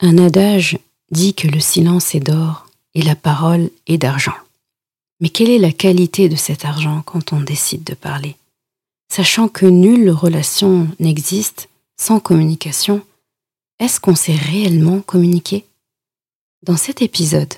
Un 0.00 0.16
adage 0.18 0.78
dit 1.10 1.34
que 1.34 1.48
le 1.48 1.58
silence 1.58 2.14
est 2.14 2.20
d'or 2.20 2.66
et 2.94 3.02
la 3.02 3.16
parole 3.16 3.70
est 3.86 3.98
d'argent. 3.98 4.36
Mais 5.20 5.28
quelle 5.28 5.50
est 5.50 5.58
la 5.58 5.72
qualité 5.72 6.28
de 6.28 6.36
cet 6.36 6.64
argent 6.64 7.02
quand 7.02 7.32
on 7.32 7.40
décide 7.40 7.82
de 7.82 7.94
parler? 7.94 8.36
Sachant 9.10 9.48
que 9.48 9.66
nulle 9.66 10.10
relation 10.10 10.86
n'existe 11.00 11.68
sans 11.96 12.20
communication, 12.20 13.02
est-ce 13.80 13.98
qu'on 13.98 14.14
sait 14.14 14.36
réellement 14.36 15.00
communiquer? 15.00 15.64
Dans 16.62 16.76
cet 16.76 17.02
épisode, 17.02 17.54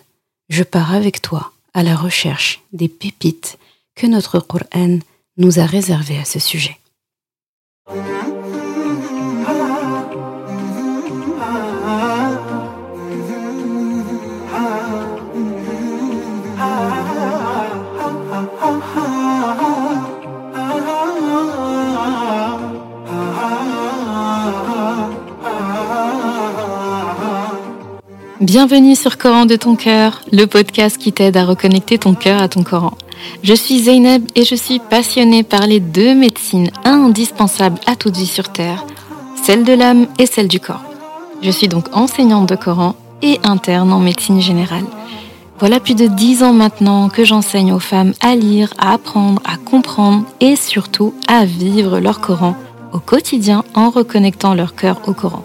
je 0.48 0.62
pars 0.62 0.95
avec 0.95 1.20
toi 1.20 1.52
à 1.75 1.82
la 1.82 1.96
recherche 1.96 2.62
des 2.72 2.88
pépites 2.88 3.59
que 3.95 4.07
notre 4.07 4.41
Coran 4.41 4.98
nous 5.36 5.59
a 5.59 5.66
réservées 5.66 6.18
à 6.18 6.25
ce 6.25 6.38
sujet. 6.38 6.79
Bienvenue 28.41 28.97
sur 28.97 29.19
Coran 29.19 29.45
de 29.45 29.55
ton 29.55 29.77
cœur, 29.77 30.23
le 30.33 30.47
podcast 30.47 30.97
qui 30.97 31.12
t'aide 31.12 31.37
à 31.37 31.45
reconnecter 31.45 31.99
ton 31.99 32.15
cœur 32.15 32.41
à 32.41 32.49
ton 32.49 32.63
Coran. 32.63 32.95
Je 33.43 33.53
suis 33.53 33.80
Zeynep 33.80 34.23
et 34.35 34.45
je 34.45 34.55
suis 34.55 34.79
passionnée 34.79 35.43
par 35.43 35.66
les 35.66 35.79
deux 35.79 36.15
médecines 36.15 36.71
indispensables 36.87 37.79
à 37.87 37.97
toute 37.97 38.16
vie 38.16 38.27
sur 38.27 38.51
Terre, 38.51 38.87
celle 39.43 39.63
de 39.63 39.75
l'âme 39.75 40.07
et 40.19 40.25
celle 40.25 40.49
du 40.49 40.59
corps. 40.59 40.83
Je 41.43 41.51
suis 41.51 41.69
donc 41.69 41.95
enseignante 41.95 42.49
de 42.49 42.57
Coran 42.57 42.95
et 43.21 43.39
interne 43.45 43.93
en 43.93 44.01
médecine 44.01 44.41
générale. 44.41 44.87
Voilà 45.59 45.79
plus 45.79 45.95
de 45.95 46.07
dix 46.07 46.43
ans 46.43 46.54
maintenant 46.54 47.10
que 47.10 47.27
j'enseigne 47.27 47.75
aux 47.75 47.79
femmes 47.79 48.15
à 48.23 48.37
lire, 48.37 48.73
à 48.79 48.95
apprendre, 48.95 49.43
à 49.45 49.59
comprendre 49.59 50.25
et 50.41 50.57
surtout 50.57 51.13
à 51.29 51.45
vivre 51.45 52.01
leur 52.01 52.23
Coran 52.23 52.57
au 52.95 53.01
quotidien 53.01 53.65
en 53.75 53.91
reconnectant 53.91 54.54
leur 54.54 54.75
cœur 54.75 55.02
au 55.07 55.13
Coran. 55.13 55.45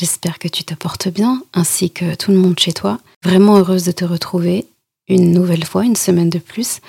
J'espère 0.00 0.38
que 0.38 0.48
tu 0.48 0.64
te 0.64 0.72
portes 0.72 1.08
bien, 1.08 1.42
ainsi 1.52 1.90
que 1.90 2.14
tout 2.14 2.30
le 2.30 2.38
monde 2.38 2.58
chez 2.58 2.72
toi. 2.72 2.98
Vraiment 3.22 3.58
heureuse 3.58 3.84
de 3.84 3.92
te 3.92 4.06
retrouver 4.06 4.64
une 5.08 5.30
nouvelle 5.30 5.66
fois, 5.66 5.84
une 5.84 5.94
semaine 5.94 6.30
de 6.30 6.38
plus, 6.38 6.80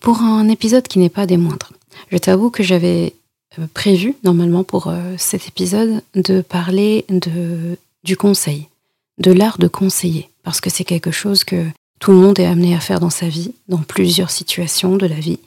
pour 0.00 0.20
un 0.20 0.46
épisode 0.50 0.86
qui 0.86 0.98
n'est 0.98 1.08
pas 1.08 1.24
des 1.24 1.38
moindres. 1.38 1.72
Je 2.12 2.18
t'avoue 2.18 2.50
que 2.50 2.62
j'avais 2.62 3.14
euh, 3.58 3.66
prévu, 3.72 4.16
normalement, 4.22 4.64
pour 4.64 4.88
euh, 4.88 5.14
cet 5.16 5.48
épisode, 5.48 6.02
de 6.14 6.42
parler 6.42 7.06
de, 7.08 7.78
du 8.04 8.18
conseil, 8.18 8.68
de 9.16 9.32
l'art 9.32 9.56
de 9.56 9.68
conseiller, 9.68 10.28
parce 10.42 10.60
que 10.60 10.68
c'est 10.68 10.84
quelque 10.84 11.10
chose 11.10 11.44
que 11.44 11.64
tout 12.00 12.10
le 12.10 12.18
monde 12.18 12.38
est 12.38 12.44
amené 12.44 12.74
à 12.74 12.80
faire 12.80 13.00
dans 13.00 13.08
sa 13.08 13.30
vie, 13.30 13.52
dans 13.68 13.78
plusieurs 13.78 14.30
situations 14.30 14.98
de 14.98 15.06
la 15.06 15.18
vie, 15.18 15.38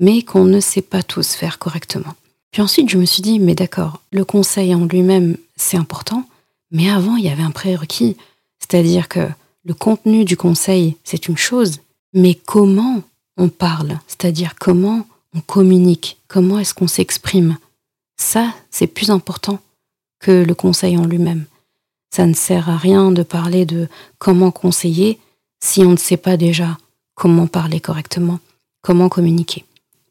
mais 0.00 0.20
qu'on 0.20 0.44
ne 0.44 0.60
sait 0.60 0.82
pas 0.82 1.02
tous 1.02 1.32
faire 1.32 1.58
correctement. 1.58 2.14
Puis 2.50 2.60
ensuite, 2.60 2.90
je 2.90 2.98
me 2.98 3.06
suis 3.06 3.22
dit, 3.22 3.38
mais 3.38 3.54
d'accord, 3.54 4.02
le 4.12 4.26
conseil 4.26 4.74
en 4.74 4.84
lui-même, 4.84 5.38
c'est 5.56 5.78
important, 5.78 6.26
mais 6.70 6.90
avant, 6.90 7.16
il 7.16 7.24
y 7.24 7.30
avait 7.30 7.42
un 7.42 7.50
prérequis, 7.50 8.16
c'est-à-dire 8.58 9.08
que 9.08 9.28
le 9.64 9.74
contenu 9.74 10.24
du 10.24 10.36
conseil, 10.36 10.96
c'est 11.04 11.28
une 11.28 11.36
chose, 11.36 11.80
mais 12.12 12.34
comment 12.34 13.02
on 13.36 13.48
parle, 13.48 13.98
c'est-à-dire 14.06 14.54
comment 14.58 15.06
on 15.34 15.40
communique, 15.40 16.18
comment 16.26 16.58
est-ce 16.58 16.74
qu'on 16.74 16.88
s'exprime, 16.88 17.56
ça, 18.16 18.52
c'est 18.70 18.86
plus 18.86 19.10
important 19.10 19.60
que 20.18 20.44
le 20.44 20.54
conseil 20.54 20.96
en 20.96 21.04
lui-même. 21.04 21.44
Ça 22.10 22.26
ne 22.26 22.34
sert 22.34 22.68
à 22.68 22.76
rien 22.76 23.12
de 23.12 23.22
parler 23.22 23.64
de 23.64 23.88
comment 24.18 24.50
conseiller 24.50 25.18
si 25.60 25.80
on 25.82 25.92
ne 25.92 25.96
sait 25.96 26.16
pas 26.16 26.36
déjà 26.36 26.78
comment 27.14 27.46
parler 27.46 27.80
correctement, 27.80 28.40
comment 28.80 29.08
communiquer. 29.08 29.64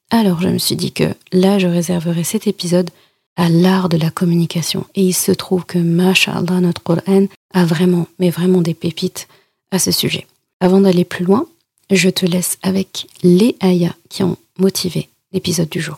Alors 0.09 0.41
je 0.41 0.49
me 0.49 0.57
suis 0.57 0.75
dit 0.75 0.91
que 0.91 1.15
là, 1.31 1.59
je 1.59 1.67
réserverai 1.67 2.23
cet 2.23 2.47
épisode 2.47 2.89
à 3.37 3.49
l'art 3.49 3.87
de 3.87 3.97
la 3.97 4.09
communication. 4.09 4.85
Et 4.95 5.03
il 5.03 5.13
se 5.13 5.31
trouve 5.31 5.63
que, 5.65 5.77
mashallah, 5.77 6.59
notre 6.59 6.83
Coran 6.83 7.27
a 7.53 7.65
vraiment, 7.65 8.07
mais 8.19 8.29
vraiment 8.29 8.61
des 8.61 8.73
pépites 8.73 9.27
à 9.71 9.79
ce 9.79 9.91
sujet. 9.91 10.27
Avant 10.59 10.81
d'aller 10.81 11.05
plus 11.05 11.23
loin, 11.23 11.45
je 11.91 12.09
te 12.09 12.25
laisse 12.25 12.57
avec 12.63 13.07
les 13.23 13.55
ayats 13.61 13.95
qui 14.09 14.23
ont 14.23 14.37
motivé 14.57 15.07
l'épisode 15.31 15.69
du 15.69 15.79
jour. 15.79 15.97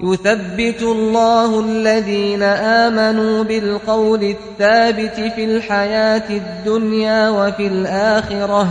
يثبت 0.00 0.82
الله 0.82 1.60
الذين 1.60 2.42
آمنوا 2.42 3.44
بالقول 3.44 4.22
الثابت 4.24 5.14
في 5.34 5.44
الحياة 5.44 6.30
الدنيا 6.30 7.30
وفي 7.30 7.66
الآخرة 7.66 8.68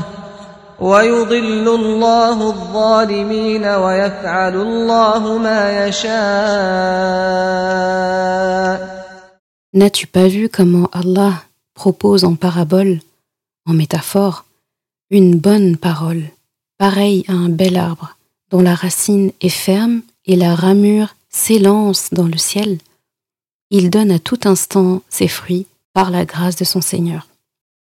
ويضل 0.79 1.67
الله 1.75 2.49
الظالمين 2.49 3.65
ويفعل 3.65 4.55
الله 4.55 5.37
ما 5.37 5.87
يشاء 5.87 6.15
N'as-tu 9.75 10.07
pas 10.07 10.29
vu 10.29 10.47
comment 10.47 10.87
Allah 10.93 11.43
propose 11.73 12.23
en 12.23 12.35
parabole, 12.35 13.01
en 13.65 13.73
métaphore, 13.73 14.45
une 15.11 15.35
bonne 15.37 15.75
parole, 15.75 16.23
pareille 16.77 17.25
à 17.27 17.33
un 17.33 17.49
bel 17.49 17.75
arbre, 17.75 18.15
dont 18.51 18.61
la 18.61 18.73
racine 18.73 19.33
est 19.41 19.49
ferme 19.49 20.01
et 20.25 20.35
la 20.35 20.55
ramure 20.55 21.15
s'élance 21.29 22.09
dans 22.11 22.27
le 22.27 22.37
ciel, 22.37 22.79
il 23.69 23.89
donne 23.89 24.11
à 24.11 24.19
tout 24.19 24.39
instant 24.45 25.01
ses 25.09 25.27
fruits 25.27 25.65
par 25.93 26.09
la 26.09 26.25
grâce 26.25 26.55
de 26.55 26.65
son 26.65 26.81
Seigneur. 26.81 27.27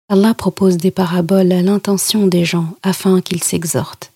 Allah 0.10 0.34
propose 0.34 0.78
des 0.78 0.92
paraboles 0.92 1.52
à 1.52 1.62
l'intention 1.62 2.28
des 2.28 2.46
gens 2.46 2.76
afin 2.84 3.22
qu'ils 3.22 3.44
s'exhortent. 3.44 4.12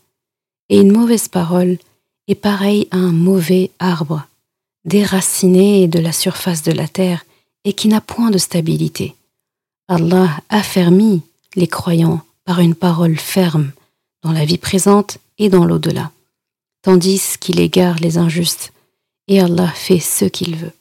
Et 0.70 0.80
une 0.80 0.92
mauvaise 0.92 1.28
parole 1.28 1.78
est 2.28 2.36
pareille 2.36 2.88
à 2.92 2.98
un 2.98 3.12
mauvais 3.12 3.72
arbre, 3.80 4.28
déraciné 4.86 5.88
de 5.88 6.00
la 6.00 6.12
surface 6.12 6.62
de 6.64 6.72
la 6.72 6.88
terre 6.88 7.26
et 7.64 7.74
qui 7.74 7.88
n'a 7.88 8.02
point 8.02 8.32
de 8.32 8.38
stabilité. 8.38 9.16
Allah 9.88 10.30
affermit 10.50 11.22
les 11.56 11.68
croyants 11.68 12.22
par 12.44 12.60
une 12.60 12.76
parole 12.76 13.18
ferme 13.18 13.72
dans 14.24 14.32
la 14.32 14.46
vie 14.46 14.58
présente 14.58 15.18
et 15.38 15.50
dans 15.50 15.66
l'au-delà 15.66 16.12
tandis 16.82 17.38
qu'il 17.40 17.60
égare 17.60 17.98
les 18.00 18.18
injustes, 18.18 18.74
et 19.28 19.42
Allah 19.42 19.68
fait 19.68 20.00
ce 20.00 20.26
qu'il 20.26 20.56
veut. 20.56 20.72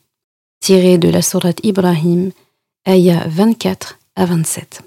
Tiré 0.60 0.98
de 0.98 1.08
la 1.08 1.22
sourate 1.22 1.60
Ibrahim, 1.64 2.30
ayat 2.84 3.24
24 3.28 3.98
à 4.14 4.26
27. 4.26 4.82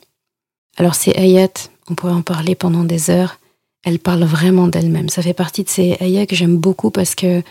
Alors 0.78 0.96
ces 0.96 1.12
ayats, 1.12 1.70
on 1.90 1.96
pourrait 1.96 2.14
en 2.14 2.22
parler 2.22 2.56
pendant 2.56 2.84
des 2.84 3.10
heures, 3.10 3.40
elles 3.84 4.00
parlent 4.00 4.24
vraiment 4.24 4.68
d'elles-mêmes. 4.68 5.10
Ça 5.10 5.22
fait 5.22 5.34
partie 5.34 5.64
de 5.64 5.70
ces 5.70 5.98
ayats 6.00 6.26
que 6.26 6.36
j'aime 6.36 6.58
beaucoup 6.58 6.92
parce 6.92 7.16
que 7.16 7.44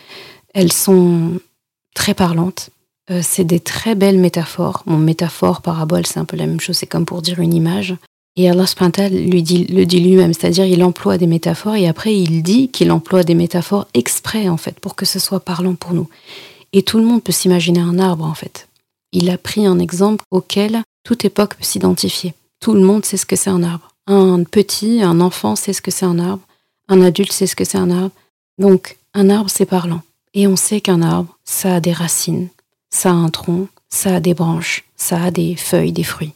elles 0.55 0.73
sont 0.73 1.41
très 1.95 2.15
parlantes. 2.15 2.71
Euh, 3.11 3.21
c'est 3.23 3.45
des 3.45 3.61
très 3.61 3.95
belles 3.95 4.19
métaphores. 4.19 4.83
Mon 4.87 4.99
métaphore, 4.99 5.63
parabole, 5.63 6.07
c'est 6.07 6.19
un 6.19 6.25
peu 6.25 6.37
la 6.37 6.47
même 6.47 6.61
chose. 6.61 6.77
C'est 6.77 6.87
comme 6.87 7.07
pour 7.07 7.23
dire 7.23 7.41
une 7.41 7.55
image. 7.55 7.95
Et 8.41 8.49
Allah 8.49 8.67
lui 9.11 9.43
dit, 9.43 9.65
le 9.65 9.85
dit 9.85 9.99
lui-même, 9.99 10.33
c'est-à-dire 10.33 10.65
il 10.65 10.85
emploie 10.85 11.19
des 11.19 11.27
métaphores 11.27 11.75
et 11.75 11.89
après 11.89 12.15
il 12.15 12.45
dit 12.45 12.69
qu'il 12.69 12.93
emploie 12.93 13.25
des 13.25 13.35
métaphores 13.35 13.89
exprès 13.95 14.49
en 14.49 14.57
fait 14.57 14.79
pour 14.79 14.95
que 14.95 15.05
ce 15.05 15.19
soit 15.19 15.41
parlant 15.41 15.75
pour 15.75 15.93
nous. 15.93 16.09
Et 16.73 16.83
tout 16.83 16.99
le 16.99 17.05
monde 17.05 17.21
peut 17.21 17.33
s'imaginer 17.33 17.81
un 17.81 17.99
arbre 17.99 18.25
en 18.25 18.35
fait. 18.35 18.69
Il 19.11 19.29
a 19.29 19.39
pris 19.39 19.67
un 19.67 19.81
exemple 19.81 20.25
auquel 20.31 20.83
toute 21.03 21.25
époque 21.25 21.57
peut 21.57 21.65
s'identifier. 21.65 22.33
Tout 22.61 22.75
le 22.75 22.81
monde 22.81 23.05
sait 23.05 23.17
ce 23.17 23.27
que 23.27 23.35
c'est 23.35 23.51
un 23.51 23.65
arbre. 23.65 23.89
Un 24.07 24.45
petit, 24.45 25.03
un 25.03 25.21
enfant 25.21 25.57
sait 25.57 25.73
ce 25.73 25.83
que 25.83 25.91
c'est 25.91 26.07
un 26.07 26.21
arbre. 26.21 26.43
Un 26.89 27.03
adulte 27.03 27.33
sait 27.33 27.49
ce 27.49 27.57
que 27.57 27.65
c'est 27.65 27.79
un 27.79 27.91
arbre. 27.91 28.15
Donc 28.57 28.99
un 29.15 29.31
arbre 29.31 29.51
c'est 29.51 29.67
parlant. 29.67 30.03
Et 30.35 30.47
on 30.47 30.55
sait 30.55 30.81
qu'un 30.81 31.03
arbre, 31.03 31.37
ça 31.45 31.75
a 31.75 31.81
des 31.81 31.93
racines, 31.93 32.51
ça 32.89 33.11
a 33.11 33.15
un 33.15 33.31
tronc, 33.31 33.67
ça 33.89 34.15
a 34.15 34.21
des 34.21 34.35
branches, 34.35 34.85
ça 34.97 35.25
a 35.25 35.33
des 35.33 35.57
feuilles, 35.57 35.91
des 35.91 36.05
fruits. 36.05 36.35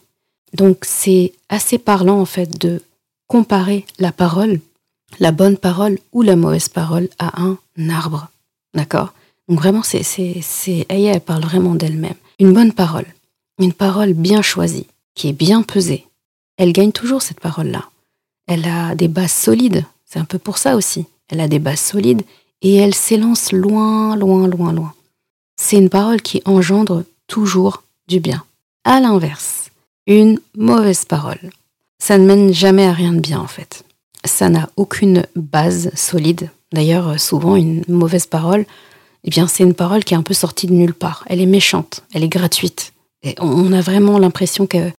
Donc 0.52 0.78
c'est 0.82 1.32
assez 1.48 1.78
parlant 1.78 2.20
en 2.20 2.24
fait 2.24 2.58
de 2.58 2.82
comparer 3.26 3.86
la 3.98 4.12
parole, 4.12 4.60
la 5.18 5.32
bonne 5.32 5.56
parole 5.56 5.98
ou 6.12 6.22
la 6.22 6.36
mauvaise 6.36 6.68
parole 6.68 7.08
à 7.18 7.40
un 7.42 7.58
arbre. 7.90 8.28
D'accord? 8.74 9.12
Donc 9.48 9.58
vraiment, 9.58 9.82
c'est, 9.82 10.02
c'est, 10.02 10.40
c'est, 10.42 10.86
elle 10.88 11.20
parle 11.20 11.42
vraiment 11.42 11.74
d'elle-même. 11.74 12.14
Une 12.38 12.52
bonne 12.52 12.72
parole, 12.72 13.06
une 13.58 13.72
parole 13.72 14.12
bien 14.12 14.42
choisie, 14.42 14.86
qui 15.14 15.28
est 15.28 15.32
bien 15.32 15.62
pesée, 15.62 16.06
elle 16.56 16.72
gagne 16.72 16.92
toujours 16.92 17.22
cette 17.22 17.40
parole-là. 17.40 17.88
Elle 18.46 18.66
a 18.66 18.94
des 18.94 19.08
bases 19.08 19.32
solides, 19.32 19.84
c'est 20.04 20.18
un 20.18 20.24
peu 20.24 20.38
pour 20.38 20.58
ça 20.58 20.76
aussi. 20.76 21.06
Elle 21.28 21.40
a 21.40 21.48
des 21.48 21.58
bases 21.58 21.80
solides 21.80 22.22
et 22.60 22.76
elle 22.76 22.94
s'élance 22.94 23.52
loin, 23.52 24.16
loin, 24.16 24.46
loin, 24.46 24.72
loin. 24.72 24.94
C'est 25.56 25.76
une 25.76 25.90
parole 25.90 26.20
qui 26.22 26.42
engendre 26.44 27.04
toujours 27.26 27.82
du 28.08 28.20
bien. 28.20 28.44
À 28.84 29.00
l'inverse, 29.00 29.61
une 30.06 30.38
mauvaise 30.56 31.04
parole. 31.04 31.50
Ça 31.98 32.18
ne 32.18 32.26
mène 32.26 32.52
jamais 32.52 32.86
à 32.86 32.92
rien 32.92 33.12
de 33.12 33.20
bien 33.20 33.40
en 33.40 33.46
fait. 33.46 33.84
Ça 34.24 34.48
n'a 34.48 34.68
aucune 34.76 35.24
base 35.36 35.90
solide. 35.94 36.50
D'ailleurs, 36.72 37.20
souvent, 37.20 37.56
une 37.56 37.84
mauvaise 37.88 38.26
parole, 38.26 38.64
eh 39.24 39.30
bien, 39.30 39.46
c'est 39.46 39.62
une 39.62 39.74
parole 39.74 40.04
qui 40.04 40.14
est 40.14 40.16
un 40.16 40.22
peu 40.22 40.34
sortie 40.34 40.66
de 40.66 40.72
nulle 40.72 40.94
part. 40.94 41.24
Elle 41.26 41.40
est 41.40 41.46
méchante, 41.46 42.02
elle 42.12 42.24
est 42.24 42.28
gratuite. 42.28 42.92
On 43.38 43.72
a 43.72 43.80
vraiment 43.80 44.18
l'impression 44.18 44.66
que, 44.66 44.90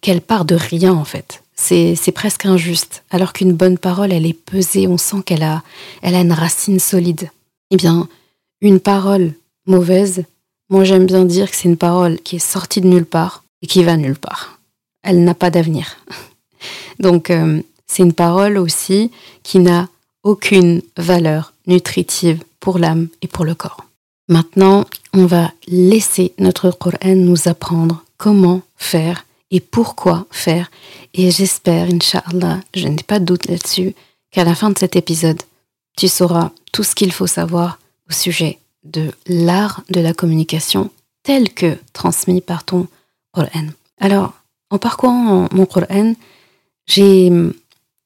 qu'elle 0.00 0.20
part 0.20 0.44
de 0.44 0.56
rien 0.56 0.92
en 0.92 1.04
fait. 1.04 1.42
C'est, 1.54 1.94
c'est 1.94 2.12
presque 2.12 2.46
injuste. 2.46 3.04
Alors 3.10 3.32
qu'une 3.32 3.52
bonne 3.52 3.78
parole, 3.78 4.12
elle 4.12 4.26
est 4.26 4.32
pesée, 4.32 4.88
on 4.88 4.98
sent 4.98 5.22
qu'elle 5.24 5.42
a, 5.42 5.62
elle 6.02 6.14
a 6.14 6.20
une 6.20 6.32
racine 6.32 6.80
solide. 6.80 7.30
Eh 7.70 7.76
bien, 7.76 8.08
une 8.60 8.80
parole 8.80 9.32
mauvaise, 9.66 10.24
moi 10.70 10.84
j'aime 10.84 11.06
bien 11.06 11.24
dire 11.24 11.50
que 11.50 11.56
c'est 11.56 11.68
une 11.68 11.76
parole 11.76 12.18
qui 12.18 12.36
est 12.36 12.40
sortie 12.40 12.80
de 12.80 12.88
nulle 12.88 13.04
part, 13.04 13.44
et 13.62 13.66
qui 13.66 13.84
va 13.84 13.96
nulle 13.96 14.18
part. 14.18 14.58
Elle 15.02 15.24
n'a 15.24 15.34
pas 15.34 15.50
d'avenir. 15.50 15.96
Donc 17.00 17.30
euh, 17.30 17.62
c'est 17.86 18.02
une 18.02 18.12
parole 18.12 18.58
aussi 18.58 19.10
qui 19.42 19.58
n'a 19.58 19.88
aucune 20.22 20.82
valeur 20.96 21.52
nutritive 21.66 22.42
pour 22.60 22.78
l'âme 22.78 23.08
et 23.22 23.28
pour 23.28 23.44
le 23.44 23.54
corps. 23.54 23.84
Maintenant, 24.28 24.84
on 25.14 25.26
va 25.26 25.52
laisser 25.66 26.34
notre 26.38 26.70
Coran 26.70 27.14
nous 27.14 27.48
apprendre 27.48 28.04
comment 28.18 28.62
faire 28.76 29.24
et 29.50 29.60
pourquoi 29.60 30.26
faire. 30.30 30.70
Et 31.14 31.30
j'espère, 31.30 31.88
Inch'Allah, 31.88 32.60
je 32.74 32.88
n'ai 32.88 33.02
pas 33.02 33.20
de 33.20 33.24
doute 33.24 33.46
là-dessus, 33.46 33.94
qu'à 34.30 34.44
la 34.44 34.54
fin 34.54 34.70
de 34.70 34.78
cet 34.78 34.96
épisode, 34.96 35.42
tu 35.96 36.08
sauras 36.08 36.50
tout 36.72 36.84
ce 36.84 36.94
qu'il 36.94 37.12
faut 37.12 37.26
savoir 37.26 37.78
au 38.10 38.12
sujet 38.12 38.58
de 38.84 39.10
l'art 39.26 39.82
de 39.88 40.00
la 40.00 40.12
communication 40.12 40.90
tel 41.22 41.52
que 41.52 41.76
transmis 41.92 42.40
par 42.40 42.64
ton 42.64 42.86
alors, 44.00 44.34
en 44.70 44.78
parcourant 44.78 45.48
mon 45.52 45.66
Coran, 45.66 46.14
j'ai 46.86 47.30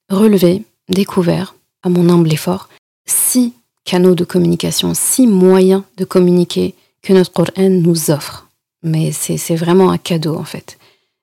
relevé, 0.09 0.63
découvert, 0.89 1.55
à 1.83 1.89
mon 1.89 2.09
humble 2.09 2.33
effort, 2.33 2.69
six 3.05 3.53
canaux 3.85 4.15
de 4.15 4.23
communication, 4.23 4.93
six 4.93 5.27
moyens 5.27 5.83
de 5.97 6.05
communiquer 6.05 6.73
que 7.01 7.13
notre 7.13 7.31
Coran 7.31 7.69
nous 7.69 8.11
offre. 8.11 8.47
Mais 8.81 9.11
c'est 9.11 9.55
vraiment 9.55 9.91
un 9.91 9.97
cadeau 9.97 10.35
en 10.35 10.43
fait. 10.43 10.77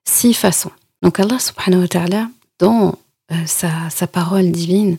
Six 0.07 0.33
façons. 0.33 0.71
Donc 1.01 1.19
Allah 1.19 1.39
subhanahu 1.39 1.81
wa 1.81 1.87
ta'ala, 1.87 2.29
dans 2.59 2.95
euh, 3.31 3.35
sa, 3.45 3.89
sa 3.89 4.07
parole 4.07 4.51
divine, 4.51 4.97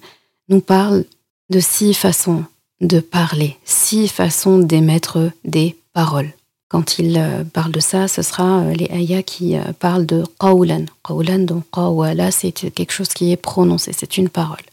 nous 0.48 0.60
parle 0.60 1.04
de 1.50 1.60
six 1.60 1.94
façons 1.94 2.44
de 2.80 3.00
parler, 3.00 3.56
six 3.64 4.08
façons 4.08 4.58
d'émettre 4.58 5.30
des 5.44 5.76
paroles. 5.92 6.32
Quand 6.72 6.98
il 6.98 7.18
euh, 7.18 7.44
parle 7.44 7.70
de 7.70 7.80
ça, 7.80 8.08
ce 8.08 8.22
sera 8.22 8.60
euh, 8.60 8.72
les 8.72 8.86
ayats 8.86 9.22
qui 9.22 9.58
euh, 9.58 9.74
parlent 9.78 10.06
de 10.06 10.24
qawlan. 10.40 10.86
Qawlan, 11.06 11.40
donc 11.40 11.64
qawala, 11.70 12.30
c'est 12.30 12.50
quelque 12.50 12.92
chose 12.92 13.10
qui 13.10 13.30
est 13.30 13.36
prononcé, 13.36 13.92
c'est 13.92 14.16
une 14.16 14.30
parole. 14.30 14.64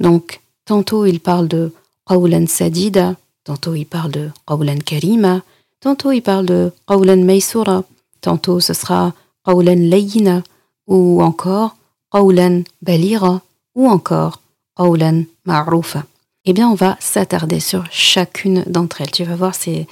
Donc, 0.00 0.40
tantôt 0.64 1.06
il 1.06 1.20
parle 1.20 1.46
de 1.46 1.72
qawlan 2.04 2.48
sadida, 2.48 3.14
tantôt 3.44 3.76
il 3.76 3.84
parle 3.84 4.10
de 4.10 4.30
qawlan 4.44 4.78
karima, 4.84 5.42
tantôt 5.78 6.10
il 6.10 6.20
parle 6.20 6.46
de 6.46 6.72
qawlan 6.88 7.22
maysura, 7.22 7.84
tantôt 8.20 8.58
ce 8.58 8.74
sera 8.74 9.14
qawlan 9.44 9.88
layina, 9.88 10.42
ou 10.88 11.22
encore 11.22 11.76
qawlan 12.10 12.64
balira, 12.82 13.40
ou 13.76 13.88
encore 13.88 14.40
qawlan 14.76 15.22
ma'rufa 15.44 16.02
eh 16.46 16.52
bien, 16.52 16.68
on 16.68 16.74
va 16.74 16.96
s'attarder 17.00 17.58
sur 17.58 17.84
chacune 17.90 18.62
d'entre 18.68 19.00
elles. 19.00 19.10
Tu 19.10 19.24
vas 19.24 19.34
voir, 19.34 19.54
c'est, 19.54 19.88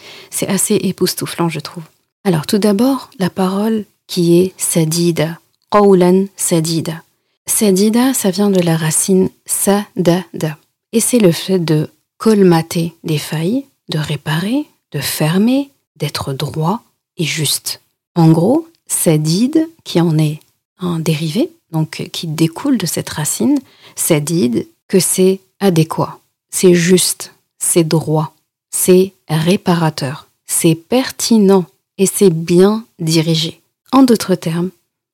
assez 0.46 0.76
époustouflant, 0.76 1.48
je 1.48 1.58
trouve. 1.58 1.82
Alors, 2.22 2.46
tout 2.46 2.58
d'abord, 2.58 3.10
la 3.18 3.28
parole 3.28 3.84
qui 4.06 4.38
est 4.38 4.54
sadida, 4.56 5.40
qawlan 5.70 6.26
sadida. 6.36 7.02
Sadida, 7.46 8.14
ça 8.14 8.30
vient 8.30 8.50
de 8.50 8.60
la 8.60 8.76
racine 8.76 9.30
sadada. 9.46 10.56
Et 10.92 11.00
c'est 11.00 11.18
le 11.18 11.32
fait 11.32 11.58
de 11.58 11.90
colmater 12.18 12.94
des 13.02 13.18
failles, 13.18 13.66
de 13.88 13.98
réparer, 13.98 14.64
de 14.92 15.00
fermer, 15.00 15.70
d'être 15.96 16.32
droit 16.32 16.82
et 17.16 17.24
juste. 17.24 17.80
En 18.14 18.30
gros, 18.30 18.68
sadid, 18.86 19.68
qui 19.82 20.00
en 20.00 20.16
est 20.18 20.38
un 20.78 21.00
dérivé, 21.00 21.50
donc 21.72 22.08
qui 22.12 22.28
découle 22.28 22.78
de 22.78 22.86
cette 22.86 23.10
racine, 23.10 23.58
sadid, 23.96 24.68
que 24.86 25.00
c'est 25.00 25.40
adéquat 25.58 26.20
c'est 26.54 26.74
juste, 26.74 27.32
c'est 27.58 27.82
droit, 27.82 28.32
c'est 28.70 29.12
réparateur, 29.28 30.28
c'est 30.46 30.76
pertinent 30.76 31.64
et 31.98 32.06
c'est 32.06 32.30
bien 32.30 32.84
dirigé. 33.00 33.60
En 33.90 34.04
d'autres 34.04 34.36
termes, 34.36 34.70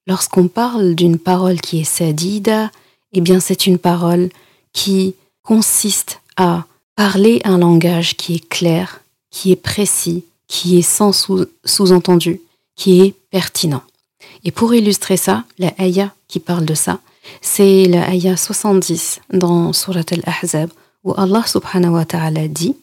lorsqu'on 0.07 0.49
parle 0.49 0.95
d'une 0.95 1.19
parole 1.19 1.59
qui 1.63 1.81
est 1.81 1.85
sadida, 1.85 2.71
eh 3.15 3.23
bien 3.23 3.41
c'est 3.41 3.67
une 3.67 3.79
parole 3.79 4.29
qui 4.75 5.15
consiste 5.43 6.21
à 6.37 6.67
parler 6.95 7.41
un 7.45 7.57
langage 7.57 8.19
qui 8.19 8.35
est 8.35 8.49
clair, 8.51 9.01
qui 9.31 9.51
est 9.51 9.57
précis, 9.57 10.25
qui 10.47 10.77
est 10.79 10.83
sans 10.83 11.13
sous-entendu, 11.65 12.43
qui 12.77 13.01
est 13.01 13.15
pertinent. 13.31 13.83
Et 14.45 14.51
pour 14.51 14.75
illustrer 14.75 15.17
ça, 15.17 15.45
la 15.59 15.73
ayah 15.81 16.13
qui 16.29 16.39
parle 16.39 16.67
de 16.67 16.75
ça, 16.75 17.01
c'est 17.41 17.87
la 17.87 18.11
ayah 18.11 18.37
70 18.37 19.23
dans 19.33 19.73
Surat 19.73 20.05
al-Ahzab, 20.11 20.71
où 21.05 21.15
Allah 21.17 21.45
subhanahu 21.47 21.95
wa 21.95 22.05
ta'ala 22.05 22.49
dit 22.49 22.77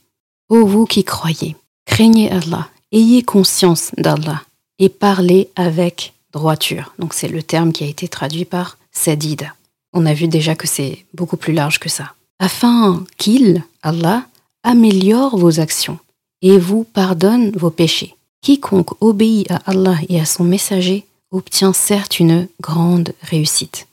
Ô 0.49 0.65
vous 0.65 0.85
qui 0.85 1.03
croyez, 1.03 1.55
craignez 1.85 2.31
Allah, 2.31 2.69
ayez 2.91 3.23
conscience 3.23 3.91
d'Allah 3.97 4.41
et 4.79 4.89
parlez 4.89 5.49
avec 5.55 6.13
droiture. 6.31 6.93
Donc 6.99 7.13
c'est 7.13 7.27
le 7.27 7.43
terme 7.43 7.73
qui 7.73 7.83
a 7.83 7.87
été 7.87 8.07
traduit 8.07 8.45
par 8.45 8.77
sadid. 8.91 9.51
On 9.93 10.05
a 10.05 10.13
vu 10.13 10.27
déjà 10.27 10.55
que 10.55 10.67
c'est 10.67 11.05
beaucoup 11.13 11.37
plus 11.37 11.53
large 11.53 11.79
que 11.79 11.89
ça. 11.89 12.13
Afin 12.39 13.03
qu'il, 13.17 13.63
Allah, 13.81 14.25
améliore 14.63 15.37
vos 15.37 15.59
actions 15.59 15.99
et 16.41 16.57
vous 16.57 16.83
pardonne 16.83 17.51
vos 17.51 17.71
péchés. 17.71 18.15
Quiconque 18.41 19.01
obéit 19.01 19.49
à 19.49 19.57
Allah 19.65 19.97
et 20.09 20.19
à 20.19 20.25
son 20.25 20.43
messager 20.43 21.05
obtient 21.31 21.73
certes 21.73 22.19
une 22.19 22.47
grande 22.61 23.13
réussite. 23.21 23.87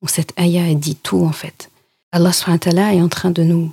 Donc 0.00 0.10
cette 0.10 0.32
ayah 0.38 0.72
dit 0.74 0.96
tout 0.96 1.24
en 1.24 1.32
fait. 1.32 1.67
Allah 2.12 2.32
est 2.94 3.02
en 3.02 3.08
train 3.08 3.30
de 3.30 3.42
nous 3.42 3.72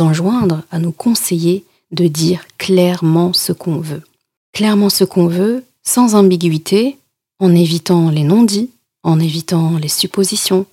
enjoindre, 0.00 0.62
à 0.70 0.78
nous 0.78 0.92
conseiller 0.92 1.64
de 1.90 2.06
dire 2.06 2.46
clairement 2.58 3.32
ce 3.32 3.52
qu'on 3.52 3.78
veut. 3.78 4.02
Clairement 4.52 4.90
ce 4.90 5.04
qu'on 5.04 5.26
veut, 5.26 5.64
sans 5.82 6.14
ambiguïté, 6.14 6.98
en 7.38 7.54
évitant 7.54 8.10
les 8.10 8.22
non-dits, 8.22 8.70
en 9.02 9.20
évitant 9.20 9.76
les 9.76 9.88
suppositions, 9.88 10.66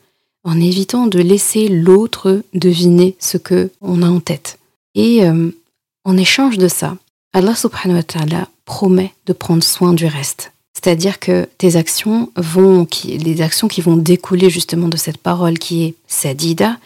en 0.44 0.60
évitant 0.60 1.08
de 1.08 1.20
laisser 1.20 1.68
l'autre 1.68 2.44
deviner 2.54 3.16
ce 3.20 3.38
que 3.38 3.72
on 3.82 4.02
a 4.02 4.10
en 4.10 4.20
tête. 4.20 4.58
Et 4.96 5.24
euh, 5.24 5.52
en 6.04 6.18
échange 6.18 6.58
de 6.58 6.68
ça, 6.68 6.98
Allah 7.34 7.56
subhanahu 7.56 8.04
promet 8.66 9.14
de 9.26 9.34
prendre 9.34 9.64
soin 9.64 9.94
du 9.94 10.06
reste. 10.06 10.51
C'est-à-dire 10.74 11.20
que 11.20 11.48
tes 11.58 11.76
actions 11.76 12.32
vont, 12.36 12.86
qui, 12.86 13.18
les 13.18 13.42
actions 13.42 13.68
qui 13.68 13.82
vont 13.82 13.98
découler 13.98 14.50
justement 14.50 14.88
de 14.88 14.98
cette 14.98 15.18
parole 15.18 15.60
qui 15.60 15.84
est 15.84 15.96
sadida, 16.08 16.78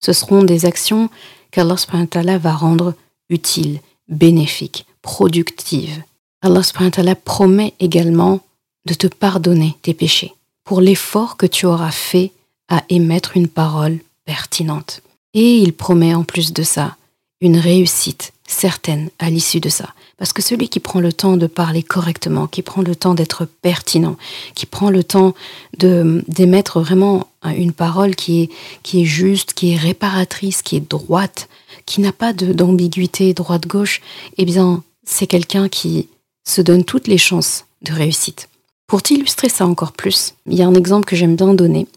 ce 0.00 0.12
seront 0.12 0.42
des 0.42 0.64
actions 0.64 1.10
qu'Allah 1.50 2.38
va 2.38 2.52
rendre 2.52 2.94
utiles, 3.28 3.80
bénéfiques, 4.08 4.86
productives. 5.02 6.02
Allah 6.40 7.14
promet 7.14 7.74
également 7.78 8.40
de 8.86 8.94
te 8.94 9.06
pardonner 9.06 9.76
tes 9.82 9.94
péchés 9.94 10.34
pour 10.64 10.80
l'effort 10.80 11.36
que 11.36 11.46
tu 11.46 11.66
auras 11.66 11.90
fait 11.90 12.32
à 12.68 12.82
émettre 12.88 13.36
une 13.36 13.48
parole 13.48 13.98
pertinente. 14.24 15.02
Et 15.34 15.56
il 15.58 15.72
promet 15.72 16.14
en 16.14 16.24
plus 16.24 16.52
de 16.52 16.62
ça 16.62 16.96
une 17.40 17.58
réussite 17.58 18.32
certaine 18.46 19.10
à 19.18 19.30
l'issue 19.30 19.60
de 19.60 19.68
ça. 19.68 19.94
Parce 20.22 20.32
que 20.32 20.40
celui 20.40 20.68
qui 20.68 20.78
prend 20.78 21.00
le 21.00 21.12
temps 21.12 21.36
de 21.36 21.48
parler 21.48 21.82
correctement, 21.82 22.46
qui 22.46 22.62
prend 22.62 22.82
le 22.82 22.94
temps 22.94 23.12
d'être 23.12 23.44
pertinent, 23.44 24.16
qui 24.54 24.66
prend 24.66 24.88
le 24.88 25.02
temps 25.02 25.34
d'émettre 25.76 26.80
vraiment 26.80 27.26
une 27.44 27.72
parole 27.72 28.14
qui 28.14 28.42
est, 28.42 28.50
qui 28.84 29.02
est 29.02 29.04
juste, 29.04 29.52
qui 29.52 29.72
est 29.72 29.76
réparatrice, 29.76 30.62
qui 30.62 30.76
est 30.76 30.88
droite, 30.88 31.48
qui 31.86 32.00
n'a 32.00 32.12
pas 32.12 32.32
d'ambiguïté 32.32 33.34
droite-gauche, 33.34 34.00
eh 34.38 34.44
bien, 34.44 34.84
c'est 35.04 35.26
quelqu'un 35.26 35.68
qui 35.68 36.08
se 36.44 36.62
donne 36.62 36.84
toutes 36.84 37.08
les 37.08 37.18
chances 37.18 37.64
de 37.82 37.92
réussite. 37.92 38.48
Pour 38.86 39.02
t'illustrer 39.02 39.48
ça 39.48 39.66
encore 39.66 39.90
plus, 39.90 40.34
il 40.46 40.54
y 40.54 40.62
a 40.62 40.68
un 40.68 40.74
exemple 40.74 41.06
que 41.06 41.16
j'aime 41.16 41.34
bien 41.34 41.52
donner 41.52 41.88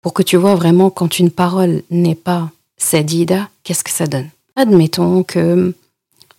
pour 0.00 0.14
que 0.14 0.22
tu 0.22 0.38
vois 0.38 0.54
vraiment 0.54 0.88
quand 0.88 1.18
une 1.18 1.30
parole 1.30 1.82
n'est 1.90 2.14
pas 2.14 2.50
sadida, 2.78 3.50
qu'est-ce 3.62 3.84
que 3.84 3.90
ça 3.90 4.06
donne? 4.06 4.30
Admettons 4.56 5.22
que 5.22 5.74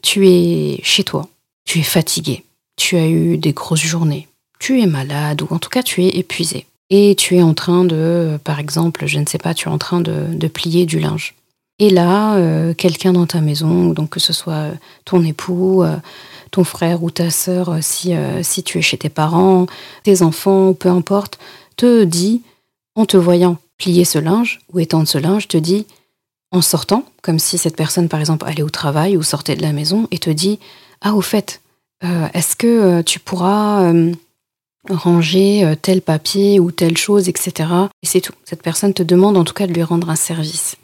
tu 0.01 0.27
es 0.27 0.79
chez 0.83 1.03
toi, 1.03 1.27
tu 1.65 1.79
es 1.79 1.83
fatigué, 1.83 2.45
tu 2.77 2.95
as 2.95 3.07
eu 3.07 3.37
des 3.37 3.53
grosses 3.53 3.83
journées, 3.83 4.27
tu 4.59 4.81
es 4.81 4.85
malade 4.85 5.41
ou 5.41 5.47
en 5.49 5.59
tout 5.59 5.69
cas 5.69 5.83
tu 5.83 6.03
es 6.03 6.17
épuisé. 6.17 6.65
Et 6.89 7.15
tu 7.15 7.35
es 7.35 7.41
en 7.41 7.53
train 7.53 7.83
de, 7.83 8.39
par 8.43 8.59
exemple, 8.59 9.07
je 9.07 9.19
ne 9.19 9.25
sais 9.25 9.39
pas, 9.39 9.53
tu 9.53 9.67
es 9.67 9.71
en 9.71 9.79
train 9.79 10.01
de, 10.01 10.47
plier 10.47 10.85
du 10.85 10.99
linge. 10.99 11.33
Et 11.79 11.89
là, 11.89 12.35
euh, 12.35 12.73
quelqu'un 12.73 13.13
dans 13.13 13.25
ta 13.25 13.41
maison, 13.41 13.89
donc 13.89 14.11
que 14.11 14.19
ce 14.19 14.33
soit 14.33 14.69
ton 15.03 15.23
époux, 15.23 15.83
euh, 15.83 15.97
ton 16.51 16.63
frère 16.63 17.03
ou 17.03 17.09
ta 17.09 17.31
sœur, 17.31 17.69
euh, 17.69 17.79
si, 17.81 18.13
si 18.43 18.63
tu 18.63 18.77
es 18.77 18.81
chez 18.81 18.97
tes 18.97 19.09
parents, 19.09 19.65
tes 20.03 20.21
enfants, 20.21 20.73
peu 20.73 20.89
importe, 20.89 21.39
te 21.75 22.03
dit, 22.03 22.43
en 22.95 23.05
te 23.05 23.17
voyant 23.17 23.57
plier 23.77 24.05
ce 24.05 24.19
linge 24.19 24.61
ou 24.71 24.79
étendre 24.79 25.07
ce 25.07 25.17
linge, 25.17 25.47
te 25.47 25.57
dit, 25.57 25.85
en 26.51 26.61
sortant, 26.61 27.03
comme 27.21 27.39
si 27.39 27.57
cette 27.57 27.75
personne, 27.75 28.07
par 28.07 28.19
exemple, 28.19 28.45
allait 28.47 28.63
au 28.63 28.69
travail 28.69 29.17
ou 29.17 29.23
sortait 29.23 29.55
de 29.55 29.61
la 29.61 29.73
maison 29.73 30.07
et 30.11 30.19
te 30.19 30.29
dit 30.29 30.59
Ah, 31.01 31.13
au 31.13 31.21
fait, 31.21 31.61
euh, 32.03 32.27
est-ce 32.33 32.55
que 32.55 32.67
euh, 32.67 33.03
tu 33.03 33.19
pourras 33.19 33.83
euh, 33.83 34.11
ranger 34.89 35.75
tel 35.81 36.01
papier 36.01 36.59
ou 36.59 36.71
telle 36.71 36.97
chose, 36.97 37.29
etc. 37.29 37.69
Et 38.03 38.05
c'est 38.05 38.21
tout. 38.21 38.33
Cette 38.43 38.61
personne 38.61 38.93
te 38.93 39.03
demande 39.03 39.37
en 39.37 39.43
tout 39.43 39.53
cas 39.53 39.67
de 39.67 39.73
lui 39.73 39.83
rendre 39.83 40.09
un 40.09 40.15
service. 40.15 40.75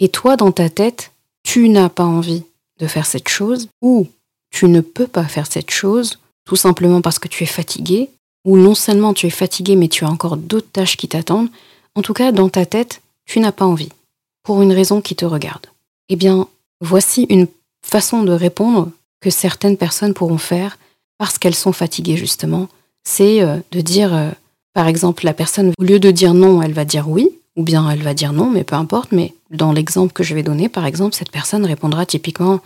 Et 0.00 0.08
toi, 0.08 0.36
dans 0.36 0.52
ta 0.52 0.68
tête, 0.68 1.12
tu 1.42 1.68
n'as 1.68 1.88
pas 1.88 2.04
envie 2.04 2.44
de 2.78 2.86
faire 2.86 3.06
cette 3.06 3.28
chose 3.28 3.68
ou 3.82 4.06
tu 4.50 4.66
ne 4.66 4.80
peux 4.80 5.06
pas 5.06 5.24
faire 5.24 5.46
cette 5.50 5.70
chose 5.70 6.18
tout 6.44 6.56
simplement 6.56 7.02
parce 7.02 7.18
que 7.18 7.28
tu 7.28 7.42
es 7.42 7.46
fatigué 7.46 8.10
ou 8.44 8.56
non 8.56 8.74
seulement 8.74 9.12
tu 9.12 9.26
es 9.26 9.30
fatigué 9.30 9.76
mais 9.76 9.88
tu 9.88 10.04
as 10.04 10.10
encore 10.10 10.36
d'autres 10.36 10.70
tâches 10.70 10.96
qui 10.96 11.08
t'attendent. 11.08 11.50
En 11.94 12.02
tout 12.02 12.14
cas, 12.14 12.32
dans 12.32 12.48
ta 12.48 12.64
tête, 12.64 13.02
tu 13.26 13.40
n'as 13.40 13.52
pas 13.52 13.66
envie 13.66 13.90
pour 14.44 14.62
une 14.62 14.72
raison 14.72 15.00
qui 15.00 15.16
te 15.16 15.24
regarde. 15.24 15.66
Eh 16.08 16.16
bien, 16.16 16.46
voici 16.80 17.26
une 17.28 17.48
façon 17.84 18.22
de 18.22 18.32
répondre 18.32 18.90
que 19.20 19.30
certaines 19.30 19.76
personnes 19.76 20.14
pourront 20.14 20.38
faire 20.38 20.78
parce 21.18 21.38
qu'elles 21.38 21.54
sont 21.54 21.72
fatiguées 21.72 22.16
justement. 22.16 22.68
C'est 23.04 23.42
euh, 23.42 23.58
de 23.72 23.80
dire, 23.80 24.14
euh, 24.14 24.30
par 24.74 24.86
exemple, 24.86 25.24
la 25.24 25.34
personne, 25.34 25.72
au 25.78 25.82
lieu 25.82 25.98
de 25.98 26.10
dire 26.10 26.34
non, 26.34 26.62
elle 26.62 26.72
va 26.72 26.84
dire 26.84 27.08
oui, 27.08 27.30
ou 27.56 27.62
bien 27.62 27.88
elle 27.90 28.02
va 28.02 28.14
dire 28.14 28.32
non, 28.32 28.50
mais 28.50 28.64
peu 28.64 28.76
importe. 28.76 29.12
Mais 29.12 29.34
dans 29.50 29.72
l'exemple 29.72 30.12
que 30.12 30.22
je 30.22 30.34
vais 30.34 30.42
donner, 30.42 30.68
par 30.68 30.86
exemple, 30.86 31.14
cette 31.14 31.30
personne 31.30 31.64
répondra 31.66 32.06
typiquement 32.06 32.60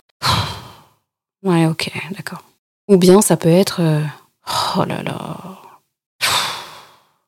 Ouais, 1.42 1.66
ok, 1.66 1.90
d'accord. 2.16 2.42
Ou 2.88 2.96
bien 2.96 3.20
ça 3.22 3.36
peut 3.36 3.48
être 3.48 3.80
euh, 3.80 4.02
Oh 4.76 4.84
là 4.84 5.02
là. 5.02 5.58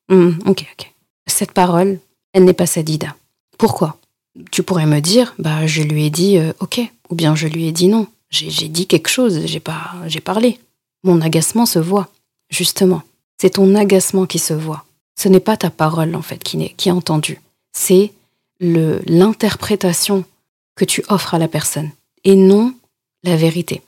Hmm, 0.09 0.33
ok, 0.47 0.67
ok. 0.79 0.93
Cette 1.27 1.53
parole, 1.53 1.99
elle 2.33 2.45
n'est 2.45 2.53
pas 2.53 2.67
sadida. 2.67 3.17
Pourquoi? 3.57 3.97
Tu 4.51 4.63
pourrais 4.63 4.87
me 4.87 5.01
dire, 5.01 5.35
bah, 5.39 5.67
je 5.67 5.83
lui 5.83 6.05
ai 6.05 6.11
dit 6.11 6.39
OK, 6.61 6.81
ou 7.09 7.15
bien 7.15 7.35
je 7.35 7.47
lui 7.47 7.67
ai 7.67 7.73
dit 7.73 7.89
non. 7.89 8.07
J'ai 8.35 8.69
dit 8.69 8.87
quelque 8.87 9.09
chose, 9.09 9.47
j'ai 9.47 9.61
pas, 9.61 9.93
j'ai 10.07 10.21
parlé. 10.21 10.59
Mon 11.05 11.21
agacement 11.21 11.67
se 11.67 11.79
voit, 11.79 12.09
justement. 12.51 13.03
C'est 13.41 13.51
ton 13.51 13.75
agacement 13.75 14.27
qui 14.27 14.39
se 14.39 14.55
voit. 14.55 14.85
Ce 15.17 15.29
n'est 15.29 15.41
pas 15.41 15.57
ta 15.57 15.71
parole, 15.71 16.17
en 16.17 16.23
fait, 16.23 16.43
qui 16.43 16.61
est, 16.63 16.71
qui 16.71 16.89
est 16.89 16.93
entendue. 16.93 17.41
C'est 17.73 18.13
l'interprétation 18.61 20.25
que 20.75 20.85
tu 20.85 21.05
offres 21.09 21.35
à 21.35 21.39
la 21.39 21.49
personne, 21.49 21.91
et 22.25 22.35
non 22.35 22.75
la 23.23 23.37
vérité. 23.37 23.83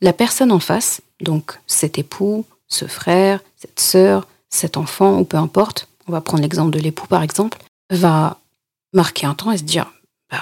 La 0.00 0.12
personne 0.12 0.50
en 0.50 0.60
face, 0.60 1.00
donc 1.20 1.58
cet 1.66 1.98
époux, 1.98 2.44
ce 2.66 2.86
frère, 2.86 3.40
cette 3.56 3.78
sœur, 3.78 4.26
cet 4.48 4.76
enfant, 4.76 5.20
ou 5.20 5.24
peu 5.24 5.36
importe, 5.36 5.88
on 6.08 6.12
va 6.12 6.20
prendre 6.20 6.42
l'exemple 6.42 6.72
de 6.72 6.80
l'époux 6.80 7.06
par 7.06 7.22
exemple, 7.22 7.58
va 7.90 8.38
marquer 8.92 9.26
un 9.26 9.34
temps 9.34 9.52
et 9.52 9.58
se 9.58 9.62
dire, 9.62 9.92
ben, 10.30 10.40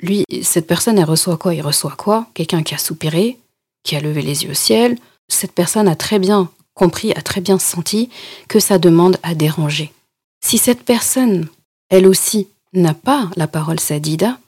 lui, 0.00 0.24
cette 0.42 0.66
personne, 0.66 0.98
elle 0.98 1.04
reçoit 1.04 1.36
quoi? 1.36 1.54
Il 1.54 1.62
reçoit 1.62 1.96
quoi? 1.96 2.26
Quelqu'un 2.34 2.62
qui 2.62 2.74
a 2.74 2.78
soupiré, 2.78 3.38
qui 3.82 3.96
a 3.96 4.00
levé 4.00 4.22
les 4.22 4.44
yeux 4.44 4.50
au 4.50 4.54
ciel. 4.54 4.98
Cette 5.28 5.52
personne 5.52 5.88
a 5.88 5.96
très 5.96 6.18
bien 6.18 6.50
compris, 6.74 7.12
a 7.12 7.22
très 7.22 7.40
bien 7.40 7.58
senti 7.58 8.08
que 8.48 8.60
ça 8.60 8.78
demande 8.78 9.18
à 9.22 9.34
déranger. 9.34 9.92
Si 10.40 10.58
cette 10.58 10.84
personne, 10.84 11.48
elle 11.90 12.06
aussi, 12.06 12.48
n'a 12.72 12.94
pas 12.94 13.30
la 13.36 13.48
parole 13.48 13.80
sadida, 13.80 14.38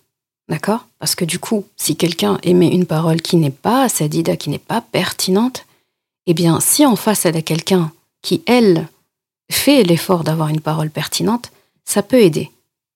d'accord? 0.49 0.87
Parce 0.99 1.15
que 1.15 1.25
du 1.25 1.39
coup, 1.39 1.65
si 1.77 1.97
quelqu'un 1.97 2.39
émet 2.43 2.69
une 2.69 2.87
parole 2.87 3.21
qui 3.23 3.37
n'est 3.37 3.51
pas 3.51 3.89
sadida, 3.89 4.37
qui 4.37 4.51
n'est 4.51 4.59
pas 4.59 4.81
pertinente, 4.81 5.65
eh 6.27 6.35
bien, 6.35 6.61
si 6.61 6.87
en 6.87 6.97
face 6.97 7.25
elle 7.25 7.37
a 7.37 7.43
quelqu'un 7.43 7.93
qui, 8.23 8.43
elle, 8.47 8.87
fait 9.51 9.83
l'effort 9.83 10.23
d'avoir 10.23 10.49
une 10.49 10.61
parole 10.61 10.91
pertinente, 10.91 11.51
ça 11.85 12.03
peut 12.03 12.21
aider 12.21 12.51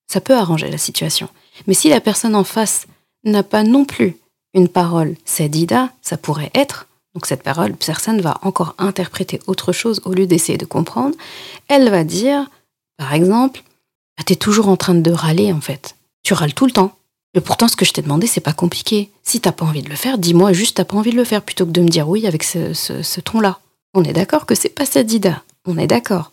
ça 0.07 0.21
peut 0.21 0.37
arranger 0.37 0.71
la 0.71 0.79
situation. 0.79 1.29
Mais 1.67 1.75
si 1.75 1.89
la 1.89 2.01
personne 2.01 2.35
en 2.35 2.45
face 2.45 2.87
n'a 3.25 3.43
pas 3.43 3.63
non 3.63 3.85
plus 3.85 4.17
une 4.55 4.69
parole 4.69 5.17
sadida, 5.25 5.91
ça 6.03 6.17
pourrait 6.17 6.51
être, 6.55 6.87
donc 7.15 7.27
cette 7.27 7.43
parole, 7.43 7.75
personne 7.75 8.21
va 8.21 8.39
encore 8.43 8.75
interpréter 8.79 9.41
autre 9.47 9.73
chose 9.73 10.01
au 10.05 10.13
lieu 10.13 10.27
d'essayer 10.27 10.59
de 10.59 10.65
comprendre, 10.65 11.17
elle 11.69 11.91
va 11.91 12.05
dire, 12.05 12.51
par 12.97 13.15
exemple, 13.15 13.63
ah, 14.17 14.23
t'es 14.25 14.37
toujours 14.37 14.69
en 14.69 14.77
train 14.77 14.95
de 14.95 15.11
râler 15.11 15.53
en 15.53 15.61
fait. 15.61 15.97
Tu 16.23 16.35
râles 16.35 16.55
tout 16.55 16.67
le 16.67 16.73
temps. 16.73 16.97
Et 17.35 17.41
pourtant, 17.41 17.67
ce 17.67 17.77
que 17.77 17.85
je 17.85 17.93
t'ai 17.93 18.03
demandé, 18.03 18.27
c'est 18.29 18.41
pas 18.41 18.53
compliqué. 18.53 19.11
Si 19.25 19.41
t'as 19.41 19.53
pas 19.53 19.65
envie 19.65 19.83
de 19.83 19.91
le 19.91 19.97
faire, 19.97 20.19
dis-moi 20.19 20.53
juste 20.53 20.77
t'as 20.77 20.85
pas 20.85 20.97
envie 20.97 21.11
de 21.11 21.17
le 21.17 21.25
faire 21.25 21.43
plutôt 21.43 21.67
que 21.67 21.73
de 21.73 21.81
me 21.81 21.89
dire 21.89 22.09
oui 22.09 22.27
avec 22.27 22.45
ce, 22.45 23.21
ton-là. 23.21 23.59
On 23.93 24.05
est 24.05 24.13
d'accord 24.13 24.47
que 24.47 24.55
c'est 24.55 24.69
pas 24.69 24.87
sadida. 24.87 25.43
On 25.67 25.79
est 25.79 25.87
d'accord. 25.87 26.33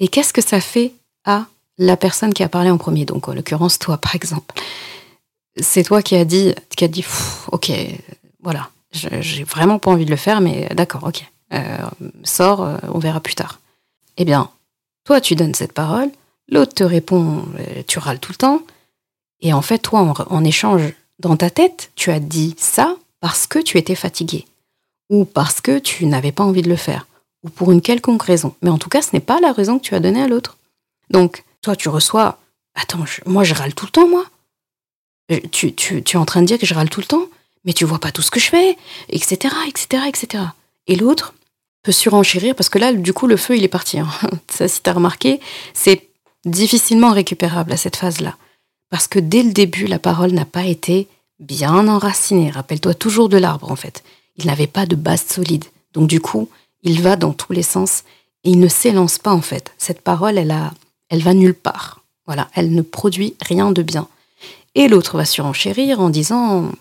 Et 0.00 0.08
qu'est-ce 0.08 0.32
que 0.32 0.42
ça 0.42 0.60
fait 0.60 0.92
à 1.24 1.46
la 1.78 1.96
personne 1.96 2.32
qui 2.32 2.42
a 2.42 2.48
parlé 2.48 2.70
en 2.70 2.78
premier, 2.78 3.04
donc 3.04 3.28
en 3.28 3.34
l'occurrence 3.34 3.78
toi 3.78 3.98
par 3.98 4.14
exemple, 4.14 4.54
c'est 5.60 5.84
toi 5.84 6.02
qui 6.02 6.16
as 6.16 6.24
dit, 6.24 6.54
qui 6.76 6.84
a 6.84 6.88
dit, 6.88 7.04
ok, 7.52 7.72
voilà, 8.42 8.70
j'ai 8.92 9.44
vraiment 9.44 9.78
pas 9.78 9.90
envie 9.90 10.04
de 10.04 10.10
le 10.10 10.16
faire, 10.16 10.40
mais 10.40 10.68
d'accord, 10.74 11.04
ok, 11.04 11.24
euh, 11.52 11.78
sors, 12.24 12.62
euh, 12.62 12.76
on 12.92 12.98
verra 12.98 13.20
plus 13.20 13.34
tard. 13.34 13.60
Eh 14.16 14.24
bien, 14.24 14.50
toi 15.04 15.20
tu 15.20 15.34
donnes 15.34 15.54
cette 15.54 15.72
parole, 15.72 16.10
l'autre 16.48 16.74
te 16.74 16.84
répond, 16.84 17.44
euh, 17.58 17.82
tu 17.86 17.98
râles 17.98 18.20
tout 18.20 18.32
le 18.32 18.36
temps, 18.38 18.62
et 19.40 19.52
en 19.52 19.62
fait 19.62 19.78
toi 19.78 20.14
en, 20.28 20.44
échange 20.44 20.92
dans 21.18 21.36
ta 21.36 21.50
tête, 21.50 21.90
tu 21.94 22.10
as 22.10 22.20
dit 22.20 22.54
ça 22.58 22.96
parce 23.20 23.46
que 23.46 23.58
tu 23.58 23.78
étais 23.78 23.94
fatigué, 23.94 24.46
ou 25.10 25.24
parce 25.24 25.60
que 25.60 25.78
tu 25.78 26.06
n'avais 26.06 26.32
pas 26.32 26.44
envie 26.44 26.62
de 26.62 26.68
le 26.68 26.76
faire, 26.76 27.06
ou 27.42 27.50
pour 27.50 27.72
une 27.72 27.82
quelconque 27.82 28.22
raison. 28.22 28.54
Mais 28.62 28.70
en 28.70 28.78
tout 28.78 28.88
cas, 28.88 29.02
ce 29.02 29.10
n'est 29.12 29.20
pas 29.20 29.40
la 29.40 29.52
raison 29.52 29.78
que 29.78 29.84
tu 29.84 29.94
as 29.94 30.00
donnée 30.00 30.22
à 30.22 30.28
l'autre. 30.28 30.56
Donc, 31.10 31.44
toi, 31.64 31.76
tu 31.76 31.88
reçois. 31.88 32.38
Attends, 32.74 33.04
moi, 33.26 33.44
je 33.44 33.54
râle 33.54 33.74
tout 33.74 33.86
le 33.86 33.90
temps, 33.90 34.08
moi. 34.08 34.26
Euh, 35.32 35.40
tu, 35.50 35.74
tu, 35.74 36.02
tu, 36.02 36.16
es 36.16 36.20
en 36.20 36.26
train 36.26 36.42
de 36.42 36.46
dire 36.46 36.58
que 36.58 36.66
je 36.66 36.74
râle 36.74 36.90
tout 36.90 37.00
le 37.00 37.06
temps, 37.06 37.26
mais 37.64 37.72
tu 37.72 37.84
vois 37.86 37.98
pas 37.98 38.12
tout 38.12 38.20
ce 38.20 38.30
que 38.30 38.38
je 38.38 38.50
fais, 38.50 38.76
etc., 39.08 39.54
etc., 39.66 40.04
etc. 40.06 40.44
Et 40.86 40.96
l'autre 40.96 41.32
peut 41.82 41.92
surenchérir 41.92 42.54
parce 42.54 42.68
que 42.68 42.78
là, 42.78 42.92
du 42.92 43.12
coup, 43.14 43.26
le 43.26 43.38
feu, 43.38 43.56
il 43.56 43.64
est 43.64 43.68
parti. 43.68 43.98
Hein. 43.98 44.08
Ça, 44.50 44.68
si 44.68 44.82
tu 44.82 44.90
as 44.90 44.92
remarqué, 44.92 45.40
c'est 45.72 46.08
difficilement 46.44 47.12
récupérable 47.12 47.72
à 47.72 47.78
cette 47.78 47.96
phase-là. 47.96 48.36
Parce 48.90 49.08
que 49.08 49.18
dès 49.18 49.42
le 49.42 49.52
début, 49.52 49.86
la 49.86 49.98
parole 49.98 50.32
n'a 50.32 50.44
pas 50.44 50.64
été 50.64 51.08
bien 51.40 51.88
enracinée. 51.88 52.50
Rappelle-toi 52.50 52.94
toujours 52.94 53.30
de 53.30 53.38
l'arbre, 53.38 53.70
en 53.72 53.76
fait. 53.76 54.04
Il 54.36 54.46
n'avait 54.46 54.66
pas 54.66 54.84
de 54.84 54.96
base 54.96 55.24
solide. 55.24 55.64
Donc, 55.94 56.08
du 56.08 56.20
coup, 56.20 56.50
il 56.82 57.00
va 57.00 57.16
dans 57.16 57.32
tous 57.32 57.54
les 57.54 57.62
sens 57.62 58.04
et 58.44 58.50
il 58.50 58.60
ne 58.60 58.68
s'élance 58.68 59.18
pas, 59.18 59.32
en 59.32 59.40
fait. 59.40 59.72
Cette 59.78 60.02
parole, 60.02 60.36
elle 60.36 60.50
a 60.50 60.74
elle 61.08 61.22
va 61.22 61.34
nulle 61.34 61.54
part. 61.54 62.02
Voilà, 62.26 62.48
elle 62.54 62.72
ne 62.72 62.82
produit 62.82 63.34
rien 63.40 63.70
de 63.70 63.82
bien. 63.82 64.08
Et 64.74 64.88
l'autre 64.88 65.16
va 65.16 65.24
surenchérir 65.24 66.00
en 66.00 66.10
disant 66.10 66.72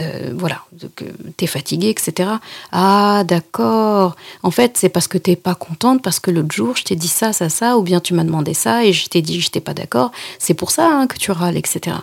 euh, 0.00 0.32
voilà, 0.36 0.64
que 0.96 1.04
t'es 1.36 1.46
fatiguée, 1.46 1.90
etc. 1.90 2.30
Ah, 2.72 3.22
d'accord. 3.24 4.16
En 4.42 4.50
fait, 4.50 4.76
c'est 4.76 4.88
parce 4.88 5.06
que 5.06 5.18
t'es 5.18 5.36
pas 5.36 5.54
contente, 5.54 6.02
parce 6.02 6.18
que 6.18 6.32
l'autre 6.32 6.52
jour, 6.52 6.76
je 6.76 6.82
t'ai 6.82 6.96
dit 6.96 7.08
ça, 7.08 7.32
ça, 7.32 7.48
ça, 7.48 7.78
ou 7.78 7.82
bien 7.82 8.00
tu 8.00 8.12
m'as 8.12 8.24
demandé 8.24 8.54
ça 8.54 8.84
et 8.84 8.92
je 8.92 9.08
t'ai 9.08 9.22
dit, 9.22 9.40
je 9.40 9.50
t'ai 9.50 9.60
pas 9.60 9.74
d'accord. 9.74 10.10
C'est 10.40 10.54
pour 10.54 10.72
ça 10.72 10.88
hein, 10.90 11.06
que 11.06 11.16
tu 11.16 11.30
râles, 11.30 11.56
etc. 11.56 11.96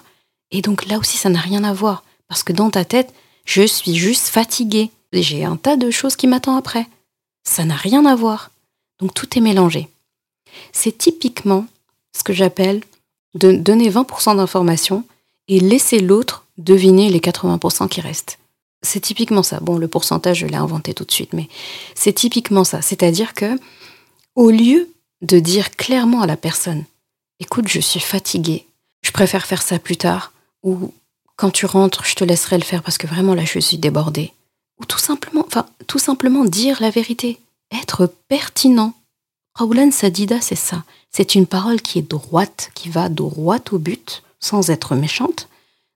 Et 0.52 0.62
donc 0.62 0.86
là 0.86 1.00
aussi, 1.00 1.18
ça 1.18 1.30
n'a 1.30 1.40
rien 1.40 1.64
à 1.66 1.74
voir. 1.74 2.04
Parce 2.30 2.44
que 2.44 2.54
dans 2.54 2.70
ta 2.70 2.86
tête, 2.86 3.14
je 3.44 3.64
suis 3.64 3.96
juste 3.96 4.28
fatiguée. 4.28 4.92
J'ai 5.12 5.44
un 5.44 5.58
tas 5.58 5.76
de 5.76 5.92
choses 5.92 6.16
qui 6.16 6.28
m'attendent 6.28 6.60
après. 6.60 6.88
Ça 7.44 7.66
n'a 7.66 7.76
rien 7.76 8.06
à 8.06 8.16
voir. 8.16 8.52
Donc 9.00 9.14
tout 9.14 9.38
est 9.38 9.42
mélangé. 9.42 9.90
C'est 10.72 10.98
typiquement 10.98 11.66
ce 12.16 12.24
que 12.24 12.34
j'appelle 12.34 12.82
de 13.36 13.52
donner 13.54 13.90
20% 13.90 14.38
d'informations 14.38 15.04
et 15.48 15.60
laisser 15.60 16.00
l'autre 16.00 16.46
deviner 16.58 17.10
les 17.10 17.20
80% 17.20 17.88
qui 17.88 18.02
restent. 18.02 18.40
C'est 18.84 19.00
typiquement 19.00 19.44
ça. 19.44 19.60
Bon, 19.60 19.78
le 19.78 19.88
pourcentage, 19.88 20.40
je 20.40 20.48
l'ai 20.48 20.56
inventé 20.56 20.94
tout 20.94 21.06
de 21.06 21.12
suite, 21.12 21.34
mais 21.34 21.48
c'est 21.96 22.14
typiquement 22.14 22.64
ça. 22.64 22.82
C'est-à-dire 22.82 23.34
que, 23.34 23.60
au 24.36 24.50
lieu 24.50 24.90
de 25.22 25.40
dire 25.40 25.72
clairement 25.72 26.22
à 26.22 26.28
la 26.28 26.38
personne, 26.38 26.84
écoute, 27.40 27.68
je 27.68 27.80
suis 27.80 28.00
fatiguée, 28.00 28.66
je 29.02 29.12
préfère 29.12 29.46
faire 29.46 29.62
ça 29.62 29.78
plus 29.78 29.98
tard, 29.98 30.32
ou 30.64 30.92
quand 31.36 31.52
tu 31.52 31.66
rentres, 31.66 32.06
je 32.06 32.16
te 32.16 32.24
laisserai 32.24 32.58
le 32.58 32.64
faire 32.64 32.84
parce 32.84 32.98
que 32.98 33.08
vraiment 33.08 33.36
là, 33.36 33.46
je 33.46 33.60
suis 33.60 33.78
débordée. 33.78 34.32
Ou 34.80 34.86
tout 34.86 35.00
simplement, 35.00 35.44
enfin, 35.46 35.66
tout 35.88 36.00
simplement 36.00 36.46
dire 36.46 36.78
la 36.82 36.90
vérité, 36.90 37.40
être 37.72 38.12
pertinent. 38.28 38.94
Raulan 39.56 39.92
Sadida, 39.92 40.40
c'est 40.42 40.56
ça. 40.56 40.84
C'est 41.12 41.36
une 41.36 41.46
parole 41.46 41.82
qui 41.82 42.00
est 42.00 42.10
droite, 42.10 42.72
qui 42.74 42.90
va 42.90 43.10
droit 43.10 43.60
au 43.72 43.78
but, 43.78 44.24
sans 44.40 44.70
être 44.70 44.96
méchante, 44.96 45.50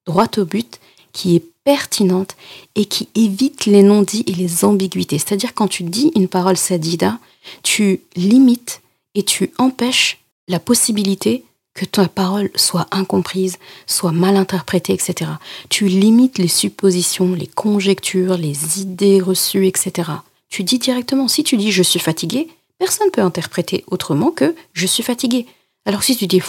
droite 0.06 0.38
au 0.38 0.46
but, 0.46 0.80
qui 1.14 1.36
est 1.38 1.44
pertinente 1.64 2.36
et 2.76 2.86
qui 2.86 3.08
évite 3.16 3.66
les 3.66 3.82
non-dits 3.82 4.26
et 4.28 4.34
les 4.34 4.66
ambiguïtés. 4.66 5.18
C'est-à-dire 5.18 5.54
quand 5.54 5.68
tu 5.68 5.84
dis 5.84 6.12
une 6.16 6.28
parole 6.28 6.58
sadida, 6.58 7.18
tu 7.64 8.02
limites 8.16 8.82
et 9.16 9.24
tu 9.24 9.52
empêches 9.58 10.20
la 10.48 10.60
possibilité 10.60 11.44
que 11.74 11.86
ta 11.86 12.08
parole 12.08 12.50
soit 12.56 12.88
incomprise, 12.92 13.58
soit 13.88 14.12
mal 14.12 14.38
interprétée, 14.38 14.94
etc. 14.94 15.32
Tu 15.70 15.88
limites 15.88 16.38
les 16.38 16.48
suppositions, 16.48 17.34
les 17.34 17.48
conjectures, 17.48 18.38
les 18.38 18.82
idées 18.82 19.20
reçues, 19.20 19.68
etc. 19.68 20.12
Tu 20.50 20.64
dis 20.64 20.80
directement, 20.80 21.28
si 21.28 21.44
tu 21.44 21.58
dis 21.58 21.72
je 21.72 21.84
suis 21.84 22.00
fatigué, 22.00 22.48
personne 22.78 23.08
ne 23.08 23.12
peut 23.12 23.22
interpréter 23.22 23.84
autrement 23.88 24.32
que 24.32 24.56
je 24.74 24.86
suis 24.86 25.04
fatigué. 25.04 25.48
Alors 25.86 26.04
si 26.04 26.16
tu 26.18 26.28
dis, 26.28 26.42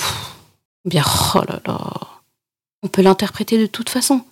bien, 0.84 1.04
oh 1.36 1.40
on 2.82 2.88
peut 2.88 3.02
l'interpréter 3.02 3.58
de 3.58 3.66
toute 3.66 3.88
façon. 3.88 4.22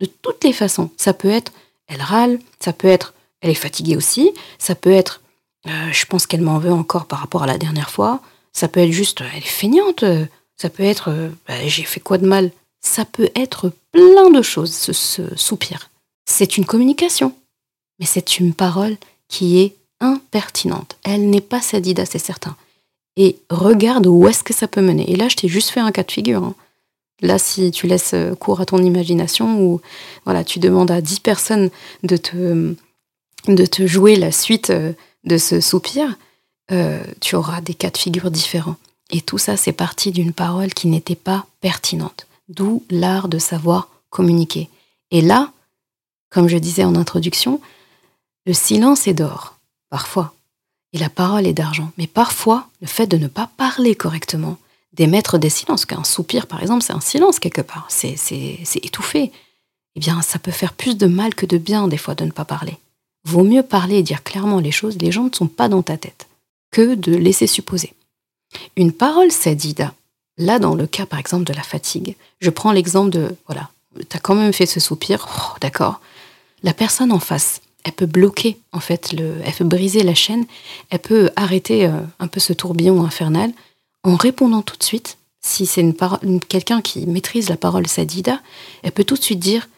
De 0.00 0.06
toutes 0.06 0.44
les 0.44 0.52
façons. 0.52 0.90
Ça 0.96 1.12
peut 1.12 1.28
être, 1.28 1.52
elle 1.86 2.02
râle, 2.02 2.38
ça 2.58 2.72
peut 2.72 2.88
être, 2.88 3.14
elle 3.40 3.50
est 3.50 3.54
fatiguée 3.54 3.96
aussi, 3.96 4.32
ça 4.58 4.74
peut 4.74 4.92
être, 4.92 5.20
euh, 5.66 5.92
je 5.92 6.06
pense 6.06 6.26
qu'elle 6.26 6.40
m'en 6.40 6.58
veut 6.58 6.72
encore 6.72 7.06
par 7.06 7.20
rapport 7.20 7.42
à 7.42 7.46
la 7.46 7.58
dernière 7.58 7.90
fois, 7.90 8.20
ça 8.52 8.68
peut 8.68 8.80
être 8.80 8.92
juste, 8.92 9.22
elle 9.34 9.42
est 9.42 9.46
feignante, 9.46 10.04
ça 10.56 10.70
peut 10.70 10.82
être, 10.82 11.10
euh, 11.10 11.28
bah, 11.46 11.66
j'ai 11.66 11.84
fait 11.84 12.00
quoi 12.00 12.18
de 12.18 12.26
mal 12.26 12.50
Ça 12.80 13.04
peut 13.04 13.30
être 13.34 13.72
plein 13.92 14.30
de 14.30 14.42
choses, 14.42 14.72
ce 14.72 15.36
soupir. 15.36 15.90
C'est 16.26 16.56
une 16.56 16.64
communication, 16.64 17.34
mais 17.98 18.06
c'est 18.06 18.38
une 18.38 18.54
parole 18.54 18.96
qui 19.28 19.60
est 19.60 19.76
impertinente. 20.00 20.96
Elle 21.04 21.30
n'est 21.30 21.40
pas 21.40 21.60
sadida, 21.60 22.06
c'est 22.06 22.18
certain. 22.18 22.56
Et 23.16 23.38
regarde 23.50 24.06
où 24.06 24.26
est-ce 24.28 24.42
que 24.42 24.54
ça 24.54 24.68
peut 24.68 24.80
mener. 24.80 25.10
Et 25.10 25.16
là, 25.16 25.28
je 25.28 25.36
t'ai 25.36 25.48
juste 25.48 25.70
fait 25.70 25.80
un 25.80 25.92
cas 25.92 26.04
de 26.04 26.10
figure. 26.10 26.44
Hein. 26.44 26.54
Là, 27.22 27.38
si 27.38 27.70
tu 27.70 27.86
laisses 27.86 28.14
euh, 28.14 28.34
cours 28.34 28.60
à 28.60 28.66
ton 28.66 28.82
imagination 28.82 29.60
ou 29.60 29.80
voilà, 30.24 30.44
tu 30.44 30.58
demandes 30.58 30.90
à 30.90 31.00
dix 31.00 31.20
personnes 31.20 31.70
de 32.02 32.16
te, 32.16 33.86
jouer 33.86 34.16
la 34.16 34.32
suite 34.32 34.70
euh, 34.70 34.92
de 35.24 35.36
ce 35.36 35.60
soupir, 35.60 36.16
euh, 36.72 37.02
tu 37.20 37.36
auras 37.36 37.60
des 37.60 37.74
cas 37.74 37.90
de 37.90 37.98
figure 37.98 38.30
différents. 38.30 38.76
Et 39.10 39.20
tout 39.20 39.38
ça, 39.38 39.56
c'est 39.56 39.72
parti 39.72 40.12
d'une 40.12 40.32
parole 40.32 40.72
qui 40.72 40.86
n'était 40.86 41.16
pas 41.16 41.46
pertinente. 41.60 42.26
D'où 42.48 42.84
l'art 42.90 43.28
de 43.28 43.38
savoir 43.38 43.88
communiquer. 44.08 44.68
Et 45.10 45.20
là, 45.20 45.52
comme 46.30 46.48
je 46.48 46.56
disais 46.56 46.84
en 46.84 46.94
introduction, 46.94 47.60
le 48.46 48.52
silence 48.52 49.06
est 49.06 49.14
d'or, 49.14 49.58
parfois. 49.90 50.34
Et 50.92 50.98
la 50.98 51.10
parole 51.10 51.46
est 51.46 51.52
d'argent. 51.52 51.92
Mais 51.98 52.06
parfois, 52.06 52.68
le 52.80 52.86
fait 52.86 53.06
de 53.06 53.16
ne 53.16 53.28
pas 53.28 53.50
parler 53.56 53.94
correctement, 53.94 54.56
d'émettre 54.92 55.38
des 55.38 55.50
silences, 55.50 55.84
qu'un 55.84 56.04
soupir 56.04 56.46
par 56.46 56.62
exemple, 56.62 56.82
c'est 56.82 56.92
un 56.92 57.00
silence 57.00 57.38
quelque 57.38 57.60
part, 57.60 57.86
c'est 57.88 58.16
étouffé, 58.82 59.30
eh 59.94 60.00
bien 60.00 60.20
ça 60.22 60.38
peut 60.38 60.50
faire 60.50 60.72
plus 60.72 60.96
de 60.96 61.06
mal 61.06 61.34
que 61.34 61.46
de 61.46 61.58
bien 61.58 61.88
des 61.88 61.96
fois 61.96 62.14
de 62.14 62.24
ne 62.24 62.30
pas 62.32 62.44
parler. 62.44 62.76
Vaut 63.24 63.44
mieux 63.44 63.62
parler 63.62 63.96
et 63.96 64.02
dire 64.02 64.24
clairement 64.24 64.58
les 64.58 64.72
choses, 64.72 64.96
les 65.00 65.12
gens 65.12 65.24
ne 65.24 65.34
sont 65.34 65.46
pas 65.46 65.68
dans 65.68 65.82
ta 65.82 65.96
tête, 65.96 66.26
que 66.72 66.94
de 66.94 67.14
laisser 67.14 67.46
supposer. 67.46 67.94
Une 68.76 68.92
parole 68.92 69.30
sadida, 69.30 69.94
là 70.38 70.58
dans 70.58 70.74
le 70.74 70.86
cas 70.86 71.06
par 71.06 71.18
exemple 71.18 71.44
de 71.44 71.52
la 71.52 71.62
fatigue, 71.62 72.16
je 72.40 72.50
prends 72.50 72.72
l'exemple 72.72 73.10
de, 73.10 73.36
voilà, 73.46 73.70
tu 73.96 74.16
as 74.16 74.20
quand 74.20 74.34
même 74.34 74.52
fait 74.52 74.66
ce 74.66 74.80
soupir, 74.80 75.28
oh, 75.30 75.56
d'accord, 75.60 76.00
la 76.62 76.74
personne 76.74 77.12
en 77.12 77.20
face, 77.20 77.60
elle 77.84 77.92
peut 77.92 78.06
bloquer 78.06 78.58
en 78.72 78.80
fait, 78.80 79.12
le, 79.12 79.40
elle 79.44 79.52
peut 79.52 79.64
briser 79.64 80.02
la 80.02 80.14
chaîne, 80.14 80.46
elle 80.90 80.98
peut 80.98 81.30
arrêter 81.36 81.86
euh, 81.86 82.00
un 82.18 82.28
peu 82.28 82.40
ce 82.40 82.52
tourbillon 82.52 83.04
infernal, 83.04 83.52
en 84.02 84.16
répondant 84.16 84.62
tout 84.62 84.76
de 84.76 84.82
suite, 84.82 85.18
si 85.40 85.66
c'est 85.66 85.80
une 85.80 86.40
quelqu'un 86.40 86.82
qui 86.82 87.06
maîtrise 87.06 87.48
la 87.48 87.56
parole 87.56 87.86
sadida, 87.86 88.40
elle 88.82 88.92
peut 88.92 89.04
tout 89.04 89.16
de 89.16 89.22
suite 89.22 89.38
dire 89.38 89.68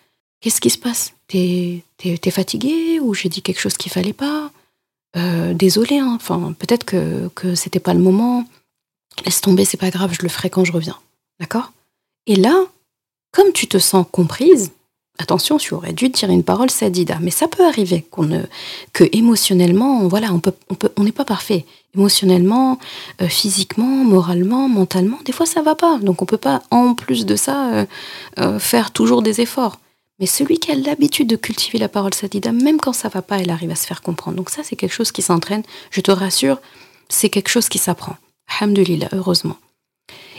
Qu'est-ce 0.43 0.61
qui 0.61 0.71
se 0.71 0.79
passe? 0.79 1.15
T'es 1.29 1.85
es, 2.05 2.31
fatigué 2.31 2.99
ou 3.01 3.15
j'ai 3.15 3.29
dit 3.29 3.43
quelque 3.43 3.61
chose 3.61 3.77
qu'il 3.77 3.93
fallait 3.93 4.13
pas? 4.13 4.51
Euh, 5.17 5.55
Désolé, 5.55 5.99
hein. 5.99 6.15
enfin, 6.17 6.53
peut-être 6.59 6.85
que, 6.85 7.29
que 7.37 7.55
c'était 7.55 7.79
pas 7.79 7.95
le 7.95 8.01
moment. 8.01 8.45
Laisse 9.25 9.41
tomber, 9.41 9.65
c'est 9.65 9.77
pas 9.77 9.91
grave, 9.91 10.13
je 10.13 10.23
le 10.23 10.29
ferai 10.29 10.51
quand 10.51 10.65
je 10.65 10.73
reviens. 10.73 10.99
D'accord? 11.39 11.73
Et 12.27 12.35
là, 12.35 12.67
comme 13.31 13.53
tu 13.53 13.69
te 13.69 13.79
sens 13.79 14.05
comprise, 14.11 14.73
Attention, 15.23 15.57
tu 15.57 15.73
aurais 15.75 15.93
dû 15.93 16.09
dire 16.09 16.31
une 16.31 16.43
parole 16.43 16.69
sadida, 16.69 17.19
mais 17.21 17.31
ça 17.31 17.47
peut 17.47 17.65
arriver 17.65 18.05
qu'on 18.11 18.25
ne, 18.25 18.41
que 18.93 19.05
émotionnellement, 19.13 20.09
voilà, 20.09 20.33
on 20.33 20.41
peut, 20.41 20.53
on 20.69 20.75
peut, 20.75 20.91
on 20.97 21.05
n'est 21.05 21.13
pas 21.13 21.25
parfait. 21.25 21.65
Émotionnellement, 21.95 22.81
euh, 23.21 23.29
physiquement, 23.29 23.87
moralement, 23.87 24.69
mentalement, 24.69 25.19
des 25.25 25.31
fois 25.31 25.47
ça 25.47 25.63
va 25.63 25.77
pas. 25.77 25.99
Donc 25.99 26.23
on 26.23 26.27
peut 26.27 26.39
pas, 26.39 26.65
en 26.73 26.95
plus 26.95 27.25
de 27.25 27.37
ça, 27.37 27.73
euh, 27.73 27.87
euh, 28.41 28.59
faire 28.59 28.91
toujours 28.91 29.23
des 29.23 29.41
efforts. 29.41 29.79
Mais 30.19 30.27
celui 30.27 30.59
qui 30.59 30.73
a 30.73 30.75
l'habitude 30.75 31.29
de 31.29 31.37
cultiver 31.37 31.79
la 31.79 31.89
parole 31.89 32.15
sadida, 32.15 32.51
même 32.51 32.81
quand 32.81 32.93
ça 32.93 33.09
va 33.09 33.23
pas, 33.23 33.39
elle 33.39 33.51
arrive 33.51 33.71
à 33.71 33.77
se 33.77 33.87
faire 33.87 34.03
comprendre. 34.03 34.37
Donc 34.37 34.51
ça, 34.51 34.63
c'est 34.65 34.75
quelque 34.75 34.93
chose 34.93 35.13
qui 35.13 35.23
s'entraîne. 35.23 35.63
Je 35.93 36.01
te 36.01 36.11
rassure, 36.11 36.59
c'est 37.09 37.29
quelque 37.29 37.49
chose 37.49 37.69
qui 37.69 37.79
s'apprend. 37.79 38.17
Alhamdulillah, 38.59 39.09
heureusement. 39.13 39.57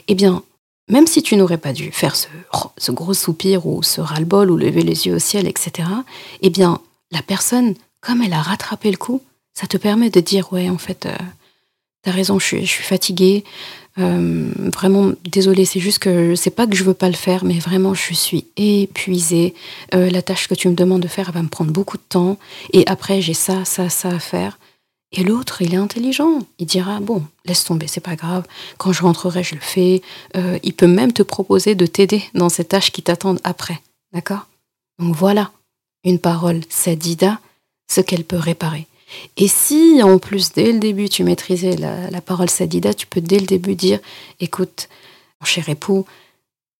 Eh 0.09 0.15
bien, 0.15 0.43
même 0.89 1.07
si 1.07 1.23
tu 1.23 1.35
n'aurais 1.35 1.57
pas 1.57 1.73
dû 1.73 1.91
faire 1.91 2.15
ce, 2.15 2.91
gros 2.91 3.13
soupir 3.13 3.65
ou 3.65 3.83
ce 3.83 4.01
ras-le-bol 4.01 4.51
ou 4.51 4.57
lever 4.57 4.81
les 4.81 5.07
yeux 5.07 5.15
au 5.15 5.19
ciel, 5.19 5.47
etc., 5.47 5.87
eh 6.41 6.49
bien, 6.49 6.79
la 7.11 7.21
personne, 7.21 7.75
comme 8.01 8.21
elle 8.21 8.33
a 8.33 8.41
rattrapé 8.41 8.91
le 8.91 8.97
coup, 8.97 9.21
ça 9.53 9.67
te 9.67 9.77
permet 9.77 10.09
de 10.09 10.19
dire 10.19 10.51
Ouais, 10.51 10.69
en 10.69 10.77
fait, 10.77 11.05
euh, 11.05 11.15
t'as 12.01 12.11
raison, 12.11 12.39
je 12.39 12.45
suis, 12.45 12.65
fatiguée. 12.65 13.43
Euh, 13.99 14.51
vraiment, 14.73 15.11
désolée, 15.23 15.65
c'est 15.65 15.79
juste 15.79 15.99
que 15.99 16.35
c'est 16.35 16.49
pas 16.49 16.65
que 16.65 16.75
je 16.75 16.83
veux 16.83 16.95
pas 16.95 17.09
le 17.09 17.15
faire, 17.15 17.45
mais 17.45 17.59
vraiment, 17.59 17.93
je 17.93 18.13
suis 18.13 18.45
épuisée. 18.57 19.53
Euh, 19.93 20.09
la 20.09 20.21
tâche 20.21 20.47
que 20.47 20.55
tu 20.55 20.67
me 20.67 20.73
demandes 20.73 21.01
de 21.01 21.07
faire, 21.07 21.29
elle 21.29 21.35
va 21.35 21.43
me 21.43 21.47
prendre 21.47 21.71
beaucoup 21.71 21.97
de 21.97 22.03
temps. 22.09 22.37
Et 22.73 22.85
après, 22.87 23.21
j'ai 23.21 23.35
ça, 23.35 23.63
ça, 23.65 23.89
ça 23.89 24.09
à 24.09 24.19
faire. 24.19 24.57
Et 25.15 25.23
l'autre, 25.23 25.61
il 25.61 25.73
est 25.75 25.77
intelligent. 25.77 26.39
Il 26.57 26.65
dira 26.65 26.99
bon, 26.99 27.23
laisse 27.45 27.63
tomber, 27.63 27.87
c'est 27.87 28.01
pas 28.01 28.15
grave. 28.15 28.45
Quand 28.77 28.91
je 28.91 29.03
rentrerai, 29.03 29.43
je 29.43 29.53
le 29.53 29.61
fais. 29.61 30.01
Euh, 30.35 30.57
il 30.63 30.73
peut 30.73 30.87
même 30.87 31.13
te 31.13 31.21
proposer 31.21 31.75
de 31.75 31.85
t'aider 31.85 32.23
dans 32.33 32.49
ces 32.49 32.65
tâches 32.65 32.91
qui 32.91 33.03
t'attendent 33.03 33.39
après. 33.43 33.79
D'accord? 34.11 34.47
Donc 34.99 35.15
voilà, 35.15 35.51
une 36.03 36.19
parole 36.19 36.61
sadida, 36.69 37.39
ce 37.89 38.01
qu'elle 38.01 38.23
peut 38.23 38.37
réparer. 38.37 38.87
Et 39.37 39.47
si 39.47 40.01
en 40.01 40.17
plus 40.17 40.53
dès 40.53 40.71
le 40.71 40.79
début 40.79 41.07
tu 41.07 41.23
maîtrisais 41.23 41.75
la, 41.75 42.21
parole 42.21 42.49
sadida, 42.49 42.95
tu 42.95 43.05
peux 43.05 43.21
dès 43.21 43.39
le 43.39 43.45
début 43.45 43.75
dire 43.75 43.99
écoute, 44.39 44.89
mon 45.39 45.45
cher 45.45 45.69
époux, 45.69 46.05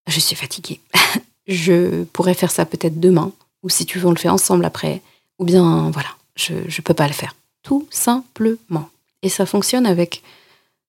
je 0.07 0.19
suis 0.19 0.35
fatiguée. 0.35 0.79
je 1.47 2.03
pourrais 2.05 2.33
faire 2.33 2.49
ça 2.49 2.65
peut-être 2.65 2.99
demain, 2.99 3.31
ou 3.61 3.69
si 3.69 3.85
tu 3.85 3.99
veux, 3.99 4.07
on 4.07 4.11
le 4.11 4.17
fait 4.17 4.29
ensemble 4.29 4.65
après. 4.65 5.01
Ou 5.37 5.45
bien 5.45 5.91
voilà, 5.91 6.09
je 6.35 6.53
ne 6.53 6.81
peux 6.81 6.95
pas 6.95 7.07
le 7.07 7.13
faire 7.13 7.35
tout 7.63 7.87
simplement. 7.89 8.89
Et 9.21 9.29
ça 9.29 9.45
fonctionne 9.45 9.85
avec 9.85 10.21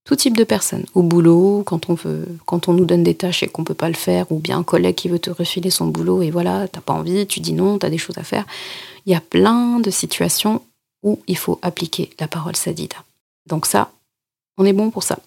tout 0.04 0.16
type 0.16 0.36
de 0.36 0.44
personnes. 0.44 0.84
Au 0.94 1.02
boulot, 1.02 1.64
quand 1.64 2.68
on 2.68 2.72
nous 2.72 2.84
donne 2.84 3.04
des 3.04 3.14
tâches 3.14 3.42
et 3.42 3.48
qu'on 3.48 3.64
peut 3.64 3.74
pas 3.74 3.88
le 3.88 3.94
faire, 3.94 4.30
ou 4.30 4.38
bien 4.38 4.58
un 4.58 4.62
collègue 4.62 4.96
qui 4.96 5.08
veut 5.08 5.18
te 5.18 5.30
refiler 5.30 5.70
son 5.70 5.86
boulot 5.86 6.22
et 6.22 6.30
voilà, 6.30 6.68
t'as 6.68 6.82
pas 6.82 6.92
envie, 6.92 7.26
tu 7.26 7.40
dis 7.40 7.54
non, 7.54 7.78
tu 7.78 7.88
des 7.88 7.98
choses 7.98 8.18
à 8.18 8.24
faire. 8.24 8.44
Il 9.06 9.12
y 9.12 9.16
a 9.16 9.20
plein 9.20 9.80
de 9.80 9.90
situations 9.90 10.62
où 11.02 11.20
il 11.26 11.38
faut 11.38 11.58
appliquer 11.62 12.10
la 12.20 12.28
parole 12.28 12.56
sadida. 12.56 12.96
Donc 13.46 13.66
ça, 13.66 13.92
on 14.58 14.64
est 14.64 14.72
bon 14.72 14.90
pour 14.90 15.02
ça. 15.02 15.18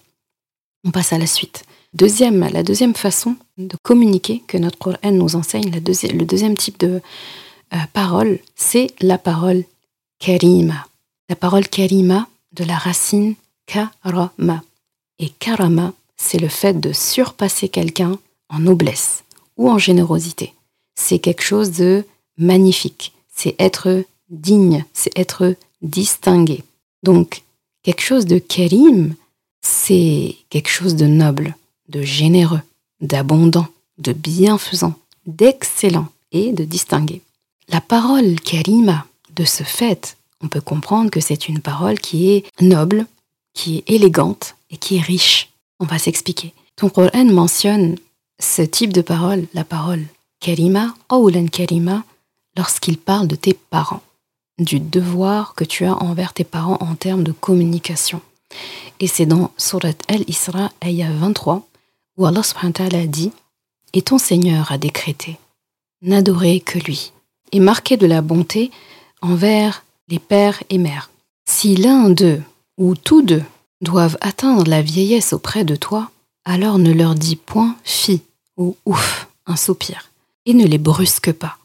On 0.84 0.90
passe 0.90 1.12
à 1.12 1.18
la 1.18 1.26
suite. 1.26 1.64
deuxième, 1.92 2.48
la 2.52 2.62
deuxième 2.62 2.94
façon 2.94 3.36
de 3.56 3.76
communiquer 3.82 4.42
que 4.46 4.58
notre 4.58 4.78
Coran 4.78 5.10
nous 5.10 5.34
enseigne, 5.34 5.70
le 5.72 6.24
deuxième 6.24 6.56
type 6.56 6.78
de 6.78 7.00
euh, 7.74 7.76
parole, 7.92 8.38
c'est 8.54 8.88
la 9.00 9.18
parole 9.18 9.64
karima. 10.18 10.87
La 11.28 11.36
parole 11.36 11.68
karima 11.68 12.26
de 12.52 12.64
la 12.64 12.78
racine 12.78 13.34
karama. 13.66 14.62
Et 15.18 15.28
karama, 15.28 15.92
c'est 16.16 16.38
le 16.38 16.48
fait 16.48 16.80
de 16.80 16.92
surpasser 16.92 17.68
quelqu'un 17.68 18.18
en 18.48 18.60
noblesse 18.60 19.24
ou 19.56 19.70
en 19.70 19.78
générosité. 19.78 20.54
C'est 20.94 21.18
quelque 21.18 21.42
chose 21.42 21.72
de 21.72 22.04
magnifique. 22.38 23.12
C'est 23.34 23.54
être 23.58 24.04
digne, 24.30 24.84
c'est 24.94 25.16
être 25.18 25.54
distingué. 25.82 26.64
Donc, 27.02 27.42
quelque 27.82 28.02
chose 28.02 28.26
de 28.26 28.38
karim, 28.38 29.14
c'est 29.60 30.36
quelque 30.50 30.70
chose 30.70 30.96
de 30.96 31.06
noble, 31.06 31.56
de 31.88 32.02
généreux, 32.02 32.62
d'abondant, 33.00 33.66
de 33.98 34.12
bienfaisant, 34.12 34.94
d'excellent 35.26 36.08
et 36.32 36.52
de 36.52 36.64
distingué. 36.64 37.20
La 37.68 37.80
parole 37.80 38.40
karima, 38.40 39.06
de 39.34 39.44
ce 39.44 39.62
fait, 39.62 40.16
on 40.42 40.48
peut 40.48 40.60
comprendre 40.60 41.10
que 41.10 41.20
c'est 41.20 41.48
une 41.48 41.60
parole 41.60 41.98
qui 41.98 42.30
est 42.30 42.44
noble, 42.60 43.06
qui 43.54 43.78
est 43.78 43.90
élégante 43.90 44.56
et 44.70 44.76
qui 44.76 44.96
est 44.96 45.02
riche. 45.02 45.50
On 45.80 45.84
va 45.84 45.98
s'expliquer. 45.98 46.54
Ton 46.76 46.90
Coran 46.90 47.24
mentionne 47.24 47.96
ce 48.40 48.62
type 48.62 48.92
de 48.92 49.02
parole, 49.02 49.46
la 49.54 49.64
parole 49.64 50.04
karima, 50.40 50.94
awlan 51.08 51.46
karima, 51.46 52.04
lorsqu'il 52.56 52.98
parle 52.98 53.26
de 53.26 53.36
tes 53.36 53.54
parents, 53.54 54.02
du 54.58 54.80
devoir 54.80 55.54
que 55.54 55.64
tu 55.64 55.84
as 55.84 55.94
envers 56.02 56.32
tes 56.32 56.44
parents 56.44 56.78
en 56.80 56.94
termes 56.94 57.24
de 57.24 57.32
communication. 57.32 58.20
Et 59.00 59.06
c'est 59.06 59.26
dans 59.26 59.50
Surat 59.56 59.98
Al-Isra, 60.08 60.70
ayah 60.82 61.10
23, 61.10 61.66
où 62.16 62.26
Allah 62.26 62.42
subhanahu 62.42 63.06
dit 63.08 63.32
Et 63.92 64.02
ton 64.02 64.18
Seigneur 64.18 64.72
a 64.72 64.78
décrété 64.78 65.36
N'adorez 66.02 66.60
que 66.60 66.78
lui, 66.78 67.12
et 67.52 67.60
marquez 67.60 67.96
de 67.96 68.06
la 68.06 68.22
bonté 68.22 68.70
envers 69.20 69.84
les 70.08 70.18
pères 70.18 70.62
et 70.70 70.78
mères. 70.78 71.10
Si 71.48 71.76
l'un 71.76 72.10
d'eux, 72.10 72.42
ou 72.76 72.94
tous 72.94 73.22
deux, 73.22 73.42
doivent 73.80 74.18
atteindre 74.20 74.68
la 74.68 74.82
vieillesse 74.82 75.32
auprès 75.32 75.64
de 75.64 75.76
toi, 75.76 76.10
alors 76.44 76.78
ne 76.78 76.92
leur 76.92 77.14
dis 77.14 77.36
point 77.36 77.76
fi 77.84 78.22
ou 78.56 78.76
ouf, 78.86 79.28
un 79.46 79.56
soupir, 79.56 80.10
et 80.46 80.54
ne 80.54 80.66
les 80.66 80.78
brusque 80.78 81.32
pas, 81.32 81.58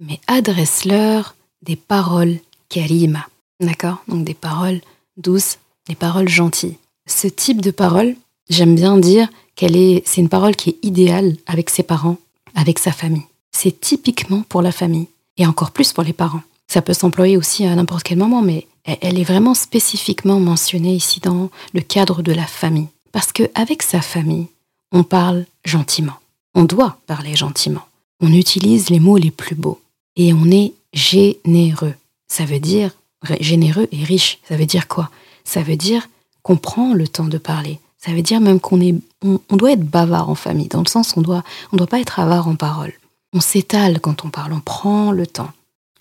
mais 0.00 0.20
adresse-leur 0.26 1.34
des 1.62 1.76
paroles 1.76 2.38
karima. 2.68 3.26
D'accord? 3.60 4.02
Donc 4.08 4.24
des 4.24 4.34
paroles 4.34 4.80
douces, 5.16 5.58
des 5.88 5.94
paroles 5.94 6.28
gentilles. 6.28 6.76
Ce 7.06 7.28
type 7.28 7.60
de 7.60 7.70
parole, 7.70 8.16
j'aime 8.50 8.74
bien 8.74 8.98
dire 8.98 9.28
qu'elle 9.54 9.76
est, 9.76 10.02
c'est 10.06 10.20
une 10.20 10.28
parole 10.28 10.56
qui 10.56 10.70
est 10.70 10.78
idéale 10.82 11.36
avec 11.46 11.70
ses 11.70 11.82
parents, 11.82 12.18
avec 12.54 12.78
sa 12.78 12.92
famille. 12.92 13.26
C'est 13.52 13.80
typiquement 13.80 14.42
pour 14.48 14.62
la 14.62 14.72
famille 14.72 15.06
et 15.36 15.46
encore 15.46 15.70
plus 15.70 15.92
pour 15.92 16.02
les 16.02 16.12
parents. 16.12 16.42
Ça 16.68 16.82
peut 16.82 16.94
s'employer 16.94 17.36
aussi 17.36 17.64
à 17.64 17.74
n'importe 17.74 18.02
quel 18.02 18.18
moment, 18.18 18.42
mais 18.42 18.66
elle 18.84 19.18
est 19.18 19.24
vraiment 19.24 19.54
spécifiquement 19.54 20.40
mentionnée 20.40 20.94
ici 20.94 21.20
dans 21.20 21.50
le 21.72 21.80
cadre 21.80 22.22
de 22.22 22.32
la 22.32 22.46
famille. 22.46 22.88
Parce 23.12 23.32
qu'avec 23.32 23.82
sa 23.82 24.00
famille, 24.00 24.46
on 24.92 25.04
parle 25.04 25.46
gentiment. 25.64 26.14
On 26.54 26.64
doit 26.64 26.98
parler 27.06 27.36
gentiment. 27.36 27.82
On 28.20 28.32
utilise 28.32 28.90
les 28.90 29.00
mots 29.00 29.16
les 29.16 29.30
plus 29.30 29.54
beaux. 29.54 29.80
Et 30.16 30.32
on 30.32 30.50
est 30.50 30.72
généreux. 30.92 31.94
Ça 32.28 32.44
veut 32.44 32.60
dire 32.60 32.90
généreux 33.40 33.88
et 33.90 34.04
riche. 34.04 34.38
Ça 34.48 34.56
veut 34.56 34.66
dire 34.66 34.88
quoi? 34.88 35.10
Ça 35.44 35.62
veut 35.62 35.76
dire 35.76 36.08
qu'on 36.42 36.56
prend 36.56 36.94
le 36.94 37.08
temps 37.08 37.24
de 37.24 37.38
parler. 37.38 37.80
Ça 37.98 38.12
veut 38.12 38.22
dire 38.22 38.40
même 38.40 38.60
qu'on 38.60 38.80
est, 38.80 38.94
on, 39.22 39.56
doit 39.56 39.72
être 39.72 39.84
bavard 39.84 40.28
en 40.28 40.34
famille, 40.34 40.68
dans 40.68 40.82
le 40.82 40.88
sens 40.88 41.16
on 41.16 41.22
doit, 41.22 41.42
on 41.72 41.76
doit 41.78 41.86
pas 41.86 42.00
être 42.00 42.20
avare 42.20 42.48
en 42.48 42.54
parole. 42.54 42.92
On 43.32 43.40
s'étale 43.40 43.98
quand 43.98 44.26
on 44.26 44.28
parle, 44.28 44.52
on 44.52 44.60
prend 44.60 45.10
le 45.10 45.26
temps. 45.26 45.50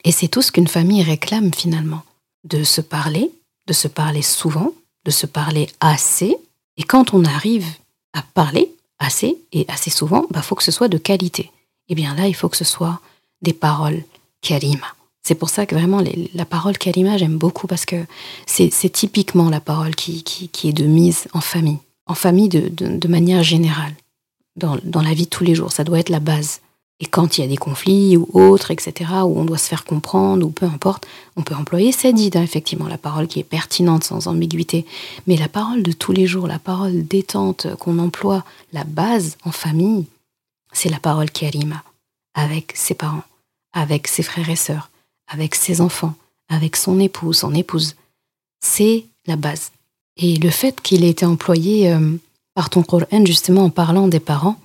Et 0.04 0.12
c'est 0.12 0.28
tout 0.28 0.42
ce 0.42 0.52
qu'une 0.52 0.68
famille 0.68 1.04
réclame 1.04 1.54
finalement, 1.54 2.02
de 2.44 2.63
se 2.63 2.82
parler, 2.82 3.32
de 3.68 3.74
se 3.74 3.88
parler 3.88 4.22
souvent, 4.22 4.74
de 5.06 5.12
se 5.12 5.26
parler 5.26 5.70
assez. 5.80 6.36
Et 6.78 6.84
quand 6.84 7.13
on 7.13 7.24
arrive 7.26 7.68
à 8.13 8.22
parler 8.22 8.74
assez 9.00 9.38
et 9.52 9.66
assez 9.68 9.89
souvent, 9.89 10.26
il 10.30 10.34
bah, 10.34 10.42
faut 10.42 10.56
que 10.56 10.63
ce 10.63 10.72
soit 10.72 10.88
de 10.88 10.98
qualité. 10.98 11.52
Et 11.89 11.96
bien 11.96 12.16
là, 12.16 12.28
il 12.28 12.36
faut 12.36 12.50
que 12.50 12.58
ce 12.58 12.63
soit 12.63 13.00
des 13.42 13.54
paroles 13.54 14.04
karima. 14.42 14.88
C'est 15.22 15.36
pour 15.36 15.50
ça 15.50 15.66
que 15.66 15.76
vraiment 15.76 16.04
la 16.34 16.46
parole 16.46 16.78
kalima, 16.78 17.18
j'aime 17.18 17.38
beaucoup 17.38 17.66
parce 17.66 17.86
que 17.86 18.06
c'est 18.46 18.70
typiquement 18.92 19.50
la 19.50 19.62
parole 19.62 19.96
qui, 19.96 20.50
est 20.66 20.74
de 20.74 20.86
mise 20.86 21.28
en 21.34 21.39
famille, 21.39 21.80
en 22.08 22.13
famille 22.13 22.50
de, 22.50 22.68
de, 22.68 23.08
manière 23.08 23.42
générale, 23.42 23.94
dans, 24.58 24.78
dans, 24.84 25.02
la 25.02 25.13
vie 25.13 25.24
de 25.24 25.30
tous 25.30 25.46
les 25.46 25.56
jours. 25.56 25.72
Ça 25.72 25.86
doit 25.86 26.00
être 26.00 26.10
la 26.10 26.20
base. 26.20 26.60
Et 26.99 27.06
quand 27.06 27.38
il 27.38 27.41
y 27.41 27.43
a 27.43 27.47
des 27.47 27.58
conflits 27.58 28.15
ou 28.15 28.29
autres, 28.34 28.71
etc., 28.71 29.12
où 29.25 29.39
on 29.39 29.45
doit 29.45 29.58
se 29.58 29.67
faire 29.67 29.84
comprendre 29.84 30.45
ou 30.45 30.51
peu 30.51 30.65
importe, 30.65 31.06
on 31.36 31.41
peut 31.41 31.56
employer 31.56 31.91
Sadida, 31.91 32.41
effectivement, 32.41 32.88
la 32.88 32.97
parole 32.97 33.27
qui 33.27 33.39
est 33.39 33.43
pertinente 33.43 34.03
sans 34.03 34.27
ambiguïté. 34.27 34.86
Mais 35.27 35.36
la 35.36 35.49
parole 35.49 35.84
de 35.84 35.91
tous 35.91 36.13
les 36.13 36.27
jours, 36.27 36.47
la 36.47 36.60
parole 36.60 37.06
détente 37.06 37.75
qu'on 37.77 37.99
emploie, 37.99 38.45
la 38.71 38.84
base 38.84 39.38
en 39.43 39.51
famille, 39.51 40.06
c'est 40.71 40.89
la 40.89 40.99
parole 40.99 41.29
kalima, 41.29 41.84
avec 42.36 42.71
ses 42.75 42.93
parents, 42.93 43.23
avec 43.73 44.08
ses 44.08 44.23
frères 44.23 44.49
et 44.49 44.56
sœurs 44.56 44.89
avec 45.27 45.56
ses 45.56 45.82
enfants, 45.82 46.13
avec 46.49 46.75
son 46.75 46.99
époux, 46.99 47.34
son 47.34 47.53
épouse. 47.53 47.95
C'est 48.62 49.06
la 49.25 49.36
base. 49.36 49.71
Et 50.17 50.36
le 50.38 50.49
fait 50.49 50.79
qu'il 50.82 51.03
ait 51.03 51.10
été 51.10 51.25
employé 51.25 51.91
euh, 51.91 52.12
par 52.53 52.69
ton 52.69 52.84
Coran 52.84 53.25
justement 53.25 53.65
en 53.65 53.69
parlant 53.69 54.08
des 54.08 54.19
parents, 54.19 54.60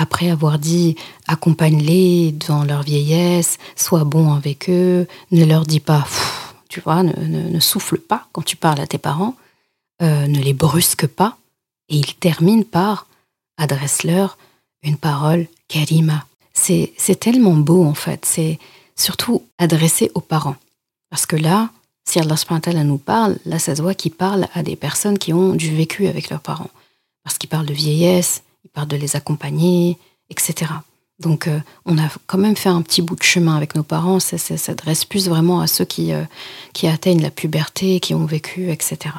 après 0.00 0.30
avoir 0.30 0.58
dit 0.58 0.96
accompagne-les 1.28 2.32
dans 2.48 2.64
leur 2.64 2.82
vieillesse, 2.82 3.58
sois 3.76 4.04
bon 4.04 4.32
avec 4.32 4.70
eux, 4.70 5.06
ne 5.30 5.44
leur 5.44 5.66
dis 5.66 5.78
pas, 5.78 6.06
tu 6.70 6.80
vois, 6.80 7.02
ne, 7.02 7.60
souffle 7.60 7.98
pas 7.98 8.26
quand 8.32 8.42
tu 8.42 8.56
parles 8.56 8.80
à 8.80 8.86
tes 8.86 8.98
parents, 8.98 9.36
euh, 10.00 10.26
ne 10.26 10.40
les 10.40 10.54
brusque 10.54 11.06
pas. 11.06 11.36
Et 11.90 11.96
il 11.96 12.14
termine 12.14 12.64
par 12.64 13.06
adresse-leur 13.58 14.38
une 14.82 14.96
parole 14.96 15.46
karima. 15.68 16.24
C'est 16.54 17.20
tellement 17.20 17.56
beau 17.56 17.84
en 17.84 17.94
fait. 17.94 18.24
C'est 18.24 18.58
surtout 18.96 19.42
adressé 19.58 20.10
aux 20.14 20.20
parents. 20.20 20.56
Parce 21.10 21.26
que 21.26 21.36
là, 21.36 21.68
si 22.06 22.18
Allah 22.18 22.36
nous 22.84 22.98
parle, 22.98 23.38
là, 23.44 23.58
ça 23.58 23.76
se 23.76 23.82
voit 23.82 23.94
qu'il 23.94 24.12
parle 24.12 24.48
à 24.54 24.62
des 24.62 24.76
personnes 24.76 25.18
qui 25.18 25.34
ont 25.34 25.54
du 25.54 25.74
vécu 25.74 26.06
avec 26.06 26.30
leurs 26.30 26.40
parents. 26.40 26.70
Parce 27.22 27.36
qu'il 27.36 27.50
parle 27.50 27.66
de 27.66 27.74
vieillesse, 27.74 28.42
il 28.64 28.70
parle 28.70 28.88
de 28.88 28.96
les 28.96 29.16
accompagner, 29.16 29.98
etc. 30.28 30.72
Donc, 31.18 31.48
euh, 31.48 31.60
on 31.84 31.98
a 31.98 32.08
quand 32.26 32.38
même 32.38 32.56
fait 32.56 32.70
un 32.70 32.82
petit 32.82 33.02
bout 33.02 33.16
de 33.16 33.22
chemin 33.22 33.54
avec 33.56 33.74
nos 33.74 33.82
parents. 33.82 34.20
Ça, 34.20 34.38
s'adresse 34.38 35.04
plus 35.04 35.28
vraiment 35.28 35.60
à 35.60 35.66
ceux 35.66 35.84
qui, 35.84 36.12
euh, 36.12 36.24
qui 36.72 36.86
atteignent 36.86 37.22
la 37.22 37.30
puberté, 37.30 38.00
qui 38.00 38.14
ont 38.14 38.24
vécu, 38.24 38.70
etc. 38.70 39.14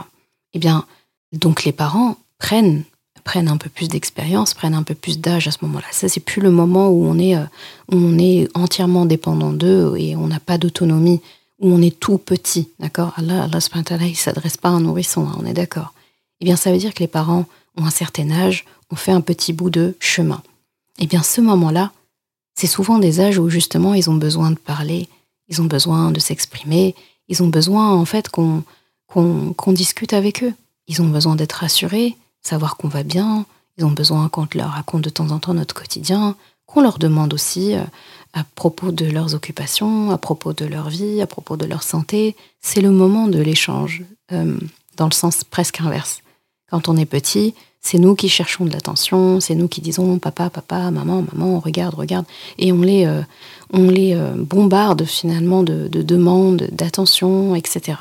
Eh 0.54 0.60
bien, 0.60 0.86
donc 1.32 1.64
les 1.64 1.72
parents 1.72 2.18
prennent 2.40 2.84
prennent 3.24 3.50
un 3.50 3.58
peu 3.58 3.70
plus 3.70 3.88
d'expérience, 3.88 4.56
prennent 4.56 4.74
un 4.74 4.84
peu 4.84 4.96
plus 4.96 5.20
d'âge 5.20 5.48
à 5.48 5.52
ce 5.52 5.60
moment-là. 5.62 5.86
Ça, 5.92 6.10
c'est 6.10 6.20
plus 6.20 6.42
le 6.42 6.52
moment 6.52 6.90
où 6.90 7.06
on 7.06 7.20
est, 7.20 7.36
euh, 7.36 7.46
on 7.90 8.18
est 8.18 8.48
entièrement 8.56 9.06
dépendant 9.06 9.52
d'eux 9.52 9.96
et 9.98 10.16
on 10.16 10.28
n'a 10.28 10.40
pas 10.40 10.58
d'autonomie, 10.58 11.22
où 11.60 11.72
on 11.72 11.82
est 11.82 12.00
tout 12.00 12.18
petit, 12.18 12.70
d'accord? 12.80 13.14
Allah, 13.18 13.44
Allah 13.44 13.60
il 14.02 14.10
ne 14.10 14.16
s'adresse 14.16 14.58
pas 14.58 14.70
à 14.70 14.72
un 14.72 14.82
nourrisson, 14.82 15.28
hein, 15.28 15.38
on 15.40 15.46
est 15.46 15.54
d'accord. 15.54 15.94
Eh 16.40 16.46
bien, 16.46 16.56
ça 16.56 16.72
veut 16.72 16.80
dire 16.80 16.94
que 16.94 17.00
les 17.00 17.08
parents 17.08 17.46
ont 17.78 17.86
un 17.86 17.92
certain 17.92 18.32
âge, 18.32 18.66
fait 18.96 19.12
un 19.12 19.22
petit 19.22 19.54
bout 19.54 19.70
de 19.70 19.96
chemin. 20.00 20.42
Eh 21.00 21.08
bien, 21.08 21.24
ce 21.24 21.42
moment-là, 21.42 21.92
c'est 22.56 22.68
souvent 22.68 23.00
des 23.00 23.20
âges 23.20 23.38
où 23.38 23.50
justement 23.50 23.94
ils 23.94 24.10
ont 24.10 24.16
besoin 24.16 24.52
de 24.52 24.58
parler, 24.58 25.08
ils 25.48 25.62
ont 25.62 25.66
besoin 25.66 26.12
de 26.12 26.20
s'exprimer, 26.20 26.96
ils 27.28 27.42
ont 27.42 27.48
besoin 27.48 27.94
en 27.94 28.06
fait 28.06 28.30
qu'on 28.30 28.64
qu'on 29.08 29.74
discute 29.74 30.14
avec 30.14 30.44
eux. 30.44 30.54
Ils 30.88 31.02
ont 31.02 31.08
besoin 31.08 31.36
d'être 31.36 31.54
rassurés, 31.54 32.16
savoir 32.42 32.78
qu'on 32.78 32.88
va 32.88 33.04
bien. 33.04 33.46
Ils 33.78 33.86
ont 33.86 33.92
besoin 33.92 34.30
qu'on 34.30 34.48
leur 34.56 34.70
raconte 34.70 35.02
de 35.02 35.10
temps 35.10 35.32
en 35.32 35.40
temps 35.40 35.54
notre 35.54 35.74
quotidien, 35.74 36.36
qu'on 36.66 36.82
leur 36.82 36.98
demande 36.98 37.34
aussi 37.34 37.76
euh, 37.76 37.84
à 38.34 38.44
propos 38.44 38.92
de 38.92 39.06
leurs 39.06 39.34
occupations, 39.36 40.12
à 40.12 40.18
propos 40.18 40.54
de 40.54 40.66
leur 40.66 40.90
vie, 40.90 41.22
à 41.22 41.28
propos 41.28 41.58
de 41.58 41.66
leur 41.66 41.84
santé. 41.84 42.36
C'est 42.62 42.82
le 42.82 42.92
moment 42.92 43.28
de 43.28 43.40
l'échange, 43.40 44.04
euh, 44.32 44.58
dans 44.98 45.08
le 45.08 45.14
sens 45.14 45.44
presque 45.44 45.82
inverse. 45.82 46.22
Quand 46.70 46.88
on 46.88 46.98
est 46.98 47.06
petit, 47.06 47.54
c'est 47.82 47.98
nous 47.98 48.16
qui 48.16 48.30
cherchons 48.30 48.66
de 48.66 48.72
l'attention, 48.72 49.40
c'est 49.40 49.56
nous 49.56 49.68
qui 49.68 49.82
disons 49.82 50.20
papa, 50.20 50.50
papa, 50.50 50.92
maman, 50.92 51.26
maman, 51.34 51.60
regarde, 51.60 51.96
regarde, 51.96 52.26
et 52.58 52.72
on 52.72 52.82
les, 52.82 53.06
euh, 53.06 53.22
on 53.74 53.90
les 53.90 54.16
bombarde 54.36 55.06
finalement 55.06 55.64
de, 55.64 55.88
de 55.88 56.02
demandes, 56.02 56.68
d'attention, 56.72 57.56
etc. 57.56 57.98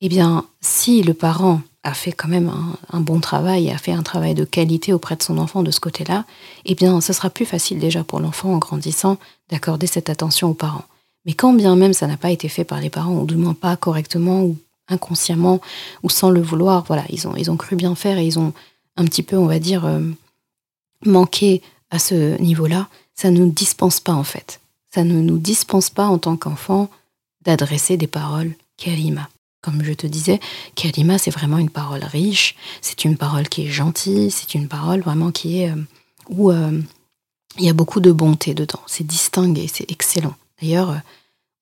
Eh 0.00 0.08
bien, 0.08 0.44
si 0.60 1.02
le 1.02 1.14
parent 1.14 1.62
a 1.84 1.94
fait 1.94 2.12
quand 2.12 2.28
même 2.28 2.50
un, 2.92 3.00
bon 3.00 3.20
travail, 3.20 3.70
a 3.70 3.78
fait 3.78 3.92
un 3.92 4.02
travail 4.02 4.34
de 4.34 4.44
qualité 4.44 4.92
auprès 4.92 5.16
de 5.16 5.22
son 5.22 5.38
enfant 5.38 5.62
de 5.62 5.70
ce 5.70 5.80
côté-là, 5.80 6.24
eh 6.64 6.74
bien, 6.74 7.00
ce 7.00 7.12
sera 7.12 7.30
plus 7.30 7.44
facile 7.44 7.78
déjà 7.78 8.02
pour 8.04 8.20
l'enfant 8.20 8.54
en 8.54 8.58
grandissant 8.58 9.18
d'accorder 9.50 9.86
cette 9.86 10.10
attention 10.10 10.50
aux 10.50 10.54
parents. 10.54 10.84
Mais 11.26 11.34
quand 11.34 11.52
bien 11.52 11.76
même 11.76 11.92
ça 11.92 12.06
n'a 12.06 12.16
pas 12.16 12.30
été 12.30 12.48
fait 12.48 12.64
par 12.64 12.80
les 12.80 12.90
parents, 12.90 13.20
ou 13.20 13.26
du 13.26 13.36
moins 13.36 13.54
pas 13.54 13.76
correctement, 13.76 14.42
ou 14.42 14.56
inconsciemment, 14.88 15.60
ou 16.02 16.10
sans 16.10 16.30
le 16.30 16.42
vouloir, 16.42 16.84
voilà, 16.84 17.04
ils 17.08 17.26
ont, 17.26 17.36
ils 17.36 17.50
ont 17.50 17.56
cru 17.56 17.76
bien 17.76 17.94
faire 17.94 18.18
et 18.18 18.26
ils 18.26 18.38
ont 18.38 18.52
un 18.96 19.04
petit 19.04 19.22
peu, 19.22 19.36
on 19.36 19.46
va 19.46 19.58
dire, 19.58 19.84
euh, 19.84 20.00
manquer 21.04 21.62
à 21.90 21.98
ce 21.98 22.40
niveau-là, 22.40 22.88
ça 23.14 23.30
ne 23.30 23.38
nous 23.38 23.50
dispense 23.50 24.00
pas 24.00 24.12
en 24.12 24.24
fait. 24.24 24.60
Ça 24.92 25.04
ne 25.04 25.20
nous 25.20 25.38
dispense 25.38 25.90
pas 25.90 26.06
en 26.06 26.18
tant 26.18 26.36
qu'enfant 26.36 26.88
d'adresser 27.44 27.96
des 27.96 28.06
paroles 28.06 28.54
karima. 28.76 29.28
Comme 29.62 29.82
je 29.82 29.92
te 29.92 30.06
disais, 30.06 30.40
karima, 30.74 31.18
c'est 31.18 31.30
vraiment 31.30 31.58
une 31.58 31.70
parole 31.70 32.04
riche, 32.04 32.54
c'est 32.80 33.04
une 33.04 33.16
parole 33.16 33.48
qui 33.48 33.66
est 33.66 33.70
gentille, 33.70 34.30
c'est 34.30 34.54
une 34.54 34.68
parole 34.68 35.00
vraiment 35.00 35.30
qui 35.30 35.60
est... 35.60 35.70
Euh, 35.70 35.82
où 36.28 36.50
euh, 36.50 36.80
il 37.58 37.64
y 37.64 37.68
a 37.68 37.74
beaucoup 37.74 38.00
de 38.00 38.10
bonté 38.10 38.54
dedans, 38.54 38.80
c'est 38.86 39.06
distingué, 39.06 39.68
c'est 39.72 39.90
excellent. 39.90 40.34
D'ailleurs, 40.60 41.00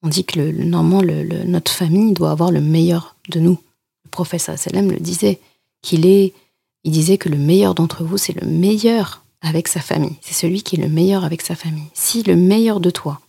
on 0.03 0.09
dit 0.09 0.25
que 0.25 0.41
le, 0.41 0.53
normalement, 0.65 1.03
notre 1.47 1.73
famille 1.73 2.12
doit 2.12 2.31
avoir 2.31 2.51
le 2.51 2.61
meilleur 2.61 3.17
de 3.29 3.41
nous. 3.41 3.59
Le 4.05 4.11
professeur 4.11 4.59
Salem 4.59 4.91
le 4.91 4.99
disait, 4.99 5.38
qu'il 5.83 6.07
est, 6.07 6.33
il 6.85 6.93
disait 6.93 7.19
que 7.19 7.29
le 7.29 7.37
meilleur 7.37 7.75
d'entre 7.75 8.05
vous, 8.05 8.17
c'est 8.17 8.41
le 8.41 8.47
meilleur 8.47 9.23
avec 9.43 9.69
sa 9.69 9.81
famille. 9.81 10.17
C'est 10.23 10.35
celui 10.35 10.62
qui 10.62 10.77
est 10.77 10.83
le 10.83 10.88
meilleur 10.88 11.25
avec 11.25 11.43
sa 11.43 11.55
famille. 11.55 11.88
Si 11.93 12.23
le 12.23 12.37
meilleur 12.37 12.81
de 12.81 12.91
toi, 12.91 13.21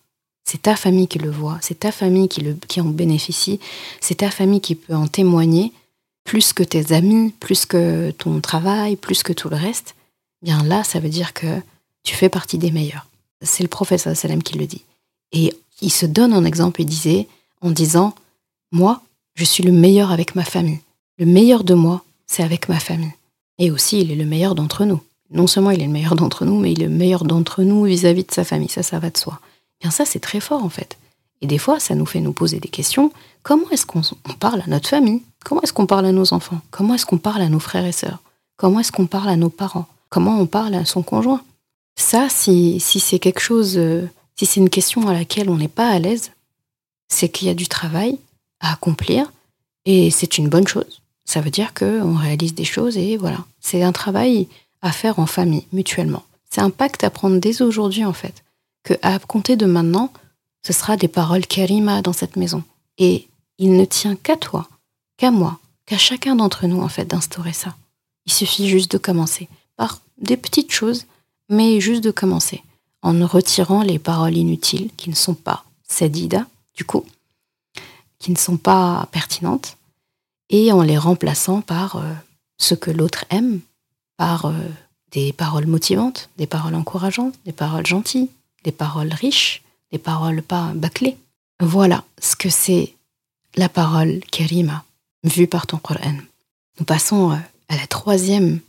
c'est 0.46 0.62
ta 0.62 0.76
famille 0.76 1.08
qui 1.08 1.20
le 1.20 1.32
voit, 1.32 1.58
c'est 1.62 1.80
ta 1.80 1.92
famille 1.92 2.30
qui, 2.30 2.82
en 2.82 2.86
bénéficie, 2.86 3.60
c'est 4.00 4.16
ta 4.16 4.30
famille 4.30 4.62
qui 4.62 4.76
peut 4.76 4.96
en 4.96 5.08
témoigner, 5.08 5.72
plus 6.24 6.54
que 6.54 6.64
tes 6.64 6.94
amis, 6.94 7.34
plus 7.40 7.66
que 7.66 8.12
ton 8.12 8.40
travail, 8.40 8.96
plus 8.96 9.24
que 9.24 9.34
tout 9.34 9.50
le 9.50 9.56
reste, 9.56 9.96
bien 10.42 10.64
là, 10.64 10.84
ça 10.84 11.00
veut 11.00 11.10
dire 11.10 11.34
que 11.34 11.62
tu 12.04 12.16
fais 12.16 12.30
partie 12.30 12.58
des 12.58 12.72
meilleurs. 12.72 13.08
C'est 13.42 13.64
le 13.64 13.70
professeur 13.70 14.16
Salem 14.16 14.44
qui 14.44 14.58
le 14.58 14.66
dit. 14.66 14.84
Et 15.32 15.54
il 15.84 15.92
se 15.92 16.06
donne 16.06 16.34
un 16.34 16.46
exemple, 16.46 16.82
il 16.82 16.86
disait, 16.86 17.28
en 17.62 17.72
disant, 17.72 18.16
moi, 18.72 19.02
je 19.36 19.44
suis 19.44 19.64
le 19.64 19.72
meilleur 19.72 20.12
avec 20.12 20.36
ma 20.36 20.44
famille. 20.44 20.80
Le 21.18 21.26
meilleur 21.26 21.64
de 21.64 21.74
moi, 21.74 22.04
c'est 22.26 22.44
avec 22.44 22.70
ma 22.70 22.80
famille. 22.80 23.14
Et 23.60 23.70
aussi, 23.70 24.02
il 24.02 24.12
est 24.12 24.16
le 24.16 24.26
meilleur 24.26 24.56
d'entre 24.56 24.86
nous. 24.86 25.02
Non 25.30 25.48
seulement 25.48 25.72
il 25.72 25.82
est 25.82 25.88
le 25.88 25.92
meilleur 25.92 26.16
d'entre 26.16 26.46
nous, 26.46 26.60
mais 26.60 26.72
il 26.72 26.82
est 26.82 26.88
le 26.88 26.94
meilleur 26.94 27.24
d'entre 27.24 27.64
nous 27.64 27.84
vis-à-vis 27.84 28.24
de 28.24 28.32
sa 28.32 28.44
famille. 28.44 28.70
Ça, 28.70 28.84
ça 28.84 29.00
va 29.00 29.10
de 29.10 29.18
soi. 29.18 29.40
Bien 29.82 29.92
ça, 29.92 30.06
c'est 30.06 30.20
très 30.20 30.40
fort 30.40 30.64
en 30.64 30.70
fait. 30.70 30.98
Et 31.42 31.48
des 31.48 31.58
fois, 31.58 31.80
ça 31.80 31.96
nous 31.96 32.06
fait 32.06 32.22
nous 32.22 32.34
poser 32.34 32.60
des 32.60 32.70
questions. 32.70 33.12
Comment 33.42 33.70
est-ce 33.72 33.86
qu'on 33.86 34.02
parle 34.40 34.62
à 34.62 34.68
notre 34.68 34.88
famille? 34.88 35.22
Comment 35.44 35.62
est-ce 35.62 35.74
qu'on 35.74 35.88
parle 35.88 36.06
à 36.06 36.12
nos 36.12 36.34
enfants? 36.34 36.62
Comment 36.72 36.96
est-ce 36.96 37.06
qu'on 37.06 37.18
parle 37.18 37.42
à 37.42 37.50
nos 37.50 37.60
frères 37.60 37.86
et 37.86 37.92
sœurs? 37.92 38.20
Comment 38.56 38.80
est-ce 38.80 38.92
qu'on 38.92 39.08
parle 39.08 39.30
à 39.30 39.36
nos 39.36 39.50
parents? 39.50 39.88
Comment 40.10 40.40
on 40.40 40.46
parle 40.46 40.76
à 40.76 40.86
son 40.86 41.04
conjoint? 41.04 41.42
Ça, 41.96 42.30
si, 42.30 42.80
si 42.80 43.00
c'est 43.00 43.20
quelque 43.20 43.42
chose, 43.42 43.78
euh, 43.78 44.08
si 44.36 44.46
c'est 44.46 44.60
une 44.60 44.70
question 44.70 45.08
à 45.08 45.14
laquelle 45.14 45.50
on 45.50 45.58
n'est 45.58 45.68
pas 45.68 45.90
à 45.90 46.00
l'aise, 46.00 46.32
c'est 47.08 47.30
qu'il 47.30 47.48
y 47.48 47.52
a 47.52 47.56
du 47.56 47.68
travail 47.68 48.18
à 48.60 48.74
accomplir 48.74 49.32
et 49.86 50.12
c'est 50.12 50.38
une 50.38 50.50
bonne 50.50 50.68
chose. 50.68 51.02
Ça 51.26 51.42
veut 51.42 51.50
dire 51.50 51.74
qu'on 51.74 52.16
réalise 52.16 52.54
des 52.54 52.66
choses 52.66 52.98
et 52.98 53.18
voilà. 53.18 53.46
C'est 53.60 53.84
un 53.84 53.92
travail 53.92 54.48
à 54.82 54.92
faire 54.92 55.20
en 55.20 55.26
famille, 55.26 55.66
mutuellement. 55.72 56.24
C'est 56.50 56.62
un 56.62 56.70
pacte 56.70 57.04
à 57.04 57.10
prendre 57.10 57.40
dès 57.40 57.62
aujourd'hui, 57.62 58.06
en 58.06 58.14
fait. 58.14 58.44
Que 58.84 58.94
à 59.02 59.18
compter 59.20 59.56
de 59.56 59.66
maintenant, 59.66 60.12
ce 60.66 60.74
sera 60.74 60.98
des 60.98 61.08
paroles 61.08 61.48
karima 61.48 62.02
dans 62.02 62.14
cette 62.14 62.36
maison. 62.36 62.64
Et 62.98 63.28
il 63.58 63.76
ne 63.76 63.86
tient 63.86 64.16
qu'à 64.16 64.36
toi, 64.36 64.68
qu'à 65.18 65.32
moi, 65.32 65.60
qu'à 65.86 65.98
chacun 65.98 66.36
d'entre 66.36 66.68
nous, 66.68 66.82
en 66.82 66.90
fait, 66.90 67.06
d'instaurer 67.06 67.54
ça. 67.54 67.76
Il 68.26 68.34
suffit 68.34 68.68
juste 68.68 68.92
de 68.92 68.98
commencer. 68.98 69.48
Par 69.78 70.02
des 70.18 70.38
petites 70.38 70.72
choses, 70.72 71.06
mais 71.50 71.80
juste 71.80 72.04
de 72.04 72.12
commencer. 72.12 72.62
En 73.04 73.26
retirant 73.28 73.84
les 73.84 74.00
paroles 74.00 74.38
inutiles 74.38 74.90
qui 74.98 75.10
ne 75.10 75.16
sont 75.16 75.36
pas 75.36 75.66
sedida, 75.88 76.48
du 76.76 76.86
coup, 76.86 77.06
qui 78.18 78.32
ne 78.32 78.38
sont 78.38 78.58
pas 78.58 79.08
pertinentes, 79.12 79.78
et 80.50 80.72
en 80.72 80.82
les 80.82 80.98
remplaçant 80.98 81.62
par 81.62 81.98
euh, 81.98 82.14
ce 82.58 82.76
que 82.76 82.92
l'autre 82.92 83.26
aime, 83.30 83.60
par 84.18 84.46
euh, 84.46 84.54
des 85.12 85.34
paroles 85.34 85.68
motivantes, 85.68 86.30
des 86.38 86.48
paroles 86.48 86.76
encourageantes, 86.76 87.36
des 87.46 87.52
paroles 87.52 87.86
gentilles, 87.86 88.30
des 88.64 88.72
paroles 88.72 89.14
riches, 89.14 89.62
des 89.92 89.98
paroles 89.98 90.42
pas 90.42 90.72
bâclées. 90.74 91.18
Voilà 91.60 92.04
ce 92.20 92.36
que 92.36 92.50
c'est 92.50 92.94
la 93.56 93.70
parole 93.70 94.22
Karima, 94.32 94.84
vue 95.24 95.48
par 95.48 95.68
ton 95.68 95.78
Coran. 95.78 96.18
Nous 96.80 96.86
passons 96.86 97.32
euh, 97.32 97.38
à 97.70 97.78
la 97.78 97.88
troisième 97.88 98.60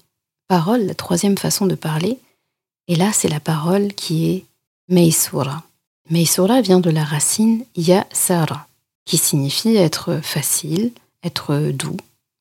parole, 0.48 0.82
la 0.82 0.94
troisième 0.94 1.38
façon 1.38 1.66
de 1.66 1.74
parler, 1.74 2.18
et 2.88 2.96
là 2.96 3.12
c'est 3.12 3.28
la 3.28 3.40
parole 3.40 3.92
qui 3.94 4.30
est 4.30 4.44
Meisura. 4.88 5.62
Meisura 6.10 6.60
vient 6.60 6.80
de 6.80 6.90
la 6.90 7.04
racine 7.04 7.64
Yasara, 7.76 8.66
qui 9.04 9.16
signifie 9.16 9.76
être 9.76 10.20
facile, 10.22 10.92
être 11.22 11.56
doux, 11.72 11.96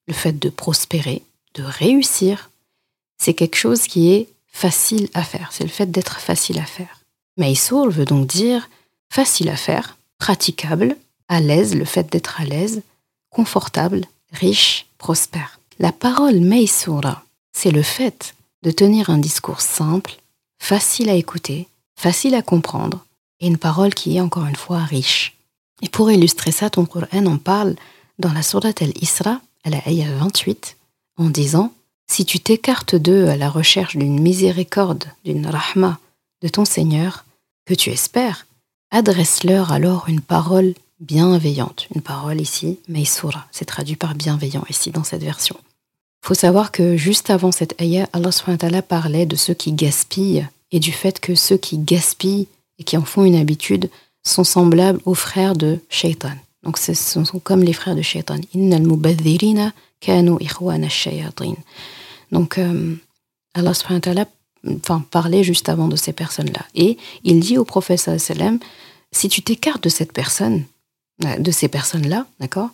le 0.08 0.14
fait 0.14 0.38
de 0.38 0.50
prospérer, 0.50 1.24
de 1.56 1.64
réussir, 1.64 2.50
c'est 3.18 3.34
quelque 3.34 3.56
chose 3.56 3.84
qui 3.88 4.12
est 4.12 4.28
facile 4.48 5.10
à 5.14 5.24
faire. 5.24 5.50
C'est 5.52 5.64
le 5.64 5.70
fait 5.70 5.90
d'être 5.90 6.20
facile 6.20 6.60
à 6.60 6.66
faire. 6.66 7.00
Meisour 7.38 7.90
veut 7.90 8.06
donc 8.06 8.28
dire 8.28 8.70
facile 9.10 9.50
à 9.50 9.56
faire, 9.56 9.98
praticable, 10.18 10.98
à 11.28 11.40
l'aise, 11.40 11.76
le 11.76 11.86
fait 11.86 12.12
d'être 12.12 12.42
à 12.42 12.46
l'aise, 12.46 12.82
confortable, 13.30 14.06
riche, 14.32 14.88
prospère. 14.98 15.60
La 15.80 15.92
parole 15.92 16.40
Meisoura, 16.40 17.24
c'est 17.54 17.72
le 17.72 17.82
fait 17.82 18.36
de 18.62 18.72
tenir 18.72 19.10
un 19.10 19.18
discours 19.18 19.62
simple, 19.62 20.18
facile 20.64 21.10
à 21.10 21.16
écouter, 21.16 21.68
facile 21.98 22.36
à 22.36 22.42
comprendre, 22.42 23.06
et 23.42 23.48
une 23.48 23.58
parole 23.58 23.94
qui 23.94 24.16
est 24.16 24.22
encore 24.22 24.46
une 24.46 24.56
fois 24.56 24.80
riche. 24.80 25.36
Et 25.82 25.90
pour 25.90 26.10
illustrer 26.10 26.54
ça, 26.54 26.70
ton 26.70 26.86
Coran 26.86 27.26
en 27.26 27.38
parle 27.38 27.76
dans 28.18 28.32
la 28.32 28.44
sourate 28.44 28.82
Al-Isra, 28.82 29.42
à 29.66 29.70
la 29.70 29.86
ayah 29.86 30.16
28, 30.16 30.78
en 31.18 31.30
disant 31.30 31.74
Si 32.10 32.24
tu 32.24 32.40
t'écartes 32.40 32.96
d'eux 32.96 33.28
à 33.28 33.36
la 33.36 33.50
recherche 33.50 33.98
d'une 33.98 34.22
miséricorde, 34.22 35.04
d'une 35.26 35.48
rahma 35.48 36.00
de 36.42 36.48
ton 36.48 36.64
Seigneur, 36.64 37.26
que 37.66 37.74
tu 37.74 37.90
espères, 37.90 38.48
adresse-leur 38.90 39.74
alors 39.74 40.06
une 40.08 40.22
parole 40.22 40.76
bienveillante. 41.02 41.88
Une 41.94 42.02
parole 42.02 42.40
ici, 42.40 42.80
Meisura, 42.88 43.48
c'est 43.52 43.66
traduit 43.66 43.98
par 43.98 44.16
bienveillant 44.16 44.64
ici 44.70 44.92
dans 44.92 45.04
cette 45.04 45.24
version. 45.24 45.58
Faut 46.24 46.34
savoir 46.34 46.72
que 46.72 46.96
juste 46.96 47.30
avant 47.30 47.52
cette 47.52 47.80
ayah, 47.82 48.08
Allah 48.14 48.82
parlait 48.82 49.26
de 49.26 49.36
ceux 49.36 49.54
qui 49.54 49.74
gaspillent 49.74 50.48
et 50.72 50.80
du 50.80 50.94
fait 50.94 51.20
que 51.20 51.36
ceux 51.36 51.58
qui 51.58 51.78
gaspillent 51.78 52.48
et 52.80 52.86
qui 52.86 52.96
en 52.96 53.04
font 53.04 53.26
une 53.26 53.36
habitude 53.36 53.90
sont 54.24 54.46
semblables 54.46 55.02
aux 55.04 55.16
frères 55.16 55.54
de 55.54 55.80
Shaitan. 55.90 56.32
Donc 56.64 56.78
ce 56.78 56.94
sont 56.94 57.40
comme 57.40 57.62
les 57.62 57.74
frères 57.74 57.98
de 57.98 58.02
Shaitan. 58.02 58.40
Donc 62.32 62.58
euh, 62.58 62.96
Allah 63.54 63.74
enfin, 64.66 65.06
parlait 65.12 65.44
juste 65.44 65.68
avant 65.68 65.90
de 65.90 65.98
ces 65.98 66.14
personnes-là. 66.14 66.66
Et 66.74 66.98
il 67.26 67.42
dit 67.42 67.58
au 67.58 67.66
prophète 67.66 68.10
si 69.12 69.28
tu 69.28 69.42
t'écartes 69.42 69.84
de 69.84 69.90
cette 69.90 70.14
personne, 70.14 70.64
de 71.20 71.52
ces 71.52 71.68
personnes-là, 71.68 72.26
d'accord, 72.40 72.70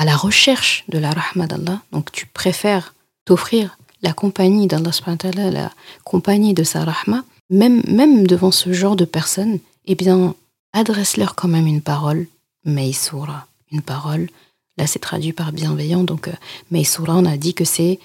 à 0.00 0.06
la 0.06 0.16
recherche 0.16 0.84
de 0.88 0.96
la 0.96 1.10
rahma 1.10 1.46
d'Allah, 1.46 1.82
donc 1.92 2.10
tu 2.10 2.24
préfères 2.24 2.94
t'offrir 3.26 3.76
la 4.00 4.14
compagnie 4.14 4.66
d'Allah, 4.66 4.92
la 5.34 5.70
compagnie 6.04 6.54
de 6.54 6.62
sa 6.62 6.86
rahma, 6.86 7.22
même, 7.50 7.82
même 7.86 8.26
devant 8.26 8.50
ce 8.50 8.72
genre 8.72 8.96
de 8.96 9.04
personnes, 9.04 9.58
eh 9.84 9.94
bien, 9.94 10.34
adresse-leur 10.72 11.34
quand 11.34 11.48
même 11.48 11.66
une 11.66 11.82
parole 11.82 12.26
Meisura, 12.64 13.46
une 13.72 13.82
parole. 13.82 14.30
Là, 14.78 14.86
c'est 14.86 15.00
traduit 15.00 15.34
par 15.34 15.52
bienveillant. 15.52 16.02
Donc, 16.02 16.28
euh, 16.28 16.32
Meisura, 16.70 17.16
on 17.16 17.26
a 17.26 17.36
dit 17.36 17.52
que 17.52 17.66
c'est 17.66 17.98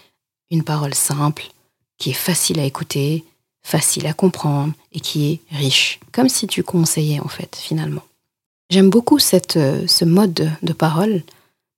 une 0.51 0.63
parole 0.63 0.95
simple, 0.95 1.45
qui 1.97 2.09
est 2.09 2.13
facile 2.13 2.59
à 2.59 2.65
écouter, 2.65 3.23
facile 3.63 4.05
à 4.07 4.13
comprendre 4.13 4.73
et 4.91 4.99
qui 4.99 5.31
est 5.31 5.55
riche. 5.55 6.01
Comme 6.11 6.27
si 6.27 6.45
tu 6.45 6.61
conseillais, 6.61 7.21
en 7.21 7.29
fait, 7.29 7.55
finalement. 7.55 8.03
J'aime 8.69 8.89
beaucoup 8.89 9.17
cette, 9.17 9.55
euh, 9.55 9.87
ce 9.87 10.03
mode 10.03 10.51
de, 10.61 10.73
parole 10.73 11.23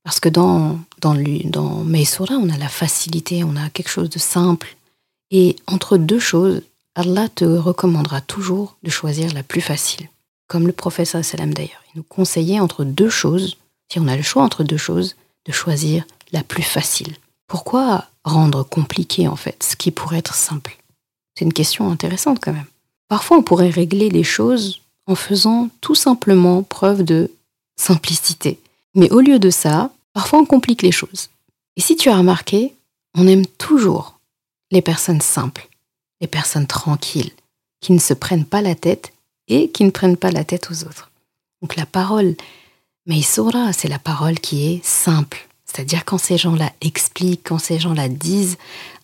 parce 0.07 0.21
que 0.21 0.29
dans, 0.29 0.79
dans, 1.01 1.21
dans 1.43 1.83
Meisura, 1.83 2.35
on 2.35 2.47
a 2.47 2.55
la 2.55 2.69
facilité, 2.69 3.43
on 3.43 3.57
a 3.57 3.69
quelque 3.69 3.89
chose 3.89 4.09
de 4.09 4.19
simple. 4.19 4.77
Et 5.31 5.57
entre 5.67 5.97
deux 5.97 6.21
choses, 6.21 6.61
Allah 6.95 7.27
te 7.27 7.43
recommandera 7.43 8.21
toujours 8.21 8.77
de 8.83 8.89
choisir 8.89 9.33
la 9.33 9.43
plus 9.43 9.59
facile 9.59 10.07
comme 10.47 10.65
le 10.65 10.71
professeur 10.71 11.25
Salam 11.25 11.53
d'ailleurs. 11.53 11.83
Il 11.93 11.97
nous 11.97 12.05
conseillait 12.07 12.61
entre 12.61 12.85
deux 12.85 13.09
choses, 13.09 13.57
si 13.91 13.99
on 13.99 14.07
a 14.07 14.15
le 14.15 14.23
choix 14.23 14.43
entre 14.43 14.63
deux 14.63 14.77
choses, 14.77 15.17
de 15.45 15.51
choisir 15.51 16.05
la 16.31 16.41
plus 16.41 16.63
facile. 16.63 17.17
Pourquoi 17.45 18.05
rendre 18.23 18.63
compliqué 18.63 19.27
en 19.27 19.35
fait 19.35 19.61
ce 19.61 19.75
qui 19.75 19.91
pourrait 19.91 20.19
être 20.19 20.35
simple? 20.35 20.77
C'est 21.35 21.43
une 21.43 21.51
question 21.51 21.91
intéressante 21.91 22.39
quand 22.41 22.53
même. 22.53 22.63
Parfois 23.09 23.35
on 23.35 23.43
pourrait 23.43 23.71
régler 23.71 24.09
les 24.09 24.23
choses 24.23 24.79
en 25.05 25.15
faisant 25.15 25.67
tout 25.81 25.95
simplement 25.95 26.63
preuve 26.63 27.03
de 27.03 27.29
simplicité. 27.75 28.57
Mais 28.95 29.11
au 29.11 29.19
lieu 29.19 29.37
de 29.37 29.49
ça, 29.49 29.91
parfois 30.17 30.39
on 30.39 30.45
complique 30.45 30.81
les 30.81 30.91
choses. 30.91 31.29
Et 31.75 31.81
si 31.81 31.95
tu 31.95 32.09
as 32.09 32.17
remarqué, 32.17 32.73
on 33.13 33.27
aime 33.27 33.45
toujours 33.45 34.17
les 34.71 34.81
personnes 34.81 35.21
simples, 35.21 35.69
les 36.21 36.27
personnes 36.27 36.65
tranquilles, 36.65 37.33
qui 37.81 37.93
ne 37.93 37.99
se 37.99 38.15
prennent 38.15 38.43
pas 38.43 38.63
la 38.63 38.73
tête 38.73 39.13
et 39.47 39.69
qui 39.69 39.83
ne 39.83 39.91
prennent 39.91 40.17
pas 40.17 40.31
la 40.31 40.43
tête 40.43 40.71
aux 40.71 40.85
autres. 40.85 41.11
Donc 41.61 41.75
la 41.75 41.85
parole 41.85 42.33
Meisora, 43.05 43.73
c'est 43.73 43.89
la 43.89 43.99
parole 43.99 44.39
qui 44.39 44.65
est 44.65 44.83
simple. 44.83 45.47
C'est-à-dire 45.65 46.03
quand 46.03 46.17
ces 46.17 46.39
gens-là 46.39 46.71
expliquent, 46.81 47.49
quand 47.49 47.59
ces 47.59 47.77
gens-là 47.77 48.09
disent, 48.09 48.57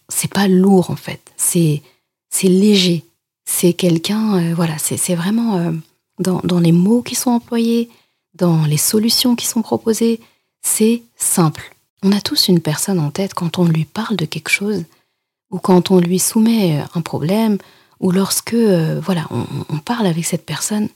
c'est 0.09 0.33
pas 0.33 0.47
lourd 0.47 0.89
en 0.89 0.95
fait. 0.95 1.21
C'est 1.37 1.83
c'est 2.31 2.49
léger. 2.49 3.05
C'est 3.45 3.73
quelqu'un, 3.73 4.39
euh, 4.39 4.55
voilà, 4.55 4.79
c'est 4.79 5.13
vraiment 5.13 5.57
euh, 5.57 5.73
dans, 6.17 6.41
dans 6.43 6.59
les 6.59 6.71
mots 6.71 7.03
qui 7.03 7.13
sont 7.13 7.29
employés, 7.29 7.91
dans 8.33 8.65
les 8.65 8.77
solutions 8.77 9.35
qui 9.35 9.45
sont 9.45 9.61
proposées, 9.61 10.19
c'est 10.63 11.03
simple. 11.15 11.75
On 12.01 12.11
a 12.11 12.21
tous 12.21 12.47
une 12.47 12.59
personne 12.59 12.99
en 12.99 13.11
tête 13.11 13.35
quand 13.35 13.59
on 13.59 13.65
lui 13.65 13.85
parle 13.85 14.15
de 14.15 14.25
quelque 14.25 14.49
chose 14.49 14.83
ou 15.51 15.59
quand 15.59 15.91
on 15.91 15.99
lui 15.99 16.17
soumet 16.17 16.83
un 16.95 17.01
problème 17.01 17.59
ou 17.99 18.11
lorsque 18.11 18.55
voilà 18.55 19.27
on, 19.29 19.77
parle 19.77 20.07
avec 20.07 20.25
cette 20.25 20.45
personne, 20.45 20.89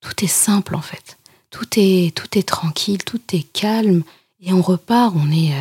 tout 0.00 0.24
est 0.24 0.28
simple 0.28 0.76
en 0.76 0.80
fait. 0.80 1.18
Tout 1.50 1.66
est 1.76 2.14
tout 2.14 2.38
est 2.38 2.48
tranquille, 2.48 3.02
tout 3.02 3.20
est 3.32 3.42
calme 3.52 4.02
et 4.40 4.52
on 4.52 4.62
repart. 4.62 5.14
On 5.16 5.32
est 5.32 5.52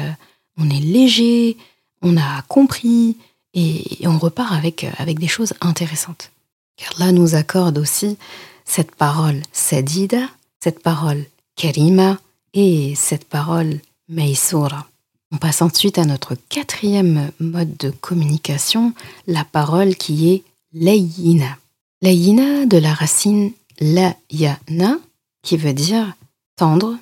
on 0.58 0.69
est 0.69 0.80
léger, 0.80 1.58
on 2.02 2.15
a 2.17 2.43
compris 2.43 3.17
et, 3.54 4.06
on 4.06 4.17
repart 4.17 4.54
avec, 4.54 4.86
avec 4.97 5.19
des 5.19 5.28
choses 5.28 5.54
intéressantes. 5.62 6.32
Car 6.78 6.91
là 6.99 7.12
nous 7.12 7.36
accorde 7.36 7.78
aussi 7.78 8.17
cette 8.65 8.95
parole 8.95 9.41
sadida, 9.52 10.28
cette 10.60 10.82
parole 10.82 11.26
karima 11.56 12.17
et 12.54 12.94
cette 12.96 13.26
parole 13.26 13.80
meisura. 14.10 14.88
On 15.32 15.38
passe 15.38 15.62
ensuite 15.62 15.98
à 15.98 16.06
notre 16.06 16.36
quatrième 16.50 17.32
mode 17.39 17.76
de 17.78 17.89
communication, 17.89 18.94
la 19.26 19.44
parole 19.44 19.96
qui 19.96 20.30
est 20.30 20.44
layina. 20.74 21.58
Layina 22.02 22.66
de 22.66 22.78
la 22.78 22.94
racine 22.94 23.52
layana, 23.80 25.00
qui 25.42 25.58
veut 25.58 25.74
dire 25.74 26.13
tendre, 26.56 26.98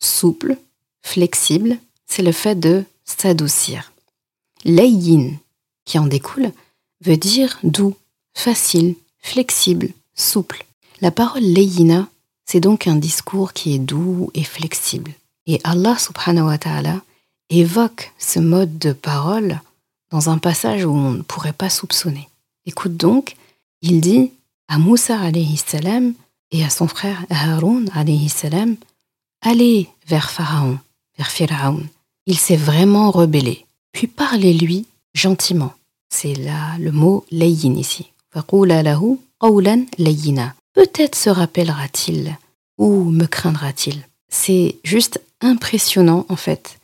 souple, 0.00 0.58
flexible, 1.02 1.78
c'est 2.06 2.22
le 2.22 2.32
fait 2.32 2.58
de 2.58 2.84
s'adoucir. 3.04 3.92
Layin, 4.64 5.38
qui 5.84 5.98
en 5.98 6.06
découle, 6.06 6.52
veut 7.00 7.16
dire 7.16 7.58
doux, 7.62 7.94
facile, 8.34 8.96
flexible, 9.20 9.90
souple. 10.14 10.64
La 11.00 11.10
parole 11.10 11.42
layina, 11.42 12.08
c'est 12.48 12.60
donc 12.60 12.86
un 12.86 12.96
discours 12.96 13.52
qui 13.52 13.74
est 13.74 13.78
doux 13.78 14.30
et 14.32 14.42
flexible. 14.42 15.12
Et 15.46 15.60
Allah 15.64 15.98
subhanahu 15.98 16.46
wa 16.46 16.56
ta'ala 16.56 17.02
évoque 17.50 18.14
ce 18.18 18.38
mode 18.38 18.78
de 18.78 18.92
parole 18.92 19.60
dans 20.10 20.30
un 20.30 20.38
passage 20.38 20.86
où 20.86 20.90
on 20.90 21.10
ne 21.10 21.22
pourrait 21.22 21.52
pas 21.52 21.68
soupçonner. 21.68 22.26
Écoute 22.64 22.96
donc, 22.96 23.36
il 23.82 24.00
dit 24.00 24.32
à 24.66 24.78
Moussa 24.78 25.20
alayhi 25.20 25.58
salam 25.58 26.14
et 26.50 26.64
à 26.64 26.70
son 26.70 26.88
frère 26.88 27.22
Haroun 27.28 27.90
alayhi 27.94 28.30
salam, 28.30 28.76
allez 29.42 29.90
vers 30.06 30.30
Pharaon, 30.30 30.78
vers 31.18 31.30
Pharaon. 31.30 31.82
Il 32.24 32.38
s'est 32.38 32.56
vraiment 32.56 33.10
rebellé. 33.10 33.66
Puis 33.92 34.06
parlez-lui 34.06 34.86
gentiment. 35.12 35.74
C'est 36.08 36.34
là 36.34 36.78
le 36.78 36.92
mot 36.92 37.26
layin 37.30 37.76
ici. 37.76 38.10
Peut-être 40.78 41.16
se 41.16 41.28
rappellera-t-il 41.28 42.38
ou 42.78 43.02
me 43.10 43.26
craindra-t-il. 43.26 44.06
C'est 44.28 44.76
juste 44.84 45.20
impressionnant 45.40 46.24
en 46.28 46.36
fait 46.36 46.78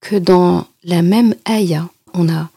que 0.00 0.14
dans 0.14 0.68
la 0.84 1.02
même 1.02 1.34
ayah, 1.48 1.88
on 2.14 2.28
a 2.28 2.48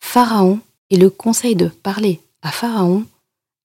Pharaon 0.00 0.60
et 0.88 0.96
le 0.96 1.10
conseil 1.10 1.54
de 1.54 1.66
parler 1.68 2.22
à 2.40 2.50
Pharaon 2.50 3.04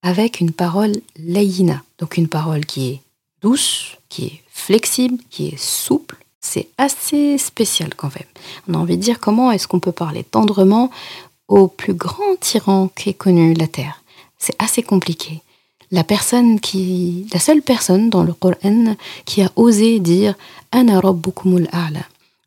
avec 0.01 0.41
une 0.41 0.51
parole 0.51 0.91
layina, 1.15 1.81
donc 1.99 2.17
une 2.17 2.27
parole 2.27 2.65
qui 2.65 2.89
est 2.89 3.01
douce, 3.41 3.95
qui 4.09 4.25
est 4.25 4.43
flexible, 4.49 5.23
qui 5.29 5.47
est 5.47 5.57
souple, 5.57 6.17
c'est 6.41 6.67
assez 6.77 7.37
spécial 7.37 7.95
quand 7.95 8.13
même. 8.13 8.27
On 8.67 8.73
a 8.73 8.77
envie 8.77 8.97
de 8.97 9.03
dire 9.03 9.21
comment 9.21 9.53
est-ce 9.53 9.69
qu'on 9.69 9.79
peut 9.79 9.93
parler 9.93 10.25
tendrement 10.25 10.91
au 11.47 11.69
plus 11.69 11.93
grand 11.93 12.37
tyran 12.41 12.89
qu'ait 12.93 13.13
connu 13.13 13.53
la 13.53 13.67
terre. 13.67 14.03
C'est 14.37 14.61
assez 14.61 14.83
compliqué. 14.83 15.42
La 15.93 16.03
personne 16.03 16.59
qui, 16.59 17.27
la 17.31 17.39
seule 17.39 17.61
personne 17.61 18.09
dans 18.09 18.23
le 18.23 18.33
Coran 18.33 18.95
qui 19.25 19.43
a 19.43 19.51
osé 19.55 19.99
dire 19.99 20.33
Ana 20.71 20.99
rabbukumul 20.99 21.69
a'la. 21.71 21.99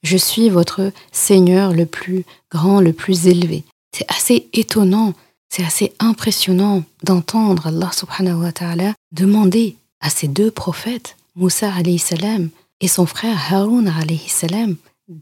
Je 0.02 0.16
suis 0.16 0.48
votre 0.48 0.90
Seigneur 1.12 1.72
le 1.72 1.86
plus 1.86 2.24
grand, 2.50 2.80
le 2.80 2.92
plus 2.92 3.28
élevé. 3.28 3.62
C'est 3.92 4.10
assez 4.10 4.48
étonnant, 4.52 5.14
c'est 5.48 5.62
assez 5.62 5.92
impressionnant 6.00 6.82
d'entendre 7.04 7.68
Allah 7.68 7.92
subhanahu 7.92 8.42
wa 8.42 8.50
ta'ala 8.50 8.94
demander 9.12 9.76
à 10.00 10.10
ces 10.10 10.26
deux 10.26 10.50
prophètes, 10.50 11.14
Moussa 11.36 11.72
alayhi 11.72 12.02
et 12.80 12.88
son 12.88 13.06
frère 13.06 13.38
Haroun 13.52 13.92
salam 14.26 14.74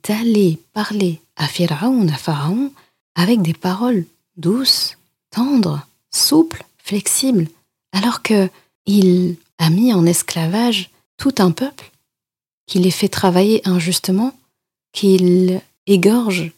d'aller 0.09 0.59
parler 0.73 1.21
à 1.37 1.47
Pharaon, 1.47 2.09
à 2.09 2.17
Pharaon, 2.17 2.73
avec 3.17 3.43
des 3.43 3.53
paroles 3.53 4.07
douces, 4.39 4.97
tendres, 5.31 5.87
souples, 6.11 6.65
flexibles, 6.79 7.49
alors 7.95 8.21
que 8.21 8.51
il 8.87 9.37
a 9.59 9.71
mis 9.71 9.95
en 9.95 10.05
esclavage 10.05 10.91
tout 11.17 11.35
un 11.39 11.53
peuple, 11.53 11.91
qu'il 12.67 12.83
les 12.83 12.91
fait 12.91 13.09
travailler 13.09 13.67
injustement, 13.67 14.37
qu'il 14.93 15.63
égorge 15.87 16.53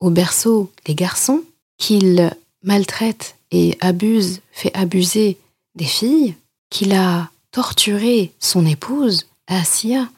au 0.00 0.10
berceau 0.10 0.70
les 0.86 0.94
garçons, 0.94 1.42
qu'il 1.78 2.30
maltraite 2.62 3.36
et 3.50 3.76
abuse, 3.80 4.40
fait 4.52 4.74
abuser 4.74 5.38
des 5.74 5.84
filles, 5.84 6.34
qu'il 6.70 6.92
a 6.94 7.30
torturé 7.50 8.32
son 8.38 8.66
épouse, 8.66 9.26
Asiya, 9.46 10.08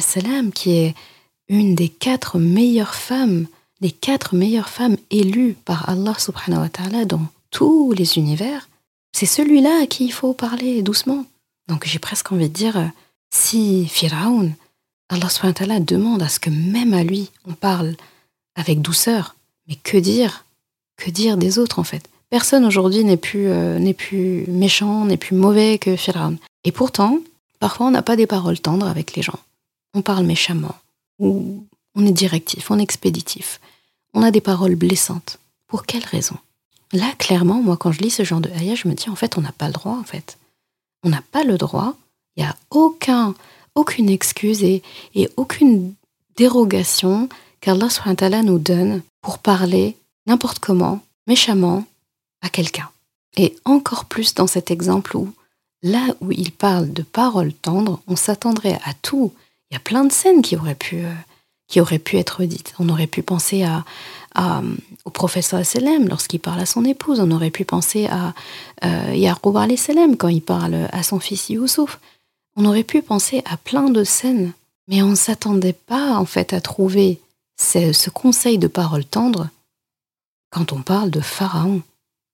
salam, 0.00 0.52
qui 0.52 0.70
est 0.72 0.94
une 1.48 1.74
des 1.74 1.88
quatre 1.88 2.38
meilleures 2.38 2.94
femmes, 2.94 3.46
les 3.80 3.90
quatre 3.90 4.34
meilleures 4.34 4.68
femmes 4.68 4.96
élues 5.10 5.56
par 5.64 5.88
Allah 5.88 6.14
subhanahu 6.18 6.62
wa 6.62 6.68
ta'ala 6.68 7.04
dans 7.04 7.26
tous 7.50 7.92
les 7.92 8.18
univers, 8.18 8.68
c'est 9.14 9.26
celui-là 9.26 9.82
à 9.82 9.86
qui 9.86 10.04
il 10.04 10.12
faut 10.12 10.34
parler 10.34 10.82
doucement. 10.82 11.24
Donc 11.68 11.86
j'ai 11.86 11.98
presque 11.98 12.30
envie 12.32 12.48
de 12.48 12.54
dire, 12.54 12.90
si 13.30 13.86
Firaoun, 13.86 14.52
Allah 15.08 15.28
subhanahu 15.28 15.80
demande 15.80 16.22
à 16.22 16.28
ce 16.28 16.38
que 16.38 16.50
même 16.50 16.92
à 16.92 17.02
lui 17.02 17.30
on 17.46 17.54
parle 17.54 17.96
avec 18.54 18.82
douceur, 18.82 19.36
mais 19.68 19.76
que 19.76 19.96
dire 19.96 20.44
Que 20.96 21.10
dire 21.10 21.36
des 21.36 21.58
autres 21.58 21.78
en 21.78 21.84
fait? 21.84 22.08
Personne 22.28 22.64
aujourd'hui 22.64 23.04
n'est 23.04 23.16
plus, 23.16 23.48
euh, 23.48 23.78
n'est 23.78 23.94
plus 23.94 24.44
méchant, 24.48 25.04
n'est 25.04 25.16
plus 25.16 25.36
mauvais 25.36 25.78
que 25.78 25.96
Firaoun. 25.96 26.36
Et 26.64 26.72
pourtant, 26.72 27.20
parfois 27.60 27.86
on 27.86 27.90
n'a 27.90 28.02
pas 28.02 28.16
des 28.16 28.26
paroles 28.26 28.60
tendres 28.60 28.88
avec 28.88 29.16
les 29.16 29.22
gens 29.22 29.38
on 29.94 30.02
parle 30.02 30.26
méchamment, 30.26 30.74
on 31.20 32.06
est 32.06 32.12
directif, 32.12 32.70
on 32.70 32.78
est 32.78 32.82
expéditif, 32.82 33.60
on 34.12 34.22
a 34.22 34.30
des 34.30 34.40
paroles 34.40 34.74
blessantes. 34.74 35.38
Pour 35.68 35.86
quelle 35.86 36.04
raison? 36.04 36.36
Là, 36.94 37.12
clairement, 37.18 37.60
moi, 37.60 37.76
quand 37.76 37.92
je 37.92 38.00
lis 38.00 38.10
ce 38.10 38.24
genre 38.24 38.40
de 38.40 38.48
ayah, 38.50 38.74
je 38.74 38.88
me 38.88 38.94
dis, 38.94 39.10
en 39.10 39.16
fait, 39.16 39.36
on 39.36 39.42
n'a 39.42 39.52
pas 39.52 39.66
le 39.66 39.72
droit, 39.72 39.96
en 39.96 40.04
fait. 40.04 40.38
On 41.02 41.10
n'a 41.10 41.22
pas 41.32 41.44
le 41.44 41.58
droit, 41.58 41.94
il 42.36 42.42
n'y 42.42 42.48
a 42.48 42.56
aucun, 42.70 43.34
aucune 43.74 44.08
excuse 44.08 44.62
et, 44.62 44.82
aucune 45.36 45.94
dérogation 46.36 47.28
qu'Allah 47.60 48.42
nous 48.42 48.58
donne 48.58 49.02
pour 49.20 49.38
parler 49.38 49.96
n'importe 50.26 50.60
comment, 50.60 51.00
méchamment, 51.26 51.84
à 52.40 52.48
quelqu'un. 52.48 52.88
Et 53.36 53.56
encore 53.64 54.06
plus 54.06 54.34
dans 54.34 54.46
cet 54.46 54.70
exemple 54.70 55.16
où, 55.16 55.34
là 55.82 56.06
où 56.20 56.32
il 56.32 56.52
parle 56.52 56.92
de 56.92 57.02
paroles 57.02 57.52
tendres, 57.52 58.00
on 58.06 58.16
s'attendrait 58.16 58.78
à 58.84 58.94
tout 58.94 59.32
il 59.70 59.74
y 59.74 59.76
a 59.76 59.80
plein 59.80 60.04
de 60.04 60.12
scènes 60.12 60.42
qui 60.42 60.56
auraient 60.56 60.76
pu, 60.76 61.04
euh, 61.04 61.12
qui 61.66 61.80
auraient 61.80 61.98
pu 61.98 62.16
être 62.16 62.44
dites. 62.44 62.74
On 62.78 62.88
aurait 62.88 63.08
pu 63.08 63.22
penser 63.22 63.64
à, 63.64 63.84
au 65.04 65.10
professeur 65.10 65.64
Selem 65.64 66.08
lorsqu'il 66.08 66.40
parle 66.40 66.60
à 66.60 66.66
son 66.66 66.84
épouse. 66.84 67.20
On 67.20 67.30
aurait 67.30 67.50
pu 67.50 67.64
penser 67.64 68.06
à 68.06 68.34
euh, 68.84 69.76
Selem 69.76 70.16
quand 70.16 70.28
il 70.28 70.42
parle 70.42 70.88
à 70.92 71.02
son 71.02 71.20
fils 71.20 71.50
Youssouf. 71.50 72.00
On 72.56 72.64
aurait 72.64 72.84
pu 72.84 73.02
penser 73.02 73.42
à 73.44 73.56
plein 73.56 73.90
de 73.90 74.04
scènes, 74.04 74.52
mais 74.88 75.02
on 75.02 75.10
ne 75.10 75.14
s'attendait 75.14 75.72
pas 75.72 76.16
en 76.16 76.24
fait 76.24 76.52
à 76.52 76.60
trouver 76.60 77.20
ce, 77.60 77.92
ce 77.92 78.10
conseil 78.10 78.58
de 78.58 78.68
parole 78.68 79.04
tendre 79.04 79.48
quand 80.50 80.72
on 80.72 80.82
parle 80.82 81.10
de 81.10 81.20
Pharaon. 81.20 81.82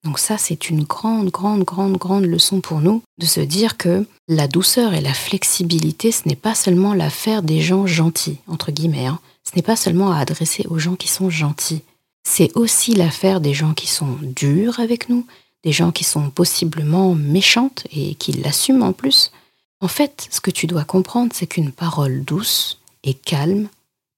Donc 0.05 0.19
ça, 0.19 0.39
c'est 0.39 0.71
une 0.71 0.85
grande, 0.85 1.31
grande, 1.31 1.65
grande, 1.65 1.97
grande 1.97 2.25
leçon 2.25 2.61
pour 2.61 2.81
nous 2.81 3.03
de 3.19 3.27
se 3.27 3.41
dire 3.41 3.77
que 3.77 4.07
la 4.29 4.49
douceur 4.49 4.95
et 4.95 5.01
la 5.01 5.13
flexibilité, 5.13 6.11
ce 6.11 6.27
n'est 6.27 6.37
pas 6.37 6.55
seulement 6.55 6.95
l'affaire 6.95 7.43
des 7.43 7.61
gens 7.61 7.87
gentils, 7.87 8.39
entre 8.47 8.73
guillemets. 8.73 9.07
Hein. 9.07 9.21
Ce 9.45 9.57
n'est 9.57 9.63
pas 9.63 9.77
seulement 9.77 10.13
à 10.13 10.19
adresser 10.19 10.67
aux 10.69 10.79
gens 10.79 10.97
qui 10.97 11.09
sont 11.09 11.29
gentils. 11.29 11.83
C'est 12.25 12.57
aussi 12.57 12.95
l'affaire 12.95 13.41
des 13.41 13.55
gens 13.55 13.75
qui 13.75 13.87
sont 13.87 14.19
durs 14.23 14.81
avec 14.81 15.09
nous, 15.09 15.27
des 15.65 15.73
gens 15.73 15.93
qui 15.93 16.05
sont 16.05 16.31
possiblement 16.31 17.15
méchantes 17.15 17.87
et 17.93 18.15
qui 18.15 18.33
l'assument 18.33 18.83
en 18.83 18.93
plus. 18.93 19.33
En 19.81 19.89
fait, 19.89 20.29
ce 20.31 20.41
que 20.41 20.51
tu 20.51 20.67
dois 20.67 20.85
comprendre, 20.85 21.33
c'est 21.35 21.47
qu'une 21.47 21.73
parole 21.73 22.25
douce 22.25 22.79
et 23.03 23.15
calme 23.15 23.69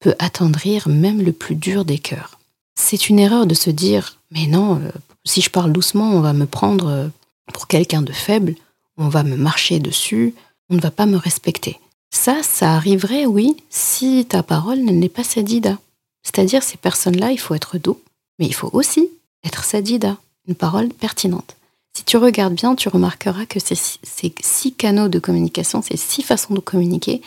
peut 0.00 0.14
attendrir 0.18 0.88
même 0.88 1.22
le 1.22 1.32
plus 1.32 1.54
dur 1.54 1.84
des 1.84 1.98
cœurs. 1.98 2.38
C'est 2.74 3.08
une 3.08 3.18
erreur 3.18 3.46
de 3.46 3.54
se 3.54 3.70
dire, 3.70 4.18
mais 4.30 4.46
non, 4.46 4.80
euh, 4.80 4.90
si 5.24 5.40
je 5.40 5.50
parle 5.50 5.72
doucement, 5.72 6.10
on 6.10 6.20
va 6.20 6.32
me 6.32 6.46
prendre 6.46 6.88
euh, 6.88 7.08
pour 7.52 7.68
quelqu'un 7.68 8.02
de 8.02 8.12
faible, 8.12 8.56
on 8.96 9.08
va 9.08 9.22
me 9.22 9.36
marcher 9.36 9.78
dessus, 9.78 10.34
on 10.68 10.74
ne 10.74 10.80
va 10.80 10.90
pas 10.90 11.06
me 11.06 11.16
respecter. 11.16 11.78
Ça, 12.10 12.42
ça 12.42 12.74
arriverait, 12.74 13.26
oui, 13.26 13.56
si 13.70 14.26
ta 14.28 14.42
parole 14.42 14.80
n'est 14.80 15.08
pas 15.08 15.24
sadida. 15.24 15.78
C'est-à-dire, 16.22 16.62
ces 16.62 16.76
personnes-là, 16.76 17.32
il 17.32 17.38
faut 17.38 17.54
être 17.54 17.78
doux, 17.78 18.00
mais 18.38 18.46
il 18.46 18.54
faut 18.54 18.70
aussi 18.72 19.10
être 19.44 19.64
sadida, 19.64 20.16
une 20.46 20.54
parole 20.54 20.88
pertinente. 20.88 21.56
Si 21.94 22.04
tu 22.04 22.16
regardes 22.16 22.54
bien, 22.54 22.74
tu 22.74 22.88
remarqueras 22.88 23.44
que 23.46 23.60
ces, 23.60 23.74
six 23.74 24.72
canaux 24.72 25.08
de 25.08 25.18
communication, 25.18 25.82
ces 25.82 25.96
six 25.96 26.22
façons 26.22 26.54
de 26.54 26.60
communiquer, 26.60 27.20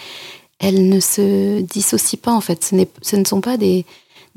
elles 0.59 0.89
ne 0.89 0.99
se 0.99 1.61
dissocient 1.61 2.19
pas 2.21 2.31
en 2.31 2.41
fait. 2.41 2.63
Ce, 2.63 3.15
ne 3.15 3.25
sont 3.25 3.41
pas 3.41 3.57
des, 3.57 3.85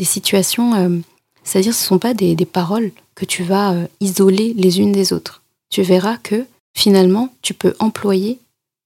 situations, 0.03 0.75
euh, 0.75 0.99
c'est-à-dire 1.45 1.75
ce 1.75 1.83
ne 1.83 1.87
sont 1.87 1.99
pas 1.99 2.13
des, 2.13 2.35
des, 2.35 2.45
paroles 2.45 2.91
que 3.15 3.25
tu 3.25 3.43
vas 3.43 3.73
euh, 3.73 3.87
isoler 4.01 4.53
les 4.55 4.81
unes 4.81 4.93
des 4.93 5.13
autres. 5.13 5.43
Tu 5.71 5.83
verras 5.83 6.19
que 6.19 6.45
finalement, 6.75 7.33
tu 7.41 7.55
peux 7.55 7.75
employer 7.79 8.39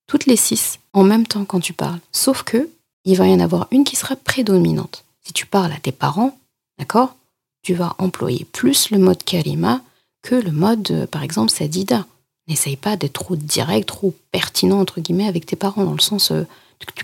toutes 0.07 0.27
les 0.27 0.37
six 0.37 0.79
en 0.93 1.03
même 1.03 1.27
temps 1.27 1.45
quand 1.45 1.61
tu 1.61 1.73
parles. 1.73 2.01
Sauf 2.12 2.43
que 2.45 2.68
il 3.05 3.16
va 3.16 3.27
y 3.27 3.35
en 3.35 3.41
avoir 3.41 3.66
une 3.73 3.85
qui 3.85 3.97
sera 3.97 4.14
prédominante. 4.14 5.05
Si 5.25 5.33
tu 5.33 5.47
parles 5.47 5.73
à 5.73 5.79
tes 5.79 5.93
parents, 5.93 6.39
d'accord, 6.79 7.14
tu 7.62 7.75
vas 7.75 7.95
employer 7.99 8.45
plus 8.45 8.91
le 8.91 8.99
mode 8.99 9.23
kalima 9.23 9.81
que 10.23 10.35
le 10.35 10.53
mode, 10.53 10.91
euh, 10.91 11.07
par 11.07 11.23
exemple, 11.23 11.51
sadida. 11.51 12.07
N'essaye 12.49 12.77
pas 12.77 12.97
d'être 12.97 13.12
trop 13.12 13.37
direct, 13.37 13.89
trop 13.89 14.14
pertinent, 14.33 14.81
entre 14.81 15.01
guillemets, 15.01 15.29
avec 15.29 15.47
tes 15.47 15.57
parents, 15.57 15.85
dans 15.85 15.93
le 15.93 16.01
sens 16.01 16.33
euh, 16.33 16.47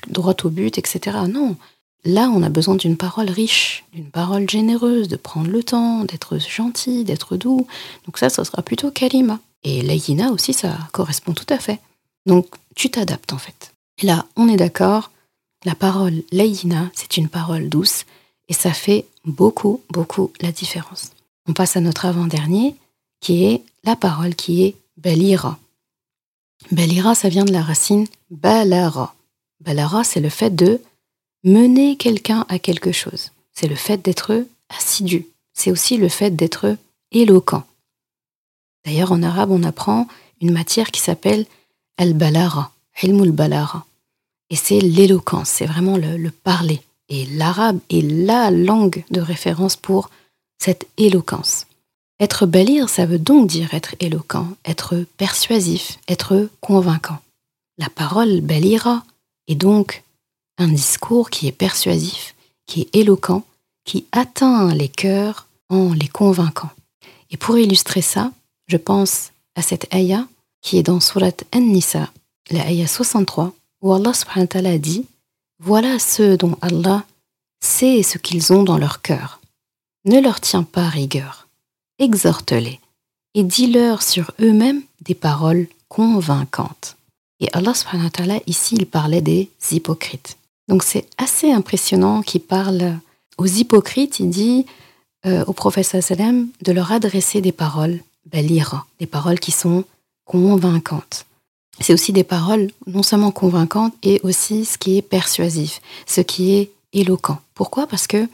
droit 0.09 0.35
au 0.43 0.51
but, 0.51 0.79
etc. 0.79 1.19
Non. 1.29 1.57
Là, 2.05 2.31
on 2.33 2.43
a 2.43 2.49
besoin 2.49 2.77
d'une 2.77 2.97
parole 2.97 3.31
riche, 3.31 3.85
d'une 3.93 4.11
parole 4.11 4.49
généreuse, 4.49 5.09
de 5.09 5.17
prendre 5.17 5.51
le 5.51 5.63
temps, 5.63 6.05
d'être 6.05 6.39
gentil, 6.39 7.05
d'être 7.05 7.37
doux. 7.37 7.67
Donc 8.07 8.19
ça, 8.19 8.31
ça 8.31 8.45
sera 8.45 8.63
plutôt 8.63 8.91
kalima. 8.91 9.41
Et 9.65 9.83
layina 9.83 10.31
aussi, 10.31 10.53
ça 10.53 10.77
correspond 10.93 11.35
tout 11.35 11.47
à 11.49 11.59
fait. 11.59 11.81
Donc, 12.27 12.47
tu 12.77 12.91
t'adaptes 12.91 13.33
en 13.33 13.39
fait. 13.39 13.73
Et 14.01 14.07
là, 14.07 14.27
on 14.37 14.49
est 14.49 14.57
d'accord, 14.57 15.11
la 15.65 15.75
parole 15.75 16.23
layina, 16.31 16.91
c'est 16.95 17.17
une 17.17 17.29
parole 17.29 17.69
douce 17.69 18.05
et 18.49 18.53
ça 18.53 18.73
fait 18.73 19.07
beaucoup, 19.25 19.83
beaucoup 19.91 20.33
la 20.41 20.53
différence. 20.53 21.13
On 21.47 21.53
passe 21.53 21.77
à 21.77 21.81
notre 21.81 22.07
avant-dernier, 22.07 22.77
qui 23.21 23.45
est 23.45 23.63
la 23.85 23.97
parole 23.97 24.35
qui 24.35 24.65
est 24.65 24.77
balira. 24.97 25.59
Balira, 26.71 27.15
ça 27.15 27.29
vient 27.29 27.45
de 27.45 27.53
la 27.53 27.63
racine 27.63 28.07
balara. 28.31 29.15
Balara, 29.61 30.05
c'est 30.05 30.21
le 30.21 30.29
fait 30.29 30.55
de 30.55 30.81
mener 31.45 31.97
quelqu'un 31.97 32.45
à 32.49 32.59
quelque 32.59 32.93
chose. 32.93 33.33
C'est 33.53 33.69
le 33.69 33.77
fait 33.77 33.99
d'être 33.99 34.47
assidu. 34.69 35.27
C'est 35.53 35.71
aussi 35.71 35.97
le 35.97 36.09
fait 36.09 36.31
d'être 36.31 36.77
éloquent. 37.11 37.65
D'ailleurs, 38.85 39.13
en 39.13 39.23
arabe, 39.23 39.51
on 39.51 39.63
apprend 39.65 40.07
une 40.41 40.53
matière 40.53 40.91
qui 40.91 41.01
s'appelle 41.01 41.47
al-balara, 41.97 42.73
ilmul 43.03 43.33
balara. 43.33 43.85
Et 44.51 44.57
c'est 44.57 44.81
l'éloquence, 44.81 45.49
c'est 45.49 45.67
vraiment 45.67 45.97
le, 45.97 46.17
le 46.17 46.31
parler. 46.31 46.81
Et 47.09 47.27
l'arabe 47.27 47.79
est 47.91 48.03
la 48.03 48.51
langue 48.51 49.05
de 49.11 49.21
référence 49.21 49.77
pour 49.77 50.11
cette 50.59 50.87
éloquence. 50.97 51.67
Être 52.21 52.47
balir, 52.47 52.89
ça 52.89 53.07
veut 53.07 53.19
donc 53.19 53.47
dire 53.47 53.73
être 53.75 53.95
éloquent, 54.01 54.49
être 54.65 55.05
persuasif, 55.17 55.99
être 56.09 56.49
convaincant. 56.61 57.19
La 57.79 57.89
parole 57.89 58.41
balira 58.41 59.05
est 59.47 59.55
donc 59.55 60.03
un 60.59 60.69
discours 60.69 61.31
qui 61.31 61.47
est 61.47 61.53
persuasif, 61.53 62.35
qui 62.67 62.83
est 62.83 62.97
éloquent, 62.97 63.45
qui 63.85 64.05
atteint 64.11 64.75
les 64.75 64.89
cœurs 64.89 65.47
en 65.69 65.93
les 65.93 66.09
convainquant. 66.09 66.71
Et 67.31 67.37
pour 67.37 67.57
illustrer 67.57 68.03
ça, 68.03 68.33
je 68.67 68.77
pense 68.77 69.31
à 69.55 69.63
cette 69.63 69.93
ayah 69.95 70.27
qui 70.61 70.79
est 70.79 70.83
dans 70.83 71.01
Surat 71.01 71.31
An-Nisa, 71.55 72.11
la 72.51 72.67
ayah 72.67 72.89
63, 72.89 73.53
où 73.81 73.93
Allah 73.93 74.13
subhanahu 74.13 74.45
wa 74.45 74.47
ta'ala 74.49 74.79
dit 74.79 75.07
Voilà 75.61 75.99
ceux 75.99 76.37
dont 76.37 76.57
Allah 76.61 77.05
sait 77.61 78.03
ce 78.03 78.19
qu'ils 78.19 78.53
ont 78.53 78.63
dans 78.63 78.79
leur 78.79 79.03
cœur. 79.03 79.41
Ne 80.05 80.21
leur 80.21 80.41
tiens 80.41 80.63
pas 80.63 80.89
rigueur 80.89 81.49
exhorte-les 81.99 82.81
et 83.35 83.43
dis-leur 83.43 84.03
sur 84.03 84.33
eux-mêmes 84.41 84.83
des 85.03 85.15
paroles 85.15 85.67
convaincantes. 85.89 86.97
Et 87.41 87.49
Allah 87.53 87.75
subhanahu 87.75 88.07
wa 88.07 88.11
ta'ala, 88.11 88.41
ici, 88.47 88.75
il 88.77 88.87
parlait 88.87 89.21
des 89.21 89.51
hypocrites. 89.71 90.37
Donc 90.69 90.83
c'est 90.83 91.07
assez 91.19 91.51
impressionnant 91.51 92.23
qu'il 92.23 92.41
parle 92.41 92.99
aux 93.37 93.47
hypocrites, 93.47 94.21
il 94.21 94.31
dit 94.31 94.67
euh, 95.27 95.45
au 95.47 95.53
prophète 95.53 95.87
sallam 95.87 96.49
de 96.63 96.73
leur 96.73 96.93
adresser 96.93 97.41
des 97.41 97.53
paroles 97.53 98.01
balira, 98.27 98.87
des 98.99 99.07
paroles 99.07 99.41
qui 99.41 99.53
sont 99.53 99.85
convaincantes. 100.25 101.27
C'est 101.81 101.93
aussi 101.93 102.13
des 102.13 102.25
paroles 102.25 102.71
non 102.87 103.03
seulement 103.03 103.31
convaincantes, 103.31 103.95
et 104.03 104.21
aussi 104.25 104.65
ce 104.65 104.79
qui 104.79 104.99
est 104.99 105.03
persuasif, 105.03 105.81
ce 106.07 106.21
qui 106.21 106.55
est 106.55 106.71
éloquent. 106.93 107.39
Pourquoi? 107.55 107.87
Parce 107.87 108.07
que 108.07 108.29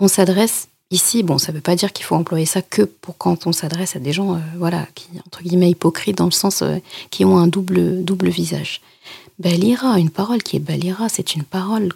on 0.00 0.08
s'adresse 0.08 0.68
Ici, 0.90 1.22
bon, 1.22 1.36
ça 1.36 1.52
ne 1.52 1.56
veut 1.56 1.62
pas 1.62 1.76
dire 1.76 1.92
qu'il 1.92 2.06
faut 2.06 2.14
employer 2.14 2.46
ça 2.46 2.62
que 2.62 2.80
pour 2.80 3.18
quand 3.18 3.46
on 3.46 3.52
s'adresse 3.52 3.94
à 3.94 3.98
des 3.98 4.14
gens, 4.14 4.36
euh, 4.36 4.38
voilà, 4.56 4.86
qui 4.94 5.08
entre 5.26 5.42
guillemets 5.42 5.70
hypocrites 5.70 6.16
dans 6.16 6.24
le 6.24 6.30
sens 6.30 6.62
euh, 6.62 6.78
qui 7.10 7.26
ont 7.26 7.36
un 7.36 7.46
double 7.46 8.28
visage. 8.30 8.80
Balira, 9.38 9.98
une 9.98 10.10
parole 10.10 10.42
qui 10.42 10.56
est 10.56 10.60
balira, 10.60 11.10
c'est 11.10 11.34
une 11.34 11.44
parole 11.44 11.92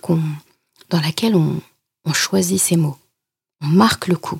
dans 0.90 1.00
laquelle 1.00 1.34
on, 1.34 1.60
choisit 2.12 2.60
ses 2.60 2.76
mots, 2.76 2.98
on 3.62 3.68
marque 3.68 4.08
le 4.08 4.16
coup, 4.16 4.38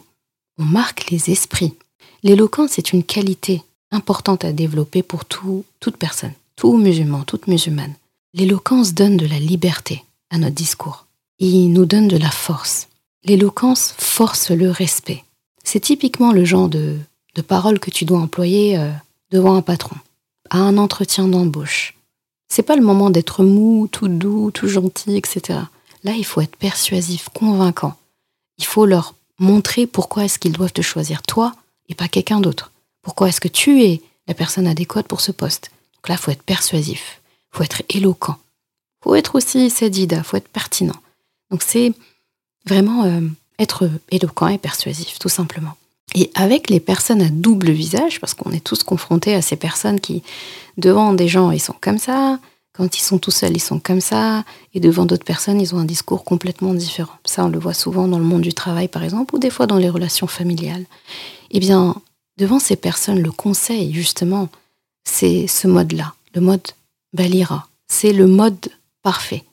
on 0.58 0.64
marque 0.64 1.10
les 1.10 1.30
esprits. 1.30 1.74
L'éloquence 2.22 2.78
est 2.78 2.92
une 2.92 3.02
qualité 3.02 3.62
importante 3.90 4.44
à 4.44 4.52
développer 4.52 5.02
pour 5.02 5.24
tout, 5.24 5.64
toute 5.80 5.96
personne, 5.96 6.34
tout 6.62 6.78
musulman, 6.78 7.24
toute 7.24 7.48
musulmane. 7.48 7.94
L'éloquence 8.34 8.94
donne 8.94 9.16
de 9.16 9.26
la 9.26 9.40
liberté 9.40 10.04
à 10.30 10.38
notre 10.38 10.54
discours. 10.54 11.06
Il 11.40 11.72
nous 11.72 11.86
donne 11.86 12.06
de 12.06 12.16
la 12.16 12.30
force. 12.30 12.86
L'éloquence 13.24 13.96
force 13.98 14.52
le 14.52 14.70
respect. 14.70 15.24
C'est 15.64 15.80
typiquement 15.80 16.30
le 16.30 16.44
genre 16.44 16.68
de, 16.68 16.98
de 17.34 17.42
parole 17.42 17.80
que 17.80 17.90
tu 17.90 18.04
dois 18.04 18.20
employer 18.20 18.78
euh, 18.78 18.92
devant 19.32 19.56
un 19.56 19.60
patron, 19.60 19.96
à 20.50 20.58
un 20.58 20.78
entretien 20.78 21.26
d'embauche. 21.26 21.96
C'est 22.46 22.62
pas 22.62 22.76
le 22.76 22.84
moment 22.84 23.10
d'être 23.10 23.42
mou, 23.42 23.88
tout 23.90 24.06
doux, 24.06 24.52
tout 24.52 24.68
gentil, 24.68 25.16
etc. 25.16 25.58
Là, 26.04 26.12
il 26.12 26.24
faut 26.24 26.42
être 26.42 26.54
persuasif, 26.54 27.28
convaincant. 27.30 27.96
Il 28.58 28.66
faut 28.66 28.86
leur 28.86 29.16
montrer 29.40 29.88
pourquoi 29.88 30.26
est-ce 30.26 30.38
qu'ils 30.38 30.52
doivent 30.52 30.72
te 30.72 30.80
choisir 30.80 31.22
toi 31.22 31.56
et 31.88 31.96
pas 31.96 32.06
quelqu'un 32.06 32.40
d'autre. 32.40 32.70
Pourquoi 33.02 33.30
est-ce 33.30 33.40
que 33.40 33.48
tu 33.48 33.82
es 33.82 34.00
la 34.28 34.34
personne 34.34 34.68
adéquate 34.68 35.08
pour 35.08 35.22
ce 35.22 35.32
poste? 35.32 35.72
Donc 36.02 36.08
là, 36.08 36.16
faut 36.16 36.30
être 36.30 36.42
persuasif, 36.42 37.20
faut 37.50 37.62
être 37.62 37.82
éloquent. 37.88 38.36
Faut 39.02 39.14
être 39.14 39.34
aussi 39.34 39.70
sédida, 39.70 40.22
faut 40.22 40.36
être 40.36 40.48
pertinent. 40.48 40.96
Donc 41.50 41.62
c'est 41.62 41.92
Vraiment 42.66 43.04
euh, 43.04 43.20
être 43.58 43.88
éloquent 44.10 44.48
et 44.48 44.58
persuasif, 44.58 45.18
tout 45.18 45.28
simplement. 45.28 45.74
Et 46.14 46.30
avec 46.34 46.70
les 46.70 46.80
personnes 46.80 47.22
à 47.22 47.28
double 47.28 47.70
visage, 47.70 48.20
parce 48.20 48.34
qu'on 48.34 48.52
est 48.52 48.62
tous 48.62 48.82
confrontés 48.82 49.34
à 49.34 49.42
ces 49.42 49.56
personnes 49.56 50.00
qui, 50.00 50.22
devant 50.76 51.12
des 51.14 51.28
gens, 51.28 51.50
ils 51.50 51.60
sont 51.60 51.74
comme 51.80 51.98
ça, 51.98 52.38
quand 52.72 52.96
ils 52.96 53.02
sont 53.02 53.18
tout 53.18 53.30
seuls, 53.30 53.56
ils 53.56 53.60
sont 53.60 53.80
comme 53.80 54.00
ça, 54.00 54.44
et 54.74 54.80
devant 54.80 55.06
d'autres 55.06 55.24
personnes, 55.24 55.60
ils 55.60 55.74
ont 55.74 55.78
un 55.78 55.84
discours 55.84 56.24
complètement 56.24 56.74
différent. 56.74 57.12
Ça, 57.24 57.44
on 57.44 57.48
le 57.48 57.58
voit 57.58 57.74
souvent 57.74 58.08
dans 58.08 58.18
le 58.18 58.24
monde 58.24 58.42
du 58.42 58.54
travail, 58.54 58.88
par 58.88 59.02
exemple, 59.02 59.34
ou 59.34 59.38
des 59.38 59.50
fois 59.50 59.66
dans 59.66 59.78
les 59.78 59.90
relations 59.90 60.26
familiales. 60.26 60.84
Eh 61.50 61.60
bien, 61.60 61.96
devant 62.38 62.58
ces 62.58 62.76
personnes, 62.76 63.20
le 63.20 63.32
conseil, 63.32 63.92
justement, 63.92 64.48
c'est 65.04 65.46
ce 65.46 65.66
mode-là, 65.66 66.14
le 66.34 66.40
mode 66.40 66.66
Balira. 67.12 67.68
C'est 67.88 68.12
le 68.12 68.26
mode 68.26 68.68
parfait. 69.02 69.44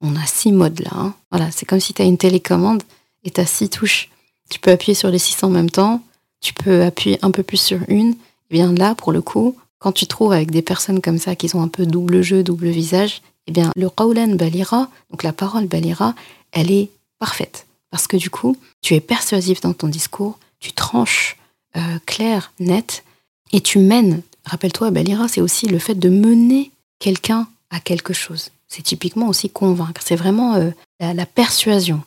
On 0.00 0.16
a 0.16 0.26
six 0.26 0.52
modes 0.52 0.80
là. 0.80 0.90
Hein. 0.92 1.14
Voilà, 1.30 1.50
c'est 1.50 1.66
comme 1.66 1.80
si 1.80 1.94
tu 1.94 2.02
as 2.02 2.04
une 2.04 2.18
télécommande 2.18 2.82
et 3.24 3.30
tu 3.30 3.40
as 3.40 3.46
six 3.46 3.68
touches. 3.68 4.10
Tu 4.48 4.58
peux 4.58 4.70
appuyer 4.70 4.94
sur 4.94 5.10
les 5.10 5.18
six 5.18 5.42
en 5.42 5.50
même 5.50 5.70
temps, 5.70 6.02
tu 6.40 6.54
peux 6.54 6.82
appuyer 6.82 7.18
un 7.22 7.30
peu 7.30 7.42
plus 7.42 7.60
sur 7.60 7.80
une. 7.88 8.10
Et 8.10 8.16
eh 8.50 8.54
bien 8.54 8.72
là, 8.72 8.94
pour 8.94 9.12
le 9.12 9.20
coup, 9.20 9.56
quand 9.78 9.92
tu 9.92 10.06
trouves 10.06 10.32
avec 10.32 10.50
des 10.50 10.62
personnes 10.62 11.00
comme 11.00 11.18
ça 11.18 11.36
qui 11.36 11.54
ont 11.54 11.62
un 11.62 11.68
peu 11.68 11.86
double 11.86 12.22
jeu, 12.22 12.42
double 12.42 12.68
visage, 12.68 13.22
eh 13.46 13.52
bien 13.52 13.70
le 13.76 13.90
qawlan 13.90 14.36
balira, 14.36 14.88
donc 15.10 15.22
la 15.22 15.32
parole 15.32 15.66
balira, 15.66 16.14
elle 16.52 16.70
est 16.70 16.90
parfaite. 17.18 17.66
Parce 17.90 18.06
que 18.06 18.16
du 18.16 18.30
coup, 18.30 18.56
tu 18.82 18.94
es 18.94 19.00
persuasif 19.00 19.60
dans 19.60 19.72
ton 19.72 19.88
discours, 19.88 20.38
tu 20.60 20.72
tranches 20.72 21.36
euh, 21.76 21.98
clair, 22.06 22.52
net, 22.58 23.04
et 23.52 23.60
tu 23.60 23.78
mènes. 23.78 24.22
Rappelle-toi, 24.48 24.90
balira, 24.90 25.28
c'est 25.28 25.40
aussi 25.40 25.66
le 25.66 25.78
fait 25.78 25.94
de 25.94 26.08
mener 26.08 26.70
quelqu'un 26.98 27.46
à 27.70 27.80
quelque 27.80 28.12
chose 28.12 28.50
c'est 28.68 28.82
typiquement 28.82 29.28
aussi 29.28 29.50
convaincre. 29.50 30.02
C'est 30.04 30.16
vraiment 30.16 30.54
euh, 30.54 30.70
la, 31.00 31.26
persuasion, 31.26 32.02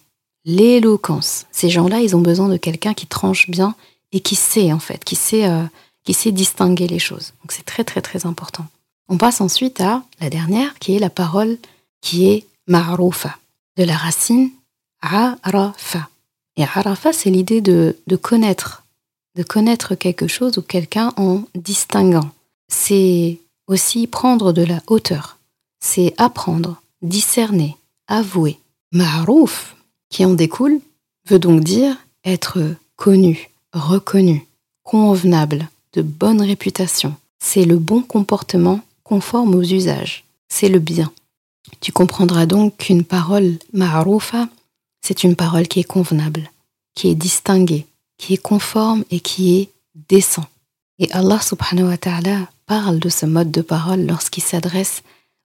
l'éloquence. 0.46 1.46
Ces 1.52 1.70
gens-là, 1.70 2.00
ils 2.00 2.16
ont 2.16 2.22
besoin 2.22 2.48
de 2.48 2.58
quelqu'un 2.58 2.94
qui 2.94 3.08
tranche 3.08 3.50
bien 3.50 3.76
et 4.12 4.20
qui 4.22 4.36
sait 4.36 4.72
en 4.72 4.80
fait, 4.80 5.04
qui 5.04 5.16
sait, 5.16 5.48
euh, 5.48 5.64
qui 6.04 6.14
sait 6.14 6.32
distinguer 6.32 6.88
les 6.88 7.00
choses. 7.00 7.34
Donc 7.42 7.52
c'est 7.52 7.66
très 7.66 7.84
très 7.84 8.02
très 8.02 8.26
important. 8.26 8.66
On 9.10 9.18
passe 9.18 9.42
ensuite 9.42 9.82
à 9.82 10.04
la 10.22 10.30
dernière, 10.30 10.78
qui 10.80 10.96
est 10.96 11.00
la 11.00 11.10
parole 11.10 11.58
qui 12.02 12.30
est 12.30 12.46
ma'rufa, 12.68 13.38
de 13.78 13.84
la 13.84 13.98
racine 13.98 14.52
arafa. 15.02 16.08
Et 16.58 16.64
arafa, 16.64 17.12
c'est 17.12 17.30
l'idée 17.30 17.62
de 17.62 18.16
connaître, 18.22 18.84
de 19.36 19.44
connaître 19.44 19.96
quelque 19.96 20.28
chose 20.28 20.58
ou 20.58 20.62
quelqu'un 20.62 21.14
en 21.18 21.44
distinguant. 21.56 22.32
C'est 22.68 23.40
aussi 23.68 24.08
prendre 24.08 24.54
de 24.54 24.64
la 24.64 24.82
hauteur 24.88 25.38
c'est 25.82 26.14
apprendre, 26.18 26.82
discerner, 27.02 27.76
avouer. 28.08 28.58
Ma'rouf, 28.94 29.76
qui 30.10 30.24
en 30.26 30.34
découle, 30.34 30.80
veut 31.28 31.40
donc 31.40 31.64
dire 31.64 31.98
être 32.24 32.60
connu, 32.96 33.50
reconnu, 33.74 34.46
convenable, 34.84 35.70
de 35.94 36.02
bonne 36.02 36.42
réputation. 36.42 37.16
C'est 37.40 37.66
le 37.66 37.78
bon 37.78 38.02
comportement 38.02 38.82
conforme 39.04 39.56
aux 39.56 39.64
usages. 39.64 40.24
C'est 40.50 40.70
le 40.70 40.80
bien. 40.80 41.12
Tu 41.80 41.92
comprendras 41.92 42.46
donc 42.46 42.78
qu'une 42.78 43.04
parole 43.04 43.58
ma'rufa, 43.74 44.48
c'est 45.02 45.24
une 45.24 45.36
parole 45.36 45.68
qui 45.68 45.80
est 45.80 45.86
convenable, 45.86 46.52
qui 46.94 47.08
est 47.08 47.16
distinguée, 47.16 47.86
qui 48.22 48.36
est 48.36 48.42
conforme 48.54 49.04
et 49.10 49.20
qui 49.20 49.58
est 49.58 49.70
décent. 50.08 50.46
Et 51.00 51.12
Allah 51.12 51.42
subhanahu 51.42 51.88
wa 51.90 51.98
ta'ala 51.98 52.48
parle 52.68 53.00
de 53.00 53.10
ce 53.10 53.26
mode 53.26 53.52
de 53.52 53.62
parole 53.62 54.06
lorsqu'il 54.06 54.44
s'adresse 54.44 55.02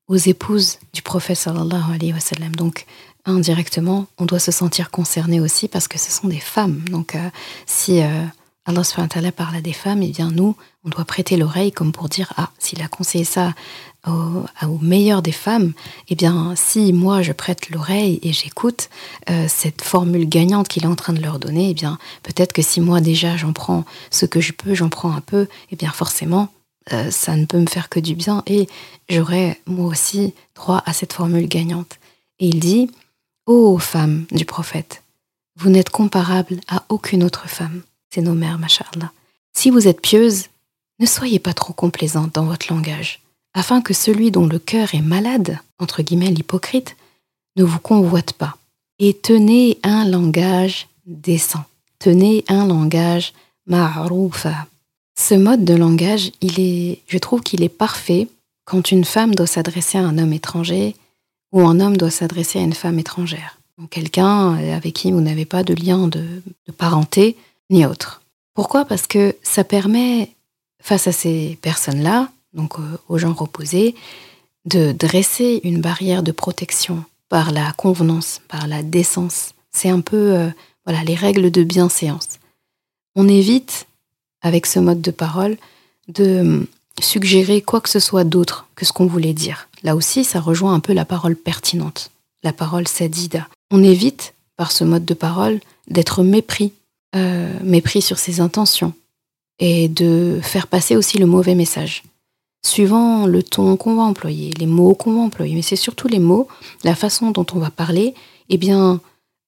aux 0.08 0.16
épouses 0.16 0.78
du 0.92 1.00
prophète 1.00 1.38
sallallahu 1.38 1.94
alayhi 1.94 2.12
wa 2.12 2.20
sallam. 2.20 2.54
Donc, 2.54 2.84
indirectement, 3.24 4.06
on 4.18 4.26
doit 4.26 4.38
se 4.38 4.52
sentir 4.52 4.90
concerné 4.90 5.40
aussi 5.40 5.68
parce 5.68 5.88
que 5.88 5.98
ce 5.98 6.12
sont 6.12 6.28
des 6.28 6.38
femmes. 6.38 6.80
Donc, 6.90 7.14
euh, 7.14 7.30
si 7.64 8.02
euh, 8.02 8.24
Allah 8.66 8.82
subhanahu 8.82 9.30
parle 9.30 9.56
à 9.56 9.60
des 9.60 9.72
femmes, 9.72 10.02
eh 10.02 10.10
bien, 10.10 10.30
nous, 10.32 10.56
on 10.84 10.88
doit 10.88 11.04
prêter 11.04 11.36
l'oreille 11.36 11.70
comme 11.70 11.92
pour 11.92 12.08
dire, 12.08 12.32
ah, 12.36 12.50
s'il 12.58 12.82
a 12.82 12.88
conseillé 12.88 13.24
ça 13.24 13.54
au, 14.06 14.78
meilleur 14.80 15.22
des 15.22 15.32
femmes, 15.32 15.72
eh 16.08 16.14
bien, 16.14 16.54
si 16.56 16.92
moi 16.92 17.22
je 17.22 17.32
prête 17.32 17.70
l'oreille 17.70 18.20
et 18.22 18.32
j'écoute 18.32 18.88
euh, 19.30 19.46
cette 19.48 19.82
formule 19.82 20.28
gagnante 20.28 20.68
qu'il 20.68 20.84
est 20.84 20.88
en 20.88 20.94
train 20.94 21.12
de 21.12 21.20
leur 21.20 21.38
donner, 21.38 21.70
eh 21.70 21.74
bien, 21.74 21.98
peut-être 22.22 22.52
que 22.52 22.62
si 22.62 22.80
moi 22.80 23.00
déjà 23.00 23.36
j'en 23.36 23.52
prends 23.52 23.84
ce 24.10 24.26
que 24.26 24.40
je 24.40 24.52
peux, 24.52 24.74
j'en 24.74 24.88
prends 24.88 25.12
un 25.12 25.20
peu, 25.20 25.48
eh 25.70 25.76
bien, 25.76 25.90
forcément, 25.90 26.48
euh, 26.92 27.10
ça 27.10 27.36
ne 27.36 27.46
peut 27.46 27.58
me 27.58 27.66
faire 27.66 27.88
que 27.88 27.98
du 27.98 28.14
bien 28.14 28.42
et 28.46 28.68
j'aurai 29.08 29.60
moi 29.66 29.86
aussi 29.86 30.34
droit 30.54 30.82
à 30.86 30.92
cette 30.92 31.12
formule 31.12 31.48
gagnante. 31.48 31.98
Et 32.38 32.48
il 32.48 32.60
dit 32.60 32.90
Ô 33.46 33.78
femmes 33.78 34.26
du 34.30 34.44
prophète, 34.44 35.02
vous 35.56 35.70
n'êtes 35.70 35.90
comparables 35.90 36.60
à 36.68 36.84
aucune 36.88 37.24
autre 37.24 37.48
femme. 37.48 37.82
C'est 38.10 38.22
nos 38.22 38.34
mères, 38.34 38.58
machallah. 38.58 39.12
Si 39.52 39.70
vous 39.70 39.88
êtes 39.88 40.00
pieuses, 40.00 40.46
ne 40.98 41.06
soyez 41.06 41.38
pas 41.38 41.54
trop 41.54 41.72
complaisante 41.72 42.34
dans 42.34 42.44
votre 42.44 42.72
langage, 42.72 43.20
afin 43.54 43.80
que 43.80 43.94
celui 43.94 44.30
dont 44.30 44.46
le 44.46 44.58
cœur 44.58 44.94
est 44.94 45.02
malade, 45.02 45.58
entre 45.78 46.02
guillemets 46.02 46.30
l'hypocrite, 46.30 46.96
ne 47.56 47.64
vous 47.64 47.78
convoite 47.78 48.32
pas. 48.32 48.56
Et 48.98 49.14
tenez 49.14 49.78
un 49.82 50.04
langage 50.04 50.88
décent. 51.06 51.64
Tenez 51.98 52.44
un 52.48 52.66
langage 52.66 53.32
ma'roufa, 53.66 54.66
ce 55.18 55.34
mode 55.34 55.64
de 55.64 55.74
langage, 55.74 56.30
il 56.40 56.60
est, 56.60 57.00
je 57.08 57.18
trouve 57.18 57.40
qu'il 57.40 57.62
est 57.62 57.70
parfait 57.70 58.28
quand 58.64 58.90
une 58.90 59.04
femme 59.04 59.34
doit 59.34 59.46
s'adresser 59.46 59.98
à 59.98 60.02
un 60.02 60.18
homme 60.18 60.32
étranger 60.32 60.94
ou 61.52 61.66
un 61.66 61.80
homme 61.80 61.96
doit 61.96 62.10
s'adresser 62.10 62.58
à 62.58 62.62
une 62.62 62.74
femme 62.74 62.98
étrangère. 62.98 63.58
Quelqu'un 63.90 64.54
avec 64.54 64.94
qui 64.94 65.12
vous 65.12 65.20
n'avez 65.20 65.44
pas 65.44 65.62
de 65.62 65.74
lien 65.74 66.08
de, 66.08 66.42
parenté 66.76 67.36
ni 67.70 67.86
autre. 67.86 68.22
Pourquoi? 68.54 68.84
Parce 68.84 69.06
que 69.06 69.36
ça 69.42 69.64
permet, 69.64 70.30
face 70.80 71.06
à 71.06 71.12
ces 71.12 71.58
personnes-là, 71.62 72.30
donc 72.54 72.78
euh, 72.78 72.98
aux 73.08 73.18
gens 73.18 73.36
opposés, 73.38 73.94
de 74.64 74.92
dresser 74.92 75.60
une 75.62 75.80
barrière 75.80 76.22
de 76.22 76.32
protection 76.32 77.04
par 77.28 77.52
la 77.52 77.72
convenance, 77.72 78.40
par 78.48 78.66
la 78.66 78.82
décence. 78.82 79.52
C'est 79.70 79.90
un 79.90 80.00
peu 80.00 80.34
euh, 80.34 80.48
voilà 80.84 81.04
les 81.04 81.14
règles 81.14 81.50
de 81.50 81.62
bienséance. 81.62 82.38
On 83.14 83.28
évite 83.28 83.86
avec 84.42 84.66
ce 84.66 84.78
mode 84.78 85.00
de 85.00 85.10
parole, 85.10 85.56
de 86.08 86.66
suggérer 87.00 87.60
quoi 87.62 87.80
que 87.80 87.88
ce 87.88 88.00
soit 88.00 88.24
d'autre 88.24 88.66
que 88.74 88.84
ce 88.84 88.92
qu'on 88.92 89.06
voulait 89.06 89.34
dire. 89.34 89.68
Là 89.82 89.96
aussi, 89.96 90.24
ça 90.24 90.40
rejoint 90.40 90.74
un 90.74 90.80
peu 90.80 90.92
la 90.92 91.04
parole 91.04 91.36
pertinente, 91.36 92.10
la 92.42 92.52
parole 92.52 92.88
sadida. 92.88 93.48
On 93.70 93.82
évite, 93.82 94.34
par 94.56 94.72
ce 94.72 94.84
mode 94.84 95.04
de 95.04 95.14
parole, 95.14 95.60
d'être 95.88 96.22
mépris, 96.22 96.72
euh, 97.16 97.52
mépris 97.62 98.02
sur 98.02 98.18
ses 98.18 98.40
intentions, 98.40 98.92
et 99.58 99.88
de 99.88 100.38
faire 100.42 100.66
passer 100.66 100.96
aussi 100.96 101.18
le 101.18 101.26
mauvais 101.26 101.54
message. 101.54 102.02
Suivant 102.64 103.26
le 103.26 103.42
ton 103.42 103.76
qu'on 103.76 103.94
va 103.94 104.02
employer, 104.02 104.50
les 104.58 104.66
mots 104.66 104.94
qu'on 104.94 105.14
va 105.14 105.20
employer, 105.20 105.54
mais 105.54 105.62
c'est 105.62 105.76
surtout 105.76 106.08
les 106.08 106.18
mots, 106.18 106.48
la 106.84 106.94
façon 106.94 107.30
dont 107.30 107.46
on 107.54 107.58
va 107.58 107.70
parler, 107.70 108.14
eh 108.48 108.58
bien, 108.58 109.00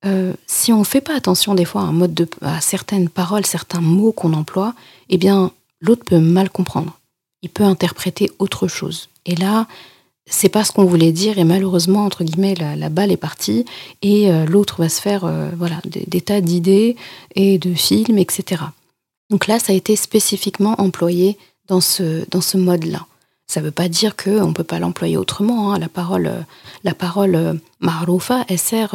euh, 0.05 0.33
si 0.47 0.73
on 0.73 0.81
ne 0.81 0.85
fait 0.85 1.01
pas 1.01 1.15
attention 1.15 1.55
des 1.55 1.65
fois 1.65 1.83
à, 1.83 1.85
un 1.85 1.93
mode 1.93 2.15
de, 2.15 2.29
certaines 2.61 3.09
paroles, 3.09 3.45
certains 3.45 3.81
mots 3.81 4.13
qu'on 4.13 4.33
emploie, 4.33 4.75
eh 5.09 5.19
bien, 5.19 5.51
l'autre 5.81 6.05
peut 6.05 6.21
mal 6.21 6.51
comprendre. 6.51 6.99
Il 7.43 7.51
peut 7.51 7.65
interpréter 7.65 8.31
autre 8.39 8.69
chose. 8.69 9.09
Et 9.27 9.37
là, 9.37 9.67
c'est 10.29 10.49
pas 10.49 10.65
ce 10.65 10.73
qu'on 10.73 10.85
voulait 10.85 11.13
dire 11.13 11.39
et 11.39 11.45
malheureusement 11.45 12.05
entre 12.05 12.25
guillemets 12.25 12.55
la, 12.55 12.89
balle 12.89 13.11
est 13.11 13.17
partie 13.17 13.65
et 14.03 14.31
euh, 14.31 14.45
l'autre 14.47 14.81
va 14.81 14.89
se 14.89 15.01
faire 15.01 15.25
euh, 15.25 15.51
voilà 15.57 15.81
des, 15.85 16.21
tas 16.21 16.41
d'idées 16.41 16.97
et 17.35 17.59
de 17.59 17.75
films 17.75 18.19
etc. 18.19 18.63
Donc 19.31 19.47
là 19.47 19.59
ça 19.59 19.73
a 19.73 19.77
été 19.77 19.97
spécifiquement 19.97 20.81
employé 20.81 21.37
dans 21.69 21.81
ce 21.81 22.57
mode 22.57 22.85
là. 22.85 23.07
Ça 23.47 23.61
ne 23.61 23.67
veut 23.67 23.73
pas 23.73 23.89
dire 23.89 24.15
qu'on 24.15 24.49
ne 24.49 24.53
peut 24.53 24.65
pas 24.65 24.79
l'employer 24.79 25.17
autrement. 25.17 25.73
Hein. 25.73 25.79
La 25.79 25.89
parole, 25.89 26.31
la 26.85 26.95
parole 26.95 27.59
maroufa, 27.81 28.45
elle 28.49 28.59
sert 28.59 28.95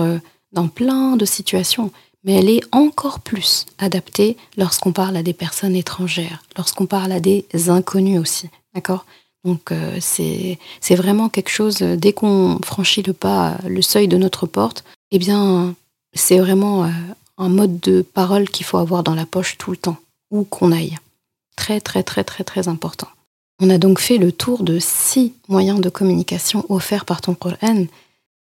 dans 0.51 0.67
plein 0.67 1.15
de 1.17 1.25
situations, 1.25 1.91
mais 2.23 2.33
elle 2.33 2.49
est 2.49 2.61
encore 2.71 3.19
plus 3.19 3.65
adaptée 3.79 4.37
lorsqu'on 4.55 4.91
parle 4.91 5.17
à 5.17 5.23
des 5.23 5.33
personnes 5.33 5.75
étrangères, 5.75 6.43
lorsqu'on 6.55 6.85
parle 6.85 7.11
à 7.11 7.19
des 7.19 7.45
inconnus 7.67 8.19
aussi. 8.19 8.49
D'accord? 8.75 9.05
Donc 9.43 9.71
euh, 9.71 9.97
c'est 9.99 10.95
vraiment 10.95 11.29
quelque 11.29 11.49
chose, 11.49 11.79
dès 11.79 12.13
qu'on 12.13 12.59
franchit 12.63 13.03
le 13.03 13.13
pas, 13.13 13.57
le 13.67 13.81
seuil 13.81 14.07
de 14.07 14.17
notre 14.17 14.45
porte, 14.45 14.83
eh 15.11 15.19
bien, 15.19 15.75
c'est 16.13 16.39
vraiment 16.39 16.85
euh, 16.85 16.89
un 17.37 17.49
mode 17.49 17.79
de 17.79 18.01
parole 18.01 18.49
qu'il 18.49 18.65
faut 18.65 18.77
avoir 18.77 19.03
dans 19.03 19.15
la 19.15 19.25
poche 19.25 19.57
tout 19.57 19.71
le 19.71 19.77
temps, 19.77 19.97
où 20.31 20.43
qu'on 20.43 20.71
aille. 20.71 20.97
Très, 21.55 21.81
très, 21.81 22.03
très, 22.03 22.23
très, 22.23 22.43
très 22.43 22.67
important. 22.67 23.07
On 23.59 23.69
a 23.69 23.77
donc 23.77 23.99
fait 23.99 24.17
le 24.17 24.31
tour 24.31 24.63
de 24.63 24.79
six 24.79 25.33
moyens 25.47 25.79
de 25.79 25.89
communication 25.89 26.65
offerts 26.69 27.05
par 27.05 27.21
ton 27.21 27.35
Coran, 27.35 27.85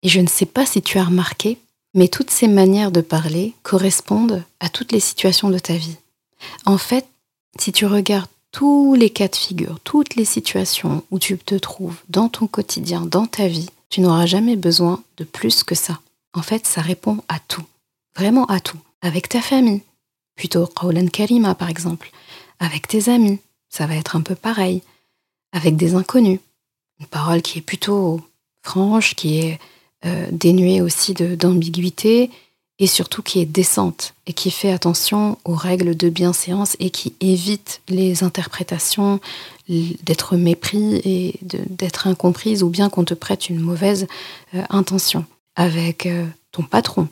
et 0.02 0.08
je 0.08 0.20
ne 0.20 0.26
sais 0.26 0.46
pas 0.46 0.66
si 0.66 0.82
tu 0.82 0.98
as 0.98 1.04
remarqué, 1.04 1.58
mais 1.94 2.08
toutes 2.08 2.30
ces 2.30 2.48
manières 2.48 2.90
de 2.90 3.00
parler 3.00 3.54
correspondent 3.62 4.42
à 4.60 4.68
toutes 4.68 4.92
les 4.92 5.00
situations 5.00 5.50
de 5.50 5.58
ta 5.58 5.76
vie. 5.76 5.96
En 6.64 6.78
fait, 6.78 7.06
si 7.58 7.72
tu 7.72 7.86
regardes 7.86 8.28
tous 8.56 8.94
les 8.94 9.10
cas 9.10 9.28
de 9.28 9.36
figure, 9.36 9.80
toutes 9.84 10.14
les 10.14 10.24
situations 10.24 11.04
où 11.10 11.18
tu 11.18 11.36
te 11.36 11.56
trouves 11.56 11.98
dans 12.08 12.30
ton 12.30 12.46
quotidien, 12.46 13.02
dans 13.02 13.26
ta 13.26 13.48
vie, 13.48 13.68
tu 13.90 14.00
n'auras 14.00 14.24
jamais 14.24 14.56
besoin 14.56 15.02
de 15.18 15.24
plus 15.24 15.62
que 15.62 15.74
ça. 15.74 16.00
En 16.32 16.40
fait, 16.40 16.64
ça 16.64 16.80
répond 16.80 17.18
à 17.28 17.38
tout, 17.38 17.66
vraiment 18.16 18.46
à 18.46 18.60
tout. 18.60 18.78
Avec 19.02 19.28
ta 19.28 19.42
famille, 19.42 19.82
plutôt 20.36 20.66
Qawlan 20.66 21.08
Karima 21.08 21.54
par 21.54 21.68
exemple. 21.68 22.10
Avec 22.58 22.88
tes 22.88 23.10
amis, 23.10 23.40
ça 23.68 23.86
va 23.86 23.94
être 23.94 24.16
un 24.16 24.22
peu 24.22 24.34
pareil. 24.34 24.80
Avec 25.52 25.76
des 25.76 25.94
inconnus, 25.94 26.40
une 26.98 27.06
parole 27.08 27.42
qui 27.42 27.58
est 27.58 27.62
plutôt 27.62 28.22
franche, 28.62 29.14
qui 29.16 29.38
est 29.38 29.58
euh, 30.06 30.28
dénuée 30.32 30.80
aussi 30.80 31.12
d'ambiguïté 31.12 32.30
et 32.78 32.86
surtout 32.86 33.22
qui 33.22 33.40
est 33.40 33.46
décente 33.46 34.14
et 34.26 34.32
qui 34.32 34.50
fait 34.50 34.70
attention 34.70 35.38
aux 35.44 35.54
règles 35.54 35.96
de 35.96 36.08
bienséance 36.08 36.76
et 36.78 36.90
qui 36.90 37.14
évite 37.20 37.80
les 37.88 38.22
interprétations 38.22 39.20
d'être 39.68 40.36
mépris 40.36 41.00
et 41.04 41.40
d'être 41.42 42.06
incomprise 42.06 42.62
ou 42.62 42.68
bien 42.68 42.90
qu'on 42.90 43.04
te 43.04 43.14
prête 43.14 43.48
une 43.48 43.60
mauvaise 43.60 44.06
euh, 44.54 44.62
intention. 44.70 45.24
Avec 45.56 46.04
euh, 46.04 46.26
ton 46.52 46.62
patron, 46.62 47.08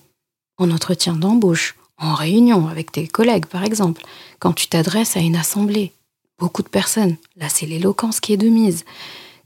en 0.58 0.70
entretien 0.70 1.14
d'embauche, 1.14 1.76
en 1.96 2.14
réunion 2.14 2.68
avec 2.68 2.92
tes 2.92 3.08
collègues 3.08 3.46
par 3.46 3.64
exemple, 3.64 4.02
quand 4.38 4.52
tu 4.52 4.68
t'adresses 4.68 5.16
à 5.16 5.20
une 5.20 5.36
assemblée, 5.36 5.92
beaucoup 6.38 6.62
de 6.62 6.68
personnes, 6.68 7.16
là 7.36 7.48
c'est 7.48 7.66
l'éloquence 7.66 8.20
qui 8.20 8.34
est 8.34 8.38
de 8.38 8.48
mise. 8.48 8.84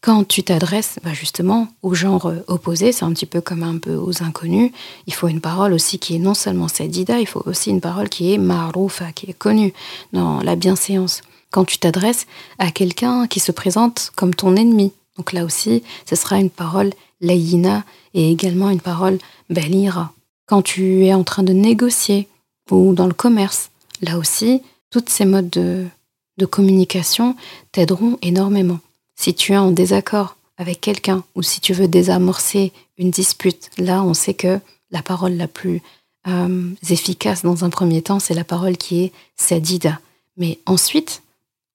Quand 0.00 0.26
tu 0.26 0.44
t'adresses 0.44 0.98
bah, 1.02 1.12
justement 1.12 1.68
au 1.82 1.94
genre 1.94 2.26
euh, 2.26 2.44
opposé, 2.46 2.92
c'est 2.92 3.04
un 3.04 3.12
petit 3.12 3.26
peu 3.26 3.40
comme 3.40 3.64
un 3.64 3.78
peu 3.78 3.96
aux 3.96 4.22
inconnus, 4.22 4.70
il 5.06 5.14
faut 5.14 5.26
une 5.26 5.40
parole 5.40 5.72
aussi 5.72 5.98
qui 5.98 6.14
est 6.14 6.20
non 6.20 6.34
seulement 6.34 6.68
sedida, 6.68 7.18
il 7.18 7.26
faut 7.26 7.42
aussi 7.46 7.70
une 7.70 7.80
parole 7.80 8.08
qui 8.08 8.32
est 8.32 8.38
maroufa, 8.38 9.10
qui 9.12 9.28
est 9.28 9.34
connue 9.34 9.72
dans 10.12 10.40
la 10.40 10.54
bienséance. 10.54 11.22
Quand 11.50 11.64
tu 11.64 11.78
t'adresses 11.78 12.26
à 12.58 12.70
quelqu'un 12.70 13.26
qui 13.26 13.40
se 13.40 13.50
présente 13.50 14.12
comme 14.14 14.34
ton 14.34 14.54
ennemi, 14.54 14.92
donc 15.16 15.32
là 15.32 15.44
aussi, 15.44 15.82
ce 16.08 16.14
sera 16.14 16.38
une 16.38 16.50
parole 16.50 16.92
layina 17.20 17.84
et 18.14 18.30
également 18.30 18.70
une 18.70 18.80
parole 18.80 19.18
belira. 19.50 20.12
Quand 20.46 20.62
tu 20.62 21.06
es 21.06 21.14
en 21.14 21.24
train 21.24 21.42
de 21.42 21.52
négocier 21.52 22.28
ou 22.70 22.94
dans 22.94 23.06
le 23.06 23.14
commerce, 23.14 23.70
là 24.00 24.16
aussi, 24.16 24.62
toutes 24.90 25.08
ces 25.08 25.24
modes 25.24 25.50
de 25.50 26.46
communication 26.46 27.34
t'aideront 27.72 28.16
énormément. 28.22 28.78
Si 29.18 29.34
tu 29.34 29.52
es 29.52 29.56
en 29.56 29.72
désaccord 29.72 30.36
avec 30.58 30.80
quelqu'un 30.80 31.24
ou 31.34 31.42
si 31.42 31.60
tu 31.60 31.72
veux 31.72 31.88
désamorcer 31.88 32.72
une 32.98 33.10
dispute, 33.10 33.68
là, 33.76 34.04
on 34.04 34.14
sait 34.14 34.32
que 34.32 34.60
la 34.92 35.02
parole 35.02 35.32
la 35.32 35.48
plus 35.48 35.82
euh, 36.28 36.70
efficace 36.88 37.42
dans 37.42 37.64
un 37.64 37.68
premier 37.68 38.00
temps, 38.00 38.20
c'est 38.20 38.32
la 38.32 38.44
parole 38.44 38.76
qui 38.76 39.02
est 39.02 39.12
sadida. 39.34 39.98
Mais 40.36 40.60
ensuite, 40.66 41.22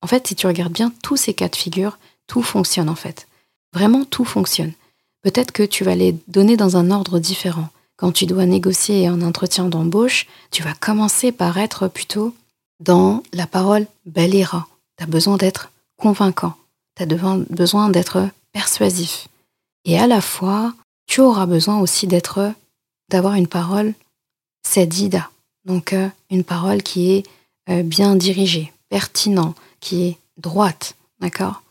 en 0.01 0.07
fait, 0.07 0.25
si 0.25 0.35
tu 0.35 0.47
regardes 0.47 0.71
bien 0.71 0.93
tous 1.03 1.17
ces 1.17 1.33
cas 1.33 1.49
de 1.49 1.55
figure, 1.57 1.97
tout 2.27 2.41
fonctionne 2.41 2.87
en 2.87 2.95
fait. 2.95 3.27
Vraiment, 3.73 4.05
tout 4.05 4.25
fonctionne. 4.25 4.71
Peut-être 5.21 5.51
que 5.51 5.63
tu 5.63 5.83
vas 5.83 5.95
les 5.95 6.15
donner 6.29 6.55
dans 6.55 6.77
un 6.77 6.91
ordre 6.91 7.19
différent. 7.19 7.67
Quand 7.97 8.13
tu 8.13 8.25
dois 8.25 8.45
négocier 8.45 9.07
un 9.07 9.21
entretien 9.21 9.65
d'embauche, 9.65 10.27
tu 10.49 10.63
vas 10.63 10.73
commencer 10.75 11.33
par 11.33 11.57
être 11.57 11.89
plutôt 11.89 12.33
dans 12.79 13.21
la 13.33 13.47
parole 13.47 13.85
balira, 14.05 14.67
tu 14.97 15.03
as 15.03 15.07
besoin 15.07 15.35
d'être 15.35 15.71
convaincant, 15.97 16.55
tu 16.95 17.03
as 17.03 17.05
besoin 17.49 17.89
d'être 17.89 18.29
persuasif. 18.51 19.27
Et 19.85 19.99
à 19.99 20.07
la 20.07 20.21
fois, 20.21 20.73
tu 21.07 21.21
auras 21.21 21.45
besoin 21.45 21.79
aussi 21.79 22.07
d'être, 22.07 22.53
d'avoir 23.09 23.35
une 23.35 23.47
parole 23.47 23.93
sadida, 24.65 25.29
donc 25.65 25.93
euh, 25.93 26.07
une 26.31 26.43
parole 26.43 26.81
qui 26.81 27.11
est 27.11 27.23
euh, 27.69 27.83
bien 27.83 28.15
dirigée, 28.15 28.71
pertinent, 28.89 29.55
qui 29.79 30.03
est 30.03 30.17
droite, 30.37 30.95
d'accord? 31.19 31.63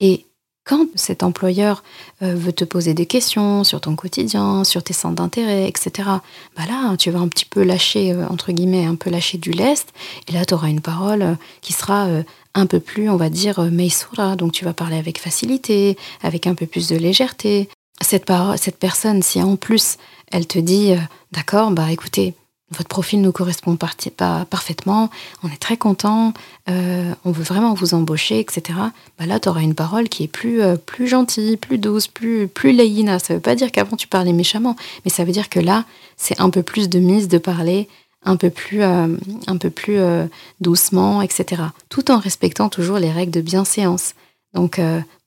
Et 0.00 0.26
quand 0.64 0.86
cet 0.94 1.22
employeur 1.22 1.82
euh, 2.22 2.34
veut 2.34 2.52
te 2.52 2.64
poser 2.64 2.94
des 2.94 3.06
questions 3.06 3.64
sur 3.64 3.80
ton 3.80 3.96
quotidien, 3.96 4.64
sur 4.64 4.82
tes 4.82 4.92
centres 4.92 5.16
d'intérêt, 5.16 5.68
etc., 5.68 6.08
bah 6.56 6.66
là, 6.68 6.96
tu 6.96 7.10
vas 7.10 7.18
un 7.18 7.28
petit 7.28 7.44
peu 7.44 7.62
lâcher, 7.62 8.14
entre 8.30 8.52
guillemets, 8.52 8.86
un 8.86 8.94
peu 8.94 9.10
lâcher 9.10 9.38
du 9.38 9.50
lest, 9.50 9.92
et 10.28 10.32
là, 10.32 10.44
tu 10.44 10.54
auras 10.54 10.68
une 10.68 10.80
parole 10.80 11.36
qui 11.60 11.72
sera 11.72 12.08
un 12.54 12.66
peu 12.66 12.80
plus, 12.80 13.08
on 13.08 13.16
va 13.16 13.30
dire, 13.30 13.60
meisura, 13.70 14.36
donc 14.36 14.52
tu 14.52 14.64
vas 14.64 14.72
parler 14.72 14.96
avec 14.96 15.18
facilité, 15.18 15.96
avec 16.22 16.46
un 16.46 16.54
peu 16.54 16.66
plus 16.66 16.88
de 16.88 16.96
légèreté. 16.96 17.68
Cette, 18.00 18.30
cette 18.56 18.78
personne, 18.78 19.22
si 19.22 19.42
en 19.42 19.56
plus 19.56 19.96
elle 20.30 20.46
te 20.46 20.58
dit, 20.58 20.94
d'accord, 21.32 21.70
bah 21.70 21.90
écoutez, 21.90 22.34
votre 22.72 22.88
profil 22.88 23.20
nous 23.20 23.32
correspond 23.32 23.76
parfaitement, 23.76 25.10
on 25.42 25.48
est 25.48 25.60
très 25.60 25.76
content, 25.76 26.32
euh, 26.70 27.14
on 27.24 27.30
veut 27.30 27.42
vraiment 27.42 27.74
vous 27.74 27.94
embaucher, 27.94 28.40
etc. 28.40 28.78
Bah 29.18 29.26
là, 29.26 29.38
tu 29.38 29.48
auras 29.48 29.60
une 29.60 29.74
parole 29.74 30.08
qui 30.08 30.24
est 30.24 30.28
plus, 30.28 30.62
euh, 30.62 30.76
plus 30.76 31.06
gentille, 31.06 31.56
plus 31.56 31.78
douce, 31.78 32.08
plus, 32.08 32.48
plus 32.48 32.72
layina. 32.72 33.18
Ça 33.18 33.34
veut 33.34 33.40
pas 33.40 33.54
dire 33.54 33.70
qu'avant 33.72 33.96
tu 33.96 34.08
parlais 34.08 34.32
méchamment, 34.32 34.76
mais 35.04 35.10
ça 35.10 35.24
veut 35.24 35.32
dire 35.32 35.48
que 35.48 35.60
là, 35.60 35.84
c'est 36.16 36.40
un 36.40 36.50
peu 36.50 36.62
plus 36.62 36.88
de 36.88 36.98
mise 36.98 37.28
de 37.28 37.38
parler 37.38 37.88
un 38.24 38.36
peu 38.36 38.50
plus, 38.50 38.82
euh, 38.82 39.08
un 39.46 39.56
peu 39.56 39.70
plus 39.70 39.98
doucement, 40.60 41.22
etc. 41.22 41.62
Tout 41.88 42.10
en 42.10 42.18
respectant 42.18 42.68
toujours 42.68 42.98
les 42.98 43.10
règles 43.10 43.32
de 43.32 43.40
bienséance. 43.40 44.14
Donc, 44.54 44.80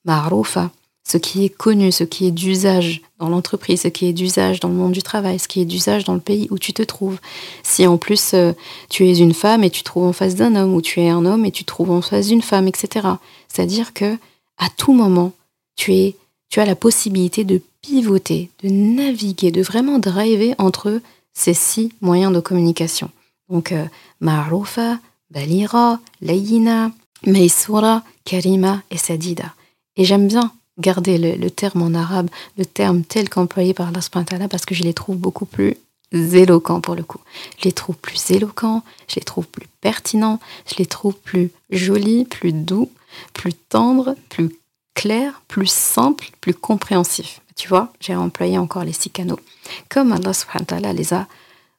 ma'roufa, 0.04 0.70
ce 1.06 1.18
qui 1.18 1.44
est 1.44 1.50
connu, 1.50 1.92
ce 1.92 2.02
qui 2.02 2.26
est 2.26 2.32
d'usage 2.32 3.00
dans 3.20 3.28
l'entreprise, 3.28 3.82
ce 3.82 3.88
qui 3.88 4.06
est 4.08 4.12
d'usage 4.12 4.58
dans 4.58 4.68
le 4.68 4.74
monde 4.74 4.90
du 4.90 5.02
travail, 5.02 5.38
ce 5.38 5.46
qui 5.46 5.60
est 5.60 5.64
d'usage 5.64 6.02
dans 6.02 6.14
le 6.14 6.20
pays 6.20 6.48
où 6.50 6.58
tu 6.58 6.72
te 6.72 6.82
trouves. 6.82 7.20
Si 7.62 7.86
en 7.86 7.96
plus 7.96 8.34
euh, 8.34 8.52
tu 8.88 9.06
es 9.06 9.16
une 9.16 9.32
femme 9.32 9.62
et 9.62 9.70
tu 9.70 9.80
te 9.80 9.84
trouves 9.84 10.04
en 10.04 10.12
face 10.12 10.34
d'un 10.34 10.56
homme, 10.56 10.74
ou 10.74 10.82
tu 10.82 11.00
es 11.00 11.08
un 11.08 11.24
homme 11.24 11.44
et 11.44 11.52
tu 11.52 11.62
te 11.62 11.68
trouves 11.68 11.92
en 11.92 12.02
face 12.02 12.26
d'une 12.26 12.42
femme, 12.42 12.66
etc. 12.66 13.06
C'est-à-dire 13.46 13.92
que 13.94 14.16
à 14.58 14.68
tout 14.76 14.92
moment, 14.92 15.32
tu, 15.76 15.94
es, 15.94 16.16
tu 16.48 16.58
as 16.58 16.66
la 16.66 16.74
possibilité 16.74 17.44
de 17.44 17.60
pivoter, 17.82 18.50
de 18.64 18.68
naviguer, 18.68 19.52
de 19.52 19.62
vraiment 19.62 20.00
driver 20.00 20.56
entre 20.58 21.00
ces 21.36 21.54
six 21.54 21.92
moyens 22.00 22.32
de 22.32 22.40
communication. 22.40 23.10
Donc, 23.48 23.70
euh, 23.70 23.84
Ma'rufa, 24.20 24.98
Balira, 25.30 26.00
Layina, 26.20 26.90
Meisura, 27.24 28.02
Karima 28.24 28.82
et 28.90 28.96
Sadida. 28.96 29.54
Et 29.96 30.04
j'aime 30.04 30.26
bien 30.26 30.52
garder 30.78 31.18
le, 31.18 31.50
terme 31.50 31.82
en 31.82 31.94
arabe, 31.94 32.28
le 32.58 32.66
terme 32.66 33.02
tel 33.02 33.28
qu'employé 33.28 33.74
par 33.74 33.88
Allah 33.88 34.48
parce 34.48 34.66
que 34.66 34.74
je 34.74 34.82
les 34.82 34.94
trouve 34.94 35.16
beaucoup 35.16 35.46
plus 35.46 35.76
éloquents 36.12 36.80
pour 36.80 36.94
le 36.94 37.02
coup. 37.02 37.20
Je 37.58 37.64
les 37.64 37.72
trouve 37.72 37.96
plus 37.96 38.30
éloquents, 38.30 38.82
je 39.08 39.16
les 39.16 39.22
trouve 39.22 39.46
plus 39.46 39.68
pertinents, 39.80 40.40
je 40.66 40.76
les 40.78 40.86
trouve 40.86 41.14
plus 41.14 41.50
jolis, 41.70 42.24
plus 42.24 42.52
doux, 42.52 42.90
plus 43.32 43.54
tendres, 43.54 44.16
plus 44.28 44.50
clairs, 44.94 45.42
plus 45.48 45.70
simples, 45.70 46.30
plus 46.40 46.54
compréhensifs. 46.54 47.40
Tu 47.56 47.68
vois, 47.68 47.92
j'ai 48.00 48.14
employé 48.14 48.58
encore 48.58 48.84
les 48.84 48.92
six 48.92 49.10
canaux, 49.10 49.40
comme 49.88 50.12
Allah 50.12 50.32
subhanahu 50.32 50.94
les 50.94 51.14
a 51.14 51.26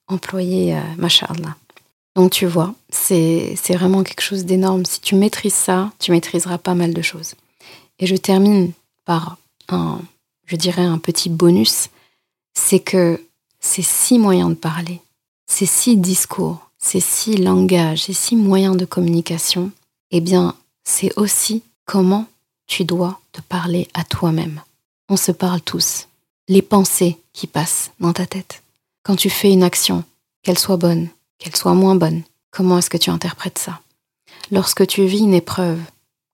employés, 0.07 0.75
euh, 0.75 0.81
masha'Allah. 0.97 1.55
Donc 2.15 2.31
tu 2.31 2.47
vois, 2.47 2.73
c'est 2.89 3.55
vraiment 3.69 4.03
quelque 4.03 4.21
chose 4.21 4.43
d'énorme. 4.43 4.85
Si 4.85 4.99
tu 5.01 5.13
maîtrises 5.13 5.53
ça, 5.53 5.91
tu 5.99 6.11
maîtriseras 6.11 6.57
pas 6.57 6.73
mal 6.73 6.93
de 6.93 7.01
choses. 7.03 7.35
Et 7.99 8.07
je 8.07 8.15
termine 8.15 8.71
par 9.05 9.37
un, 9.69 10.01
je 10.45 10.55
dirais, 10.55 10.83
un 10.83 10.97
petit 10.97 11.29
bonus, 11.29 11.89
c'est 12.53 12.79
que 12.79 13.21
ces 13.59 13.83
six 13.83 14.17
moyens 14.17 14.49
de 14.49 14.55
parler, 14.55 14.99
ces 15.45 15.67
six 15.67 15.95
discours, 15.95 16.71
ces 16.79 16.99
six 16.99 17.37
langages, 17.37 18.03
ces 18.05 18.13
six 18.13 18.35
moyens 18.35 18.77
de 18.77 18.85
communication, 18.85 19.71
eh 20.09 20.21
bien, 20.21 20.55
c'est 20.83 21.15
aussi 21.17 21.61
comment 21.85 22.25
tu 22.65 22.83
dois 22.83 23.19
te 23.31 23.41
parler 23.41 23.87
à 23.93 24.03
toi-même. 24.03 24.61
On 25.09 25.15
se 25.15 25.31
parle 25.31 25.61
tous. 25.61 26.09
Les 26.49 26.61
pensées 26.61 27.17
qui 27.31 27.47
passent 27.47 27.91
dans 28.01 28.11
ta 28.11 28.25
tête. 28.25 28.61
Quand 29.03 29.15
tu 29.15 29.29
fais 29.29 29.49
une 29.49 29.63
action, 29.63 30.03
qu'elle 30.43 30.59
soit 30.59 30.75
bonne, 30.75 31.07
qu'elle 31.37 31.55
soit 31.55 31.73
moins 31.73 31.95
bonne, 31.95 32.23
comment 32.51 32.77
est-ce 32.77 32.89
que 32.89 32.97
tu 32.97 33.09
interprètes 33.09 33.57
ça 33.57 33.79
Lorsque 34.51 34.85
tu 34.85 35.05
vis 35.05 35.19
une 35.19 35.33
épreuve, 35.33 35.79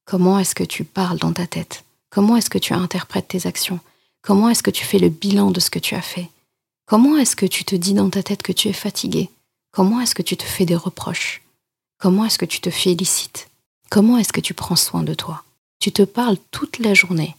comment 0.05 0.39
est-ce 0.39 0.55
que 0.55 0.63
tu 0.63 0.86
parles 0.86 1.19
dans 1.19 1.34
ta 1.34 1.45
tête 1.45 1.84
Comment 2.09 2.36
est-ce 2.36 2.49
que 2.49 2.57
tu 2.57 2.74
interprètes 2.74 3.28
tes 3.28 3.45
actions 3.45 3.80
Comment 4.24 4.49
est-ce 4.49 4.63
que 4.63 4.71
tu 4.71 4.86
fais 4.86 4.97
le 4.97 5.09
bilan 5.09 5.51
de 5.51 5.59
ce 5.59 5.69
que 5.69 5.80
tu 5.80 5.93
as 5.93 6.01
fait 6.01 6.30
Comment 6.88 7.17
est-ce 7.17 7.36
que 7.36 7.45
tu 7.45 7.65
te 7.65 7.76
dis 7.76 7.93
dans 7.93 8.09
ta 8.09 8.24
tête 8.24 8.41
que 8.41 8.51
tu 8.51 8.69
es 8.69 8.74
fatigué 8.74 9.30
Comment 9.71 10.01
est-ce 10.01 10.15
que 10.15 10.24
tu 10.24 10.36
te 10.36 10.43
fais 10.43 10.65
des 10.65 10.76
reproches 10.76 11.43
Comment 11.99 12.26
est-ce 12.26 12.39
que 12.39 12.45
tu 12.45 12.59
te 12.59 12.71
félicites 12.71 13.49
Comment 13.91 14.17
est-ce 14.17 14.34
que 14.34 14.41
tu 14.41 14.55
prends 14.55 14.76
soin 14.76 15.03
de 15.03 15.13
toi 15.13 15.43
Tu 15.80 15.91
te 15.91 16.01
parles 16.01 16.38
toute 16.49 16.80
la 16.80 16.95
journée, 16.95 17.36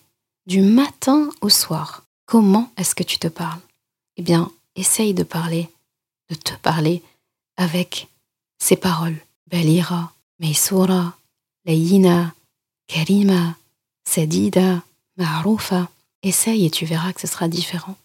du 0.46 0.60
matin 0.60 1.30
au 1.40 1.48
soir. 1.48 2.04
Comment 2.26 2.70
est-ce 2.76 2.94
que 2.94 3.02
tu 3.02 3.18
te 3.18 3.28
parles? 3.28 3.60
Eh 4.16 4.22
bien, 4.22 4.50
essaye 4.76 5.14
de 5.14 5.22
parler, 5.22 5.68
de 6.30 6.34
te 6.34 6.54
parler 6.54 7.02
avec 7.56 8.08
ces 8.58 8.76
paroles. 8.76 9.16
Balira, 9.50 10.12
Meisura, 10.40 11.16
Layina, 11.64 12.34
Karima, 12.86 13.56
Sadida, 14.04 14.82
Ma'roufa, 15.16 15.88
essaye 16.22 16.66
et 16.66 16.70
tu 16.70 16.86
verras 16.86 17.12
que 17.12 17.20
ce 17.20 17.26
sera 17.26 17.48
différent. 17.48 17.96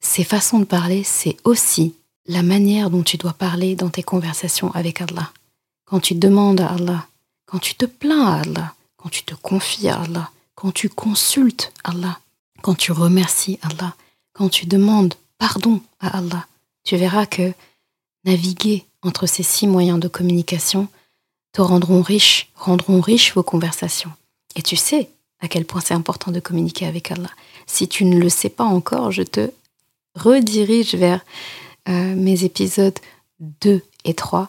Ces 0.00 0.24
façons 0.24 0.60
de 0.60 0.64
parler, 0.64 1.04
c'est 1.04 1.36
aussi 1.44 1.94
la 2.26 2.42
manière 2.42 2.90
dont 2.90 3.02
tu 3.02 3.16
dois 3.16 3.32
parler 3.32 3.74
dans 3.74 3.90
tes 3.90 4.02
conversations 4.02 4.72
avec 4.72 5.00
Allah. 5.00 5.32
Quand 5.86 6.00
tu 6.00 6.14
demandes 6.14 6.60
à 6.60 6.68
Allah, 6.68 7.06
quand 7.46 7.58
tu 7.58 7.74
te 7.74 7.86
plains 7.86 8.26
à 8.26 8.40
Allah, 8.40 8.74
quand 8.96 9.08
tu 9.08 9.22
te 9.22 9.34
confies 9.34 9.88
à 9.88 10.02
Allah, 10.02 10.30
quand 10.58 10.72
tu 10.72 10.88
consultes 10.88 11.72
Allah, 11.84 12.18
quand 12.62 12.74
tu 12.74 12.90
remercies 12.90 13.60
Allah, 13.62 13.94
quand 14.32 14.48
tu 14.48 14.66
demandes 14.66 15.14
pardon 15.38 15.80
à 16.00 16.18
Allah, 16.18 16.48
tu 16.82 16.96
verras 16.96 17.26
que 17.26 17.52
naviguer 18.24 18.84
entre 19.02 19.26
ces 19.26 19.44
six 19.44 19.68
moyens 19.68 20.00
de 20.00 20.08
communication 20.08 20.88
te 21.52 21.60
rendront 21.60 22.02
riche, 22.02 22.50
rendront 22.56 23.00
riches 23.00 23.36
vos 23.36 23.44
conversations. 23.44 24.10
Et 24.56 24.62
tu 24.62 24.74
sais, 24.74 25.10
à 25.38 25.46
quel 25.46 25.64
point 25.64 25.80
c'est 25.80 25.94
important 25.94 26.32
de 26.32 26.40
communiquer 26.40 26.86
avec 26.86 27.12
Allah. 27.12 27.30
Si 27.68 27.86
tu 27.86 28.04
ne 28.04 28.18
le 28.18 28.28
sais 28.28 28.48
pas 28.48 28.64
encore, 28.64 29.12
je 29.12 29.22
te 29.22 29.52
redirige 30.16 30.96
vers 30.96 31.24
euh, 31.88 32.16
mes 32.16 32.42
épisodes 32.42 32.98
2 33.60 33.80
et 34.04 34.14
3 34.14 34.48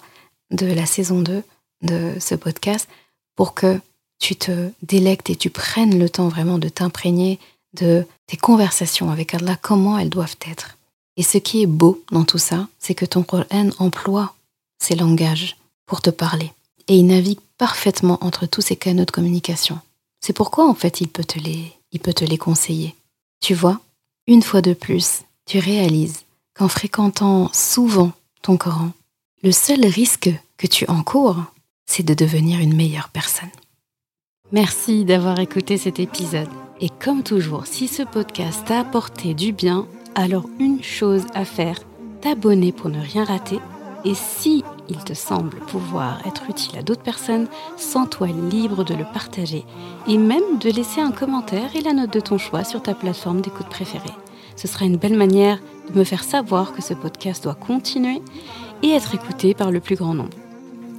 de 0.49 0.66
la 0.66 0.88
saison 0.88 1.22
2 1.22 1.43
de 1.84 2.14
ce 2.20 2.34
podcast 2.34 2.89
pour 3.36 3.53
que 3.53 3.80
tu 4.20 4.36
te 4.36 4.70
délectes 4.84 5.30
et 5.30 5.36
tu 5.36 5.49
prennes 5.49 5.97
le 5.97 6.09
temps 6.09 6.28
vraiment 6.28 6.59
de 6.59 6.70
t'imprégner 6.70 7.39
de 7.74 8.05
tes 8.28 8.38
conversations 8.38 9.09
avec 9.09 9.34
Allah, 9.34 9.57
comment 9.61 9.97
elles 9.97 10.09
doivent 10.09 10.38
être. 10.47 10.78
Et 11.17 11.24
ce 11.24 11.38
qui 11.38 11.61
est 11.61 11.67
beau 11.67 12.03
dans 12.11 12.24
tout 12.24 12.38
ça, 12.38 12.67
c'est 12.80 12.95
que 12.95 13.05
ton 13.05 13.24
Coran 13.24 13.70
emploie 13.80 14.34
ces 14.82 14.95
langages 14.95 15.57
pour 15.86 16.01
te 16.01 16.09
parler. 16.09 16.51
Et 16.88 16.95
il 16.95 17.07
navigue 17.07 17.39
parfaitement 17.57 18.17
entre 18.22 18.45
tous 18.45 18.61
ces 18.61 18.76
canaux 18.76 19.05
de 19.05 19.11
communication. 19.11 19.80
C'est 20.22 20.34
pourquoi 20.34 20.67
en 20.67 20.74
fait 20.74 21.01
il 21.01 21.07
peut 21.07 21.24
te 21.24 21.39
les, 21.39 22.38
conseiller. 22.38 22.95
Tu 23.41 23.53
vois, 23.53 23.80
une 24.28 24.43
fois 24.43 24.61
de 24.61 24.74
plus, 24.74 25.22
tu 25.45 25.59
réalises 25.59 26.24
qu'en 26.53 26.67
fréquentant 26.67 27.49
souvent 27.53 28.11
ton 28.41 28.57
Coran, 28.57 28.91
le 29.43 29.51
seul 29.51 29.86
risque 29.86 30.30
que 30.57 30.67
tu 30.67 30.86
encours, 30.88 31.38
c'est 31.86 32.03
de 32.03 32.13
devenir 32.13 32.59
une 32.59 32.76
meilleure 32.76 33.09
personne. 33.09 33.49
Merci 34.52 35.06
d'avoir 35.06 35.39
écouté 35.39 35.78
cet 35.78 36.00
épisode. 36.00 36.47
Et 36.82 36.89
comme 36.89 37.22
toujours, 37.22 37.68
si 37.68 37.88
ce 37.88 38.02
podcast 38.02 38.64
t'a 38.66 38.80
apporté 38.80 39.36
du 39.36 39.52
bien, 39.52 39.86
alors 40.16 40.50
une 40.60 40.82
chose 40.82 41.26
à 41.36 41.45
faire, 41.45 41.78
t'abonner 42.22 42.72
pour 42.72 42.89
ne 42.89 43.00
rien 43.00 43.26
rater. 43.26 43.60
Et 44.06 44.16
si 44.16 44.64
il 44.88 44.97
te 45.04 45.14
semble 45.14 45.58
pouvoir 45.68 46.26
être 46.26 46.50
utile 46.50 46.80
à 46.80 46.82
d'autres 46.82 47.04
personnes, 47.04 47.47
sens-toi 47.78 48.30
libre 48.50 48.84
de 48.84 48.95
le 48.95 49.04
partager 49.14 49.66
et 50.08 50.18
même 50.18 50.58
de 50.60 50.72
laisser 50.72 51.00
un 51.00 51.12
commentaire 51.12 51.76
et 51.76 51.82
la 51.82 51.93
note 51.93 52.14
de 52.14 52.20
ton 52.20 52.39
choix 52.39 52.64
sur 52.64 52.82
ta 52.82 52.95
plateforme 52.95 53.41
d'écoute 53.41 53.70
préférée. 53.70 54.16
Ce 54.56 54.68
sera 54.68 54.86
une 54.86 54.97
belle 54.97 55.18
manière 55.18 55.60
de 55.93 56.00
me 56.00 56.04
faire 56.04 56.24
savoir 56.24 56.74
que 56.74 56.82
ce 56.82 56.95
podcast 56.95 57.43
doit 57.43 57.54
continuer 57.54 58.20
et 58.82 58.89
être 58.89 59.14
écouté 59.14 59.54
par 59.54 59.70
le 59.70 59.80
plus 59.80 59.95
grand 59.95 60.16
nombre. 60.16 60.36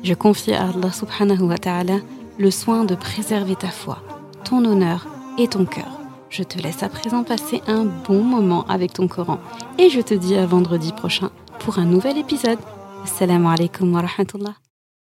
Je 0.04 0.14
confie 0.14 0.52
à 0.52 0.68
Allah 0.68 0.92
subhanahu 0.92 1.42
wa 1.42 1.58
ta'ala 1.58 1.96
le 2.40 2.50
soin 2.50 2.86
de 2.86 2.94
préserver 2.94 3.54
ta 3.54 3.68
foi, 3.68 3.98
ton 4.44 4.64
honneur 4.64 5.06
et 5.38 5.46
ton 5.46 5.66
cœur. 5.66 6.00
Je 6.30 6.42
te 6.42 6.58
laisse 6.58 6.82
à 6.82 6.88
présent 6.88 7.22
passer 7.22 7.60
un 7.66 7.84
bon 7.84 8.22
moment 8.24 8.64
avec 8.66 8.94
ton 8.94 9.08
Coran 9.08 9.38
et 9.78 9.90
je 9.90 10.00
te 10.00 10.14
dis 10.14 10.36
à 10.36 10.46
vendredi 10.46 10.92
prochain 10.92 11.30
pour 11.58 11.78
un 11.78 11.84
nouvel 11.84 12.16
épisode. 12.16 12.58
Assalamu 13.04 13.46
alaikum 13.46 13.92
wa 13.92 14.00
rahmatullah. 14.00 14.69